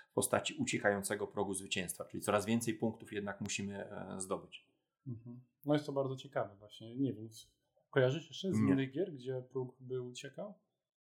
[0.10, 4.66] w postaci uciekającego progu zwycięstwa, czyli coraz więcej punktów jednak musimy e, zdobyć.
[5.08, 5.42] Mhm.
[5.66, 6.96] No jest to bardzo ciekawe właśnie.
[6.96, 7.30] Nie wiem,
[7.90, 10.54] kojarzysz jeszcze z innych gier, gdzie próg by uciekał?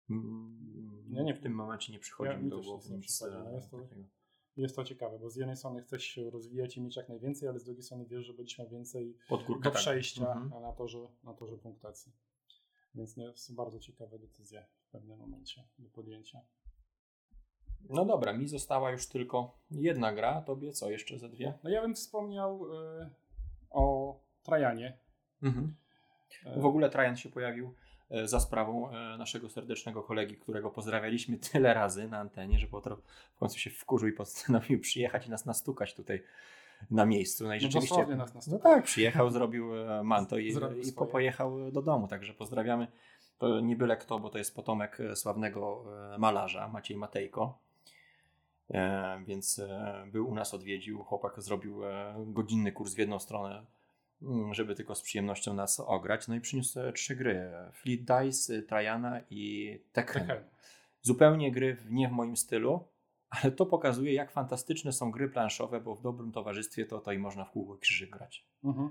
[0.10, 3.50] Mm, Ja nie w tym momencie nie przychodzi Ja- mi do głowy nic przychodzi, no
[3.52, 3.88] e, jest to-.
[4.58, 7.60] Jest to ciekawe, bo z jednej strony chcesz się rozwijać i mieć jak najwięcej, ale
[7.60, 9.80] z drugiej strony wiesz, że będziesz miał więcej Pod górkę, do tak.
[9.80, 10.62] przejścia Mhm.
[10.62, 12.12] na, torze, na torze punktacji.
[12.96, 16.42] Więc no, to bardzo ciekawe decyzje w pewnym momencie do podjęcia.
[17.90, 21.54] No dobra, mi została już tylko jedna gra, a tobie co, jeszcze ze dwie?
[21.64, 23.10] No ja bym wspomniał y,
[23.70, 24.98] o Trajanie.
[25.44, 25.76] Mhm.
[26.46, 27.72] E, W ogóle Trajan się pojawił e,
[28.26, 32.96] za sprawą e, naszego serdecznego kolegi, którego pozdrawialiśmy tyle razy na antenie, że potem
[33.36, 36.24] w końcu się wkurzył i postanowił przyjechać i nas nastukać tutaj
[36.92, 37.44] na miejscu.
[37.44, 37.96] No i No rzeczywiście.
[37.96, 42.34] dosłownie nas No tak, przyjechał, zrobił e, manto i, Zrobił i pojechał do domu, także
[42.34, 42.88] pozdrawiamy.
[43.38, 47.66] To nie byle kto, bo to jest potomek e, sławnego e, malarza Maciej Matejko.
[48.72, 51.04] E, więc e, był u nas, odwiedził.
[51.04, 53.66] Chłopak zrobił e, godzinny kurs w jedną stronę,
[54.52, 56.28] żeby tylko z przyjemnością nas ograć.
[56.28, 60.28] No i przyniósł trzy gry: Fleet Dice, Trajana i Tekken.
[60.28, 60.44] Tekken.
[61.02, 62.88] Zupełnie gry w, nie w moim stylu,
[63.30, 67.18] ale to pokazuje, jak fantastyczne są gry planszowe, bo w dobrym towarzystwie to, to i
[67.18, 68.46] można w kółko krzyży grać.
[68.64, 68.90] Mhm.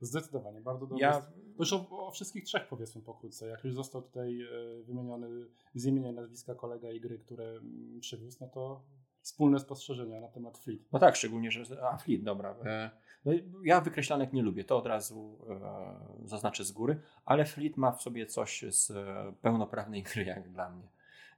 [0.00, 1.04] Zdecydowanie, bardzo dobrze.
[1.04, 1.26] Ja,
[1.58, 3.46] Już o, o wszystkich trzech powiedzmy pokrótce.
[3.46, 4.48] Jak już został tutaj e,
[4.82, 5.28] wymieniony
[5.74, 8.82] z imienia i nazwiska kolega i gry, które mm, przywiózł, no to
[9.26, 10.80] wspólne spostrzeżenia na temat Fleet.
[10.92, 11.82] no tak, szczególnie, że.
[11.82, 12.54] A, Fleet, dobra.
[12.64, 12.90] E,
[13.24, 13.32] no,
[13.64, 18.02] ja wykreślanek nie lubię, to od razu e, zaznaczę z góry, ale Fleet ma w
[18.02, 20.88] sobie coś z e, pełnoprawnej gry, jak dla mnie.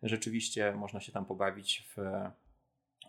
[0.02, 1.96] Rzeczywiście można się tam pobawić w,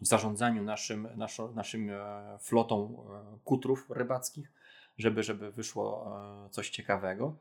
[0.02, 3.04] w zarządzaniu naszym, naszą, naszym e, flotą
[3.36, 4.52] e, kutrów rybackich,
[4.98, 6.16] żeby, żeby wyszło
[6.46, 7.36] e, coś ciekawego.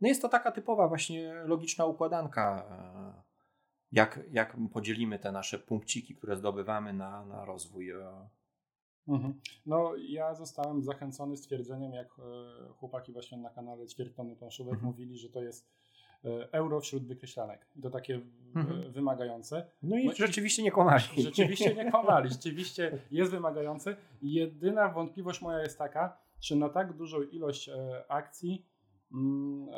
[0.00, 3.33] No jest to taka typowa właśnie logiczna układanka, e,
[3.94, 7.90] jak, jak podzielimy te nasze punkciki, które zdobywamy na, na rozwój.
[7.90, 8.28] e.
[9.08, 9.40] Mhm.
[9.66, 12.22] No ja zostałem zachęcony stwierdzeniem, jak e,
[12.72, 14.92] chłopaki właśnie na kanale Ćwiertony Planszówek Mhm.
[14.92, 15.70] mówili, że to jest
[16.24, 17.66] e, euro wśród wykreślanek.
[17.76, 18.20] I to takie
[18.56, 18.92] Mhm.
[18.92, 19.66] wymagające.
[19.82, 21.02] No i No i- rzeczywiście nie kłamali.
[21.18, 23.96] Rzeczywiście nie kłamali, rzeczywiście jest wymagający.
[24.22, 27.70] Jedyna wątpliwość moja jest taka, czy na tak dużą ilość
[28.08, 28.66] akcji,
[29.12, 29.68] mm,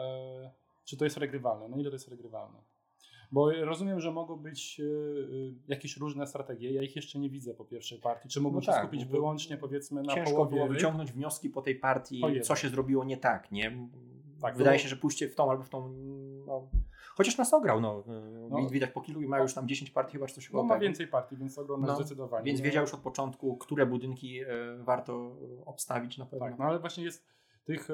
[0.84, 1.68] czy to jest regrywalne?
[1.68, 2.58] Na ile to jest regrywalne?
[3.32, 4.86] Bo rozumiem, że mogą być e, e,
[5.68, 6.72] jakieś różne strategie.
[6.72, 8.28] Ja ich jeszcze nie widzę po pierwszej partii.
[8.28, 10.72] Czy mogą No się tak, skupić wyłącznie powiedzmy na Ciężko połowie było ryb?
[10.74, 12.42] wyciągnąć wnioski po tej partii, Ojej.
[12.42, 13.88] co się zrobiło nie tak, nie?
[14.40, 15.92] Tak, Wydaje było- się, że pójście w tą albo w tą.
[16.46, 16.68] No,
[17.16, 18.04] chociaż nas ograł, no.
[18.50, 18.68] No.
[18.70, 20.74] Widać po kilu i ma już tam 10 partii, chyba czy coś No koło ma
[20.74, 20.82] tego.
[20.84, 22.44] więcej partii, więc ogląda No, zdecydowanie.
[22.44, 24.46] Więc No, wiedział już od początku, które budynki e,
[24.78, 25.36] warto
[25.66, 26.46] obstawić na pewno.
[26.46, 27.24] Tak, no ale właśnie jest
[27.64, 27.88] tych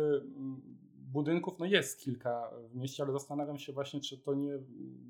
[1.12, 4.58] budynków, no jest kilka w mieście, ale zastanawiam się właśnie, czy to nie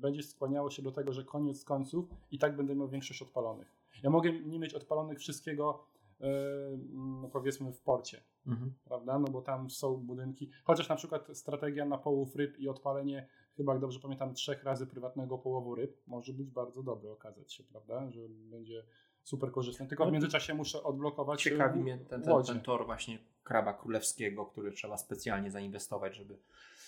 [0.01, 3.67] będzie skłaniało się do tego, że koniec końców i tak będę miał większość odpalonych.
[4.03, 5.83] Ja mogę nie mieć odpalonych wszystkiego,
[6.21, 8.73] y, mm, powiedzmy, w porcie, Mhm.
[8.85, 9.19] prawda?
[9.19, 13.27] No bo tam są budynki, chociaż na przykład strategia na połów ryb i odpalenie,
[13.57, 17.63] chyba jak dobrze pamiętam, trzech razy prywatnego połowu ryb może być bardzo dobre, okazać się,
[17.63, 18.11] prawda?
[18.11, 18.83] Że będzie
[19.23, 19.87] super korzystne.
[19.87, 24.45] Tylko w międzyczasie muszę odblokować Ciekawi y, mnie ten, ten, ten tor właśnie kraba królewskiego,
[24.45, 26.37] który trzeba specjalnie zainwestować, żeby.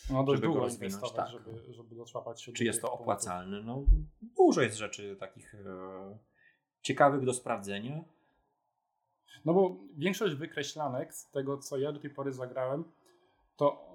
[0.10, 1.30] No dość żeby go rozwinąć, tak.
[1.30, 3.62] żeby, żeby doczłapać się Czy jest to opłacalne?
[3.62, 3.84] No,
[4.22, 6.18] dużo jest rzeczy takich e,
[6.82, 8.04] ciekawych do sprawdzenia.
[9.46, 12.84] No bo większość wykreślanek z tego, co ja do tej pory zagrałem,
[13.56, 13.86] to,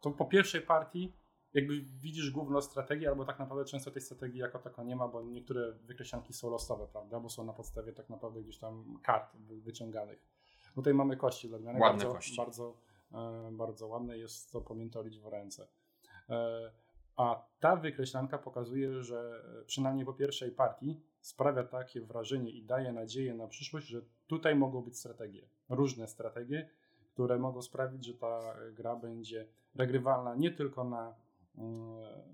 [0.00, 1.12] to po pierwszej partii
[1.56, 5.22] jakby widzisz główną strategię, albo tak naprawdę często tej strategii jako tako nie ma, bo
[5.22, 10.35] niektóre wykreślanki są losowe, prawda, bo są na podstawie tak naprawdę gdzieś tam kart wyciąganych.
[10.76, 12.36] Tutaj mamy kości dla Ładne bardzo, kości.
[12.36, 12.76] Bardzo,
[13.12, 15.68] e, bardzo ładne jest to pamiętolić w ręce.
[16.28, 16.70] E,
[17.16, 22.92] a ta wykreślanka pokazuje, że e, przynajmniej po pierwszej partii sprawia takie wrażenie i daje
[22.92, 26.68] nadzieję na przyszłość, że tutaj mogą być strategie, różne strategie,
[27.12, 31.14] które mogą sprawić, że ta gra będzie regrywalna nie tylko na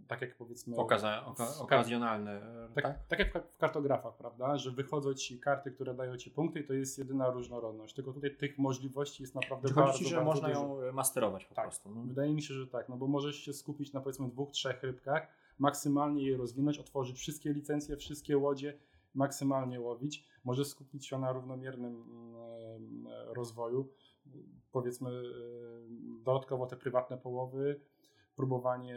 [0.08, 2.40] tak jak powiedzmy Okaza, oka, okazjonalne.
[2.74, 3.06] tak, Tak?
[3.08, 3.18] tak?
[3.18, 6.64] jak w ka- w kartografach, prawda, że wychodzą ci karty, które dają ci punkty i
[6.64, 7.94] to jest jedyna różnorodność.
[7.94, 10.82] Tylko tutaj tych możliwości jest naprawdę Czy bardzo, ci, że bardzo można dużo.
[10.84, 11.64] ją masterować po Tak.
[11.64, 11.90] prostu.
[11.94, 12.02] No.
[12.02, 15.26] Wydaje mi się, że tak, no bo możesz się skupić na powiedzmy dwóch, trzech rybkach,
[15.58, 18.78] maksymalnie je rozwinąć, otworzyć wszystkie licencje, wszystkie łodzie,
[19.14, 20.24] maksymalnie łowić.
[20.44, 23.88] Możesz skupić się na równomiernym mm, e, rozwoju,
[24.72, 25.22] powiedzmy e,
[26.24, 27.80] dodatkowo te prywatne połowy,
[28.36, 28.96] próbowanie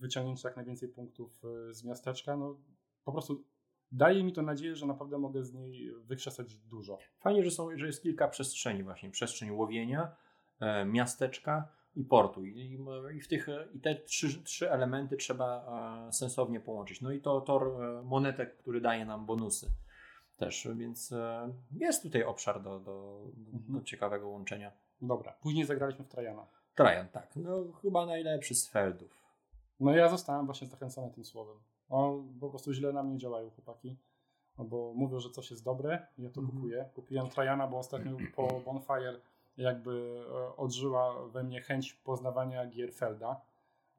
[0.00, 2.56] wyciągnięcia jak najwięcej punktów e, z miasteczka, no
[3.04, 3.44] po prostu
[3.92, 6.98] daje mi to nadzieję, że naprawdę mogę z niej wykrzesać dużo.
[7.20, 9.10] Fajnie, że, są, że jest kilka przestrzeni właśnie.
[9.10, 10.16] Przestrzeń łowienia,
[10.60, 12.44] e, miasteczka i portu.
[12.44, 12.78] I, i,
[13.16, 15.66] i w tych, e, I te trzy, trzy elementy trzeba
[16.08, 17.00] e, sensownie połączyć.
[17.00, 19.70] No i to tor e, monetek, który daje nam bonusy
[20.36, 22.82] też, więc e, jest tutaj obszar do, do,
[23.36, 23.78] do, Mhm.
[23.78, 24.72] do ciekawego łączenia.
[25.02, 26.46] Dobra, później zagraliśmy w Trajana.
[26.76, 27.36] Trajan, tak.
[27.36, 29.22] No chyba najlepszy z Feldów.
[29.80, 31.56] No ja zostałem właśnie zachęcony tym słowem.
[31.88, 33.96] O, po prostu źle na mnie działają chłopaki.
[34.58, 36.56] No bo mówią, że coś jest dobre, ja to Mhm.
[36.58, 36.88] kupuję.
[36.94, 39.20] Kupiłem Trajana, bo ostatnio po Bonfire
[39.56, 43.40] jakby e, odżyła we mnie chęć poznawania gier Felda.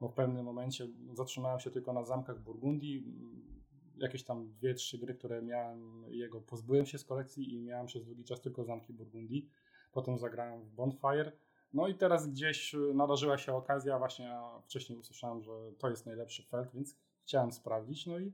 [0.00, 2.98] Bo w pewnym momencie zatrzymałem się tylko na zamkach Burgundii.
[2.98, 3.48] Mm,
[3.96, 8.04] Jakieś tam dwie, trzy gry, które miałem jego, pozbyłem się z kolekcji i miałem przez
[8.04, 9.48] długi czas tylko zamki Burgundii.
[9.92, 11.32] Potem zagrałem w Bonfire.
[11.72, 16.42] No i teraz gdzieś y, nadarzyła się okazja, właśnie wcześniej usłyszałem, że to jest najlepszy
[16.42, 18.32] felt, więc chciałem sprawdzić, no i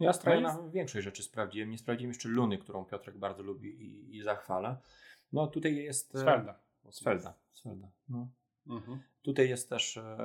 [0.00, 1.70] Ja z Trajana jest- większość rzeczy sprawdziłem.
[1.70, 4.80] Nie sprawdziłem jeszcze Luny, którą Piotrek bardzo lubi i, i zachwala.
[5.32, 6.14] No tutaj jest...
[6.14, 6.60] e, z Felda.
[6.90, 7.34] Z Felda.
[7.52, 7.90] Z Felda.
[8.08, 8.28] No.
[8.66, 9.02] Mhm.
[9.22, 10.18] Tutaj jest też e,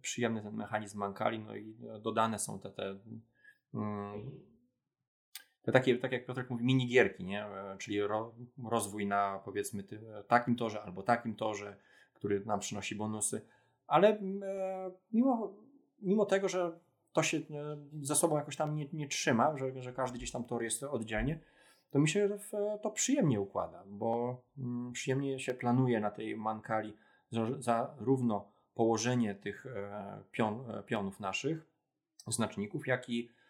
[0.00, 2.98] przyjemny ten mechanizm Mankali, no i e, dodane są te, te,
[3.74, 4.30] mm,
[5.62, 7.44] te takie, tak jak Piotrek mówi, minigierki, nie?
[7.44, 8.34] E, czyli ro,
[8.64, 11.76] rozwój na powiedzmy ty, takim torze albo takim torze,
[12.14, 13.42] który nam przynosi bonusy,
[13.86, 14.20] ale e,
[15.12, 15.52] mimo,
[16.02, 16.78] mimo tego, że
[17.12, 17.42] to się e,
[18.02, 21.38] ze sobą jakoś tam nie, nie trzyma, że, że każdy gdzieś tam tor jest oddzielnie,
[21.90, 22.38] to mi się
[22.82, 26.96] to przyjemnie układa, bo mm, przyjemnie się planuje na tej Mankali
[27.30, 31.66] za- zarówno położenie tych e, pion, e, pionów naszych,
[32.26, 33.41] znaczników, jak i e,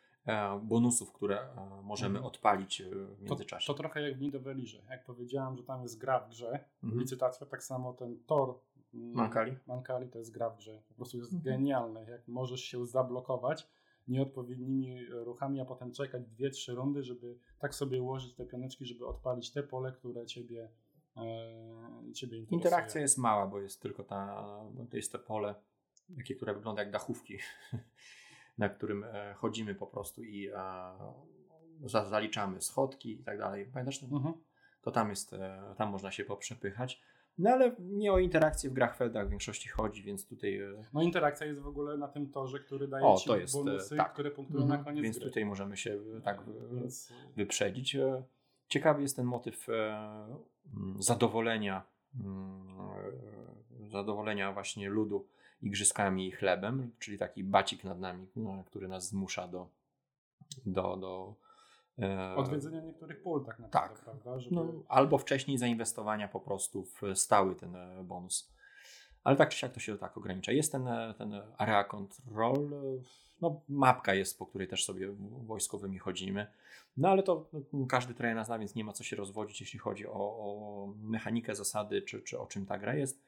[0.62, 2.26] bonusów, które e, możemy Mhm.
[2.26, 3.66] odpalić e, w To, międzyczasie.
[3.66, 4.82] to trochę jak w Nidovelirze.
[4.90, 7.00] Jak powiedziałem, że tam jest gra w grze, Mhm.
[7.00, 8.54] licytacja, tak samo ten tor
[8.94, 9.56] mm, Mankali?
[9.66, 10.82] Mankali to jest gra w grze.
[10.88, 11.44] Po prostu jest Mhm.
[11.54, 13.68] genialne, jak możesz się zablokować
[14.08, 19.06] nieodpowiednimi ruchami, a potem czekać dwie, trzy rundy, żeby tak sobie ułożyć te pioneczki, żeby
[19.06, 20.68] odpalić te pole, które ciebie,
[21.16, 22.56] e, ciebie interesuje.
[22.58, 24.44] Interakcja jest mała, bo jest tylko ta,
[24.74, 25.54] no to jest to pole,
[26.16, 27.38] takie, które wygląda jak dachówki,
[28.62, 30.54] na którym e, chodzimy po prostu i e,
[31.84, 33.66] za- zaliczamy schodki i tak dalej.
[33.72, 33.98] Pamiętasz?
[33.98, 34.06] to?
[34.06, 34.34] Mhm.
[34.82, 37.00] To tam jest, e, tam można się poprzepychać.
[37.38, 40.60] No ale nie o interakcję w grach Feldach w większości chodzi, więc tutaj
[40.92, 43.96] No interakcja jest w ogóle na tym torze, który daje O, ci to jest, bonusy,
[43.96, 44.12] tak.
[44.12, 45.26] które punktują mhm, na koniec więc gry.
[45.26, 46.40] tutaj możemy się tak
[46.72, 47.96] Więc, wyprzedzić.
[48.68, 49.66] Ciekawy jest ten motyw
[50.98, 51.82] zadowolenia,
[52.20, 52.78] mm,
[53.90, 55.26] zadowolenia właśnie ludu
[55.62, 59.68] igrzyskami i chlebem, czyli taki bacik nad nami, no, który nas zmusza do,
[60.66, 61.34] do, do
[61.98, 64.04] e, odwiedzenia niektórych pól tak naprawdę, tak.
[64.04, 64.40] prawda?
[64.40, 64.56] Żeby...
[64.56, 68.52] no, albo wcześniej zainwestowania po prostu w stały ten e, bonus.
[69.24, 70.52] Ale tak czy siak to się tak ogranicza.
[70.52, 72.70] Jest ten, e, ten area control,
[73.40, 75.08] no mapka jest, po której też sobie
[75.46, 76.46] wojskowymi chodzimy.
[76.96, 80.06] No ale to no, każdy trener zna, więc nie ma co się rozwodzić, jeśli chodzi
[80.06, 83.22] o, o mechanikę, zasady, czy, czy o czym ta gra jest.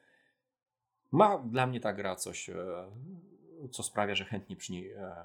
[1.15, 2.55] Ma dla mnie ta gra coś, e,
[3.71, 5.15] co sprawia, że chętnie przy niej e,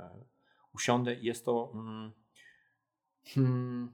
[0.75, 1.15] usiądę.
[1.15, 2.13] Jest to mm,
[3.25, 3.93] hmm,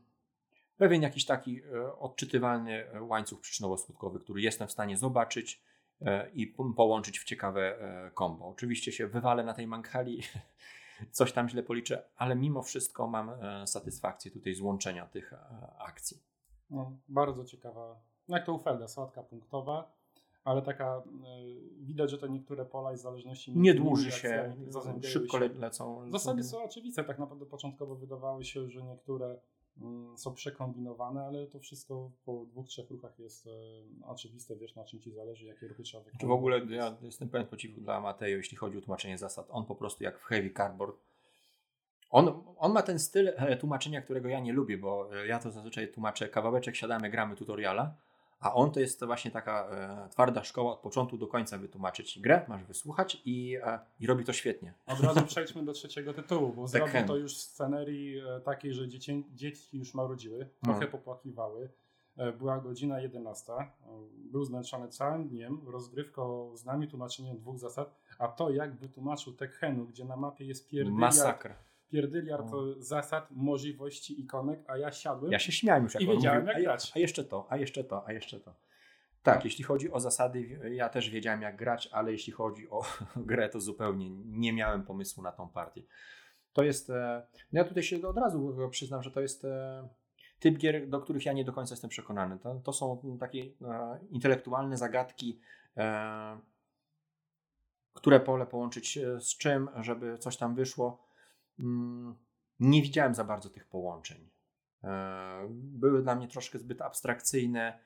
[0.77, 5.62] pewien jakiś taki e, odczytywalny e, łańcuch przyczynowo-skutkowy, który jestem w stanie zobaczyć
[6.35, 7.78] i po- połączyć w ciekawe
[8.14, 8.48] kombo.
[8.48, 10.23] Oczywiście się wywalę na tej mankali,
[11.10, 13.31] coś tam źle policzę, ale mimo wszystko mam
[13.66, 15.35] satysfakcję tutaj z łączenia tych
[15.78, 16.23] akcji.
[16.70, 19.95] No, bardzo ciekawa, jak to u Felda, sałatka punktowa,
[20.47, 21.02] ale taka,
[21.78, 25.48] y, widać, że te niektóre pola i zależności Nie między dłuży się, zazębiają szybko się.
[25.48, 26.10] le- lecą.
[26.10, 29.39] Zasady są oczywiste, tak naprawdę początkowo wydawały się, że niektóre
[29.81, 33.51] mm, są przekombinowane, ale to wszystko po dwóch, trzech ruchach jest e,
[34.06, 36.20] oczywiste, wiesz na czym ci zależy, jakie ruchy trzeba wykonać.
[36.20, 39.47] Czy w ogóle ja jestem pełen podziwu dla Matejo, jeśli chodzi o tłumaczenie zasad.
[39.51, 40.97] On po prostu jak w Heavy Cardboard.
[42.10, 45.51] On, on ma ten styl e, tłumaczenia, którego ja nie lubię, bo e, ja to
[45.51, 47.94] zazwyczaj tłumaczę kawałeczek, siadamy, gramy tutoriala,
[48.41, 52.45] a on to jest właśnie taka e, twarda szkoła od początku do końca wytłumaczyć grę,
[52.49, 54.75] masz wysłuchać i, e, i robi to świetnie.
[54.87, 57.07] Od razu przejdźmy do trzeciego tytułu, bo zrobił Tekken.
[57.07, 61.71] to już w scenerii e, takiej, że dzieci, dzieci już marudziły, trochę popłakiwały.
[62.17, 63.67] E, Była godzina 11, e,
[64.17, 69.87] był zmęczony całym dniem, rozgrywką z nami, tłumaczeniem dwóch zasad, a to jak wytłumaczył Tekkenu,
[69.87, 71.55] gdzie na mapie jest pierdyliard, Masakra.
[71.89, 76.41] Pierdyliard to zasad, możliwości, ikonek, a ja siadłem Ja się śmiałem już jak I wiedziałem,
[76.41, 76.93] mówił, jak grać.
[76.95, 78.55] a jeszcze to, a jeszcze to, a jeszcze to.
[79.23, 82.83] Tak, jeśli chodzi o zasady, ja też wiedziałem jak grać, ale jeśli chodzi o
[83.17, 85.83] grę, to zupełnie nie miałem pomysłu na tą partię.
[86.53, 89.89] To jest, e, no ja tutaj się od razu przyznam, że to jest e,
[90.39, 92.39] typ gier, do których ja nie do końca jestem przekonany.
[92.39, 95.41] To, to są takie e, intelektualne zagadki,
[95.77, 96.39] e,
[97.95, 101.06] które pole połączyć z czym, żeby coś tam wyszło.
[101.61, 102.15] Mm,
[102.61, 104.31] Nie widziałem za bardzo tych połączeń.
[104.85, 107.78] E, Były dla mnie troszkę zbyt abstrakcyjne,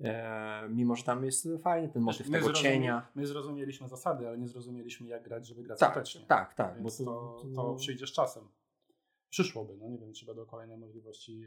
[0.00, 3.08] e, mimo że tam jest fajny ten motyw tego zrozumie- cienia.
[3.14, 6.20] My zrozumieliśmy zasady, ale nie zrozumieliśmy jak grać, żeby grać Tak, skutecznie.
[6.26, 6.72] tak, tak.
[6.76, 8.48] Bo Więc to, to, to przyjdzie z czasem.
[9.30, 11.46] Przyszłoby, no nie wiem, czy będą kolejne możliwości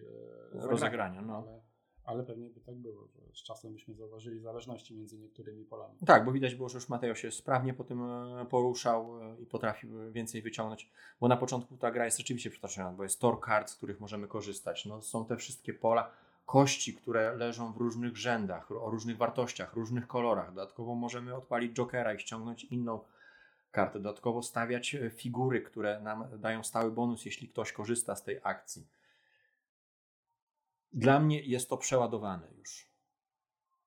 [0.54, 1.22] e, rozegrania.
[1.22, 1.38] No.
[1.48, 1.62] ale,
[2.06, 5.96] ale pewnie by tak było, że z czasem byśmy zauważyli zależności między niektórymi polami.
[6.06, 9.46] Tak, bo widać było, że już Mateo się sprawnie po tym e, poruszał e, i
[9.46, 13.70] potrafił więcej wyciągnąć, bo na początku ta gra jest rzeczywiście przytoczona, bo jest tor kart,
[13.70, 14.86] z których możemy korzystać.
[14.86, 16.12] No, są te wszystkie pola,
[16.46, 20.54] kości, które leżą w różnych rzędach, o różnych wartościach, różnych kolorach.
[20.54, 23.00] Dodatkowo możemy odpalić jokera i ściągnąć inną
[23.72, 24.00] kartę.
[24.00, 28.88] Dodatkowo stawiać e, figury, które nam dają stały bonus, jeśli ktoś korzysta z tej akcji.
[30.94, 32.92] Dla mnie jest to przeładowane już.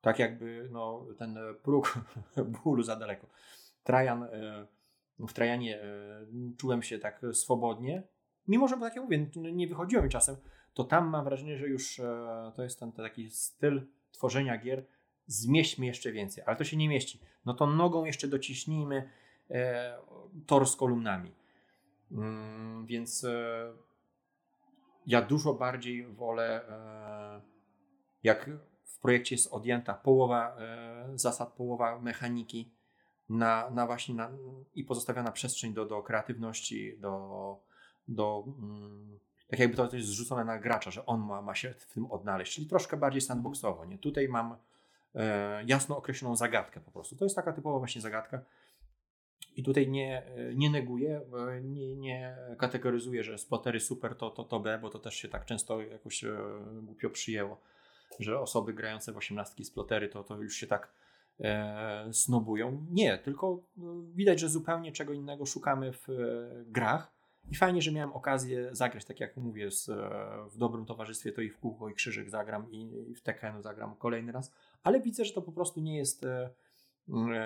[0.00, 1.98] Tak jakby no, ten e, próg
[2.64, 3.26] bólu za daleko.
[3.82, 4.66] Trajan, e,
[5.18, 6.26] w Trajanie e,
[6.58, 8.02] czułem się tak swobodnie,
[8.48, 10.36] mimo że, tak jak mówię, nie wychodziło mi czasem,
[10.74, 12.00] to tam mam wrażenie, że już
[12.56, 14.84] to jest ten taki styl tworzenia gier,
[15.26, 17.20] zmieśćmy jeszcze więcej, ale to się nie mieści.
[17.44, 19.10] No to nogą jeszcze dociśnijmy
[20.46, 21.32] tor z kolumnami.
[22.12, 23.26] Mm, więc
[25.06, 27.40] ja dużo bardziej wolę, e,
[28.22, 28.50] jak
[28.84, 32.72] w projekcie jest odjęta połowa e, zasad, połowa mechaniki
[33.28, 34.30] na, na właśnie na,
[34.74, 37.56] i pozostawiona przestrzeń do, do kreatywności, do,
[38.08, 39.18] do mm,
[39.48, 42.54] tak jakby to jest zrzucone na gracza, że on ma, ma się w tym odnaleźć,
[42.54, 43.84] czyli troszkę bardziej sandboxowo.
[43.84, 43.98] Nie?
[43.98, 44.56] Tutaj mam
[45.14, 47.16] e, jasno określoną zagadkę po prostu.
[47.16, 48.40] To jest taka typowa właśnie zagadka.
[49.56, 50.22] I tutaj nie,
[50.54, 51.20] nie neguję,
[51.62, 55.44] nie, nie kategoryzuję, że splotery super to, to, to B, bo to też się tak
[55.44, 56.36] często jakoś e,
[56.82, 57.60] głupio przyjęło,
[58.20, 60.92] że osoby grające w osiemnastki splotery to, to już się tak
[61.40, 62.86] e, snobują.
[62.90, 63.80] Nie, tylko e,
[64.14, 66.14] widać, że zupełnie czego innego szukamy w e,
[66.66, 67.14] grach.
[67.50, 69.94] I fajnie, że miałem okazję zagrać, tak jak mówię, z, e,
[70.50, 73.96] w dobrym towarzystwie, to i w kółko, i krzyżyk zagram, i, i w Tekkenu zagram
[73.96, 74.52] kolejny raz,
[74.82, 76.50] ale widzę, że to po prostu nie jest e,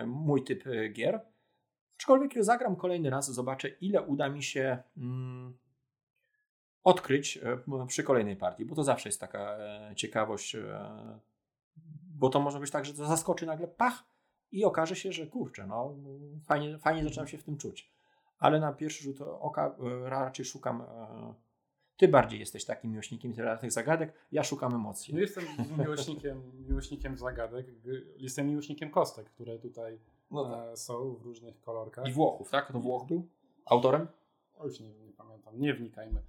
[0.07, 1.20] mój typ gier.
[1.99, 5.55] Aczkolwiek jak zagram kolejny raz, zobaczę, ile uda mi się mm,
[6.85, 10.61] odkryć e, przy kolejnej partii, bo to zawsze jest taka e, ciekawość, e,
[12.19, 14.05] bo to może być tak, że to zaskoczy nagle pach
[14.53, 15.95] i okaże się, że kurczę, no
[16.47, 17.91] fajnie, fajnie zaczynam się w tym czuć.
[18.39, 20.83] Ale na pierwszy rzut oka raczej szukam.
[21.97, 25.15] Ty bardziej jesteś takim miłośnikiem tych zagadek, ja szukam emocji.
[25.15, 25.45] No jestem
[25.79, 27.66] miłośnikiem, miłośnikiem zagadek,
[28.16, 29.99] jestem miłośnikiem kostek, które tutaj
[30.30, 30.68] No tak.
[30.72, 32.09] e, są w różnych kolorkach.
[32.09, 32.72] I Włochów, tak?
[32.72, 33.28] To Włoch był
[33.66, 34.09] autorem?
[34.55, 36.22] O, już nie, nie pamiętam, nie wnikajmy,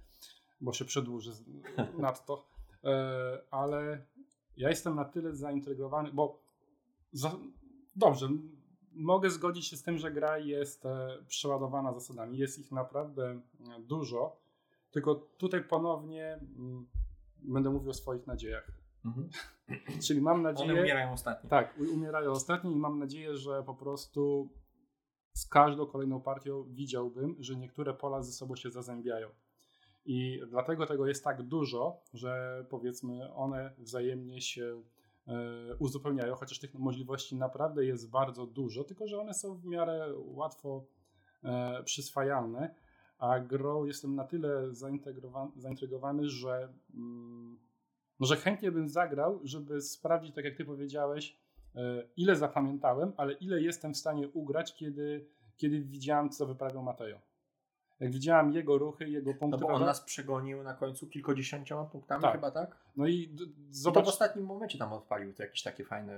[0.60, 1.32] bo się przedłuży
[1.98, 2.46] nadto.
[2.84, 4.06] E, ale
[4.56, 6.42] ja jestem na tyle zaintrygowany, bo
[7.12, 7.36] za,
[7.96, 8.28] dobrze,
[8.92, 12.38] mogę zgodzić się z tym, że gra jest e, przeładowana zasadami.
[12.38, 13.40] Jest ich naprawdę
[13.78, 14.36] dużo,
[14.90, 16.40] tylko tutaj ponownie
[17.42, 18.79] będę mówił o swoich nadziejach.
[20.06, 20.72] Czyli mam nadzieję.
[20.72, 21.50] One umierają ostatnio.
[21.50, 24.50] Tak, umierają ostatni i mam nadzieję, że po prostu
[25.32, 29.28] z każdą kolejną partią widziałbym, że niektóre pola ze sobą się zazębiają.
[30.04, 34.82] I dlatego tego jest tak dużo, że powiedzmy one wzajemnie się
[35.26, 40.12] e, uzupełniają, chociaż tych możliwości naprawdę jest bardzo dużo, tylko że one są w miarę
[40.16, 40.84] łatwo
[41.44, 42.74] e, przyswajalne.
[43.18, 44.74] A grą jestem na tyle
[45.56, 47.58] zaintrygowany, że mm,
[48.20, 51.36] może chętnie bym zagrał, żeby sprawdzić, tak jak ty powiedziałeś,
[51.76, 51.80] e,
[52.16, 55.26] ile zapamiętałem, ale ile jestem w stanie ugrać, kiedy,
[55.56, 57.18] kiedy widziałem, co wyprawiał Mateo.
[58.00, 59.60] Jak widziałem jego ruchy, jego No punkty.
[59.60, 62.32] bo on nas przegonił na końcu kilkudziesięcioma punktami Tak.
[62.32, 62.76] chyba, tak?
[62.96, 63.36] No i
[63.70, 64.04] Zobacz.
[64.04, 66.12] to w ostatnim momencie tam odpalił te jakieś takie fajne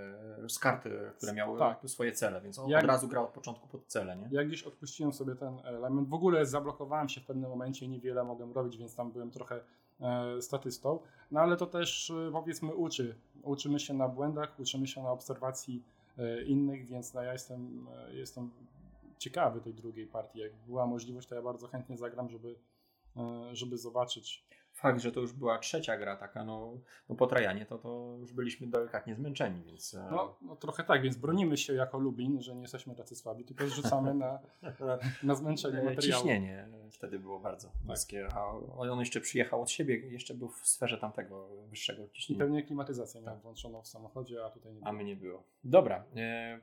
[0.44, 1.80] e, skarty, które miały Tak.
[1.86, 4.28] swoje cele, więc on Jak- od razu grał od początku pod cele, nie?
[4.30, 6.08] ja gdzieś odpuściłem sobie ten element.
[6.08, 9.54] W ogóle zablokowałem się w pewnym momencie i niewiele mogłem robić, więc tam byłem trochę
[9.56, 9.60] e,
[10.40, 10.98] statystą.
[11.30, 13.14] No ale to też e, powiedzmy uczy.
[13.42, 15.82] Uczymy się na błędach, uczymy się na obserwacji
[16.18, 18.50] e, innych, więc no, ja jestem, e, jestem
[19.18, 20.38] ciekawy tej drugiej partii.
[20.38, 22.54] Jak była możliwość, to ja bardzo chętnie zagram, żeby,
[23.16, 24.44] e, żeby zobaczyć.
[24.72, 26.78] Fakt, że to już była trzecia gra taka, no,
[27.08, 31.02] no po Trajanie to, to już byliśmy delikatnie zmęczeni, więc e, No, no trochę tak,
[31.02, 34.38] więc bronimy się jako Lubin, że nie jesteśmy tacy słabi, tylko zrzucamy na,
[35.22, 36.22] na zmęczenie e, materiału.
[36.22, 38.46] ciśnienie wtedy było bardzo niskie, a
[38.78, 42.38] on jeszcze przyjechał od siebie, jeszcze był w sferze tamtego wyższego I ciśnienia.
[42.44, 44.92] pewnie klimatyzację miałem włączoną w samochodzie, a tutaj nie A było.
[44.92, 45.42] my nie było.
[45.64, 46.60] Dobra, e,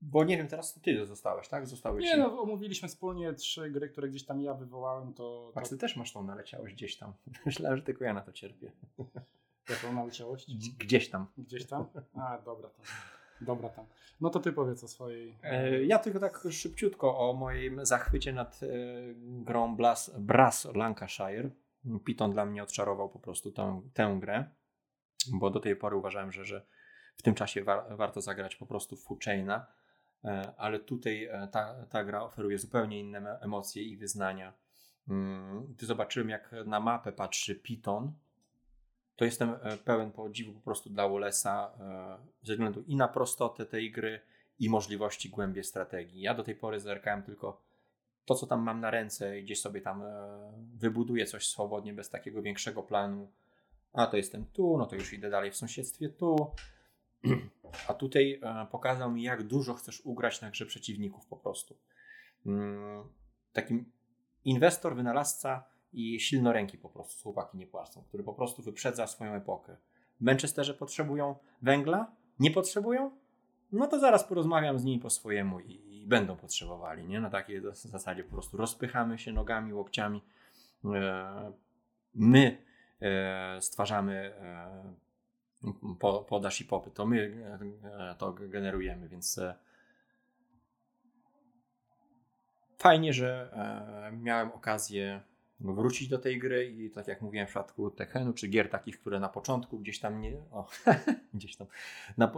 [0.00, 1.66] bo nie wiem, teraz ty zostałeś, tak?
[1.66, 5.76] Zostały Nie no, omówiliśmy wspólnie trzy gry, które gdzieś tam ja wywołałem, to, A ty
[5.78, 7.12] też masz tą naleciałość gdzieś tam.
[7.46, 8.72] Myślałem, że tylko ja na to cierpię.
[9.70, 10.46] jaką naleciałość?
[10.78, 11.26] Gdzieś- tam.
[11.38, 11.86] Gdzieś tam?
[12.14, 12.84] A, dobra tam.
[13.40, 13.86] Dobra tam.
[14.20, 15.38] No to ty powiedz o swojej...
[15.42, 18.66] E, Ja tylko tak szybciutko o moim zachwycie nad e,
[19.16, 21.50] grą Brass, Brass Lancashire.
[22.04, 24.44] Piton dla mnie odczarował po prostu tę, tę grę,
[25.32, 26.66] bo do tej pory uważałem, że, że
[27.16, 29.66] w tym czasie wa- warto zagrać po prostu w Food Chaina, e,
[30.56, 34.52] ale tutaj e, ta, ta gra oferuje zupełnie inne emocje i wyznania.
[35.08, 38.12] Mm, Gdy zobaczyłem, jak na mapę patrzy Piton,
[39.16, 43.66] to jestem e, pełen podziwu po prostu dla Wallace'a e, ze względu i na prostotę
[43.66, 44.20] tej gry,
[44.58, 46.20] i możliwości głębie strategii.
[46.20, 47.60] Ja do tej pory zerkałem tylko
[48.24, 50.06] to, co tam mam na ręce gdzieś sobie tam e,
[50.74, 53.30] wybuduję coś swobodnie, bez takiego większego planu.
[53.92, 56.50] A to jestem tu, no to już idę dalej w sąsiedztwie tu.
[57.88, 61.76] A tutaj e, pokazał mi, jak dużo chcesz ugrać na grze przeciwników po prostu.
[62.46, 63.04] Mm,
[63.52, 63.92] Takim
[64.44, 69.76] inwestor, wynalazca i silnoręki po prostu, chłopaki nie płacą, który po prostu wyprzedza swoją epokę.
[70.20, 72.12] W Manchesterze potrzebują węgla?
[72.38, 73.10] Nie potrzebują?
[73.72, 77.20] No to zaraz porozmawiam z nimi po swojemu i, i będą potrzebowali, nie?
[77.20, 80.22] Na takiej zas- zasadzie po prostu rozpychamy się nogami, łokciami.
[80.84, 81.52] E,
[82.14, 82.58] my
[83.00, 84.34] e, stwarzamy
[85.98, 87.46] po, podaż i popyt, to my
[87.84, 89.54] e, to generujemy, więc e,
[92.78, 93.50] fajnie, że
[94.12, 95.20] e, miałem okazję
[95.60, 99.20] wrócić do tej gry i tak jak mówiłem w przypadku Tekkenu, czy gier takich, które
[99.20, 100.66] na początku gdzieś tam nie, o,
[101.34, 101.66] gdzieś tam,
[102.16, 102.32] na,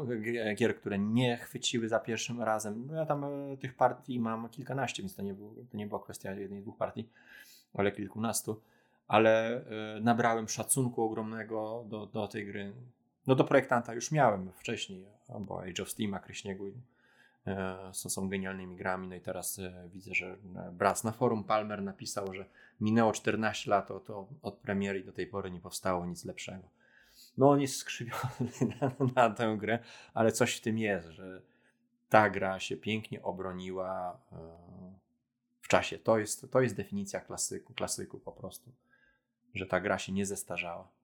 [0.55, 2.87] gier, które nie chwyciły za pierwszym razem.
[2.87, 6.03] No Ja tam e, tych partii mam kilkanaście, więc to nie, był, to nie była
[6.03, 7.09] kwestia jednej, dwóch partii,
[7.75, 8.61] ale kilkunastu.
[9.09, 9.65] Ale
[9.97, 12.73] e, nabrałem szacunku ogromnego do, do tej gry.
[13.29, 15.07] No do projektanta już miałem wcześniej,
[15.41, 16.73] bo Age of Steam, Kryśniegu
[17.47, 19.09] e, są, są genialnymi grami.
[19.09, 20.27] No i teraz e, widzę, że
[20.57, 22.47] e, Brass na forum Palmer napisał, że
[22.81, 24.07] minęło 14 lat od,
[24.43, 26.69] od, premiery i do tej pory nie powstało nic lepszego.
[27.39, 28.51] No on jest skrzywiony
[28.81, 29.79] na, na tę grę,
[30.15, 31.43] ale coś w tym jest, że
[32.09, 34.21] ta gra się pięknie obroniła
[35.61, 35.99] w czasie.
[35.99, 38.73] To jest, to jest definicja klasyku, klasyku po prostu,
[39.55, 40.98] że ta gra się nie zestarzała.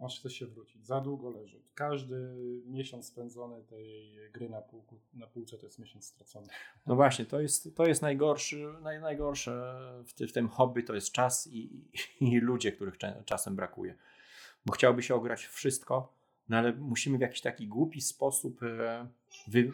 [0.00, 0.86] Aż chce się wrócić.
[0.86, 1.62] Za długo leży.
[1.74, 2.16] Każdy
[2.66, 4.62] miesiąc spędzony tej gry na,
[5.14, 6.46] na półce to jest miesiąc stracony.
[6.86, 10.94] No właśnie, to jest, to jest najgorszy, naj, najgorsze w, ty, w tym hobby, to
[10.94, 11.84] jest czas i,
[12.20, 13.94] i ludzie, których czasem brakuje.
[14.66, 16.12] Bo chciałoby się ograć wszystko,
[16.48, 19.08] no ale musimy w jakiś taki głupi sposób e,
[19.48, 19.70] wy...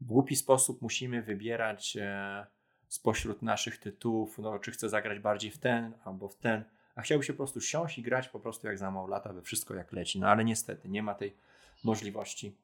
[0.00, 2.46] w głupi sposób musimy wybierać e,
[2.88, 7.24] spośród naszych tytułów, no, czy chcę zagrać bardziej w ten albo w ten, a chciałby
[7.24, 9.92] się po prostu siąść i grać po prostu jak za mało lata we wszystko jak
[9.92, 10.20] leci.
[10.20, 11.36] No ale niestety nie ma tej
[11.84, 12.56] możliwości.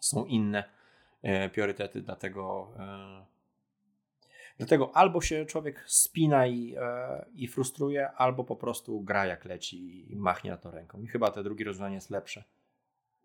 [0.00, 0.64] Są inne
[1.22, 3.26] e, priorytety, dlatego e,
[4.58, 10.12] dlatego albo się człowiek spina i, e, i frustruje, albo po prostu gra jak leci
[10.12, 11.02] i machnie na to ręką.
[11.02, 12.44] I chyba to drugie rozwiązanie jest lepsze.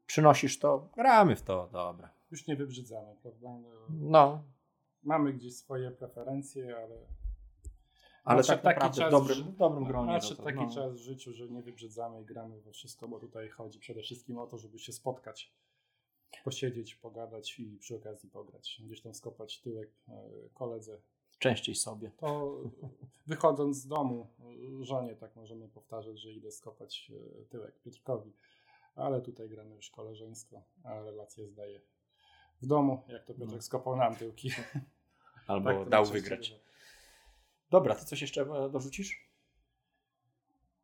[0.06, 2.10] Przynosisz to, gramy w to, dobra.
[2.32, 3.50] Już nie wybrzydzamy, prawda?
[3.50, 4.44] No, No,
[5.04, 6.96] mamy gdzieś swoje preferencje, ale
[8.24, 10.12] ale Nadszedł tak taki naprawdę w dobrym, w dobrym gronie.
[10.12, 10.74] Nadszedł to- taki no.
[10.74, 14.38] czas w życiu, że nie wybrzydzamy i gramy we wszystko, bo tutaj chodzi przede wszystkim
[14.38, 15.54] o to, żeby się spotkać,
[16.44, 18.82] posiedzieć, pogadać i przy okazji pograć.
[18.86, 21.02] Gdzieś tam skopać tyłek e, koledze.
[21.40, 22.12] Częściej sobie.
[22.18, 22.58] To
[23.28, 24.28] wychodząc z domu,
[24.82, 28.34] e, żonie tak możemy powtarzać, że idę skopać e, tyłek Piotrkowi.
[28.96, 31.82] Ale tutaj gramy już koleżeństwo, a relacje zdaje
[32.62, 33.62] w domu, jak to Piotrek No.
[33.62, 34.52] skopał nam tyłki.
[35.48, 36.63] Albo Tak dał wygrać.
[37.74, 39.30] Dobra, ty coś jeszcze e, dorzucisz?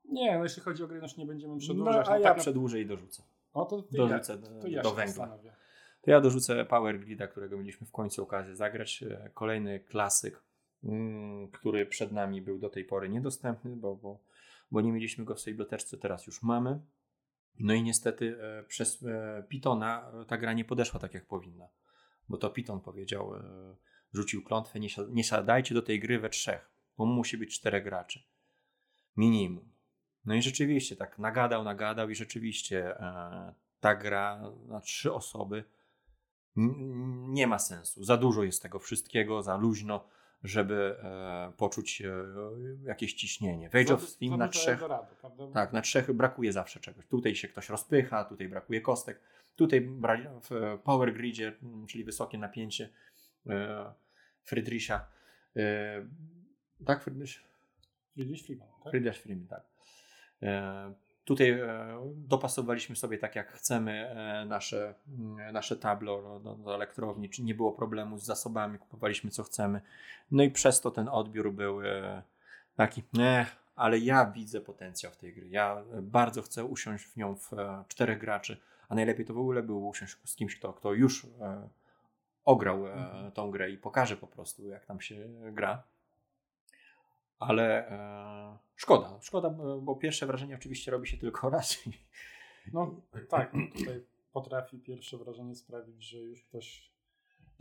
[0.05, 2.07] Nie, no jeśli chodzi o grę, już nie będziemy No, przedłużać.
[2.07, 3.23] a no, ja tak na- przedłużę i dorzucę.
[3.55, 5.13] No to dorzucę ja, do, to ja do węgla.
[5.13, 5.55] zastanowię.
[6.01, 9.03] To ja dorzucę Power Grida, którego mieliśmy w końcu okazję zagrać.
[9.03, 10.43] E, kolejny klasyk,
[10.83, 14.19] mm, który przed nami był do tej pory niedostępny, bo, bo,
[14.71, 16.79] bo nie mieliśmy go w swojej biblioteczce, teraz już mamy.
[17.59, 19.05] No i niestety e, przez
[19.49, 21.67] Pitona ta gra nie podeszła tak jak powinna,
[22.29, 23.33] bo to Piton powiedział,
[24.13, 28.23] rzucił klątwę, nie, nie siadajcie do tej gry we trzech, bo musi być czterech graczy.
[29.17, 29.71] Minimum.
[30.25, 32.95] No i rzeczywiście tak nagadał, nagadał i rzeczywiście
[33.79, 35.63] ta gra na trzy osoby
[37.27, 38.03] nie ma sensu.
[38.03, 40.07] Za dużo jest tego wszystkiego, za luźno,
[40.43, 42.13] żeby e, poczuć e,
[42.83, 43.69] jakieś ciśnienie.
[43.69, 44.79] W Age of Steam na trzech.
[45.53, 47.05] tak, na trzech brakuje zawsze czegoś.
[47.07, 49.21] Tutaj się ktoś rozpycha, tutaj brakuje kostek.
[49.55, 49.89] Tutaj
[50.49, 51.53] w Power Gridzie,
[51.87, 52.89] czyli wysokie napięcie
[53.49, 53.93] e,
[54.43, 55.07] Friedricha.
[56.81, 57.39] E, tak, Friedrich?
[58.13, 58.67] Friedrich Freeman.
[58.83, 58.91] Tak?
[58.91, 59.63] Friedrich Freeman, tak.
[60.41, 60.93] E,
[61.29, 67.29] Tutaj e, dopasowaliśmy sobie tak jak chcemy e, nasze, mm, nasze tablo do, do elektrowni,
[67.29, 69.81] czy nie było problemu z zasobami, kupowaliśmy co chcemy.
[70.31, 72.23] No i przez to ten odbiór był e,
[72.75, 73.03] taki,
[73.75, 75.47] ale ja widzę potencjał w tej gry.
[75.49, 77.51] Ja bardzo chcę usiąść w nią w
[77.87, 78.57] czterech graczy,
[78.87, 81.27] a najlepiej to w ogóle było usiąść z kimś, kto, kto już
[82.45, 83.31] ograł mhm.
[83.31, 85.15] tą grę i pokaże po prostu, jak tam się
[85.51, 85.83] gra
[87.39, 89.49] ale e, szkoda, szkoda,
[89.81, 91.83] bo pierwsze wrażenie oczywiście robi się tylko raz.
[92.73, 96.91] No tak, tutaj potrafi pierwsze wrażenie sprawić, że już ktoś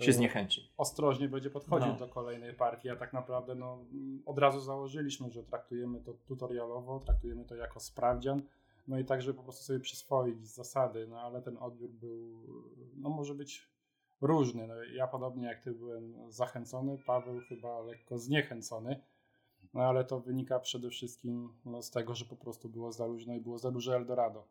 [0.01, 0.73] e, się zniechęci.
[0.77, 1.99] Ostrożnie będzie podchodził no.
[1.99, 3.85] do kolejnej partii, a tak naprawdę no,
[4.27, 8.43] od razu założyliśmy, że traktujemy to tutorialowo, traktujemy to jako sprawdzian,
[8.89, 12.43] no i tak, żeby po prostu sobie przyswoić zasady, no ale ten odbiór był,
[12.97, 13.69] no może być
[14.21, 14.67] różny.
[14.67, 19.01] No, ja podobnie jak ty byłem zachęcony, Paweł chyba lekko zniechęcony.
[19.79, 23.35] No ale to wynika przede wszystkim no, z tego, że po prostu było za luźno
[23.35, 24.49] i było za duże Eldorado.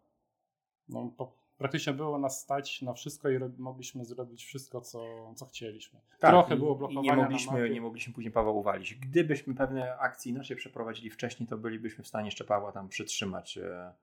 [0.89, 5.99] No, po, praktycznie było nas stać na wszystko i mogliśmy zrobić wszystko, co, co chcieliśmy.
[6.19, 8.95] Tak, Trochę było blokowania nie mogliśmy, nie mogliśmy później Pawła uwalić.
[8.95, 13.57] Gdybyśmy pewne akcje inaczej przeprowadzili wcześniej, to bylibyśmy w stanie jeszcze Pawła tam przytrzymać.
[13.57, 13.93] E,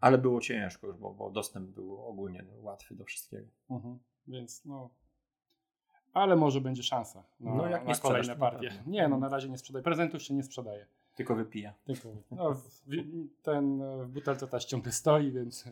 [0.00, 3.48] ale było ciężko już, bo, bo dostęp był ogólnie łatwy do wszystkiego.
[3.70, 3.98] Mhm.
[4.26, 4.90] Więc no,
[6.12, 8.82] ale może będzie szansa na, no, jak na kolejne partie.
[8.86, 9.82] Nie, no na razie nie sprzedaje.
[9.82, 10.86] Prezentów się nie sprzedaje.
[11.16, 11.74] Tylko wypija.
[11.84, 12.82] Tylko no, w,
[13.42, 15.64] ten w butelce też ciągle stoi, więc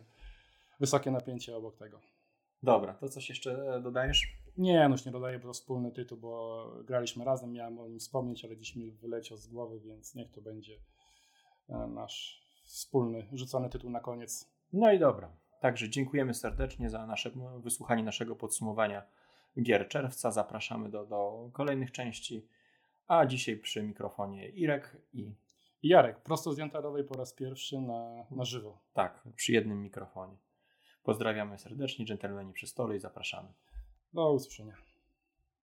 [0.80, 2.00] wysokie napięcie obok tego.
[2.62, 4.36] Dobra, to coś jeszcze e, dodajesz?
[4.56, 7.98] Nie, no już nie dodaję, bo to wspólny tytuł, bo graliśmy razem, miałem o nim
[7.98, 10.76] wspomnieć, ale dziś mi wyleciał z głowy, więc niech to będzie
[11.68, 14.50] e, nasz wspólny, rzucony tytuł na koniec.
[14.72, 15.32] No i dobra.
[15.60, 19.02] Także dziękujemy serdecznie za nasze wysłuchanie naszego podsumowania
[19.62, 20.30] gier czerwca.
[20.30, 22.46] Zapraszamy do, do kolejnych części.
[23.06, 25.34] A dzisiaj przy mikrofonie Irek i
[25.82, 28.78] Jarek, prosto z Jantarowej po raz pierwszy na, na żywo.
[28.92, 30.36] Tak, przy jednym mikrofonie.
[31.02, 33.52] Pozdrawiamy serdecznie, dżentelmeni przy stole i zapraszamy.
[34.12, 34.89] Do usłyszenia.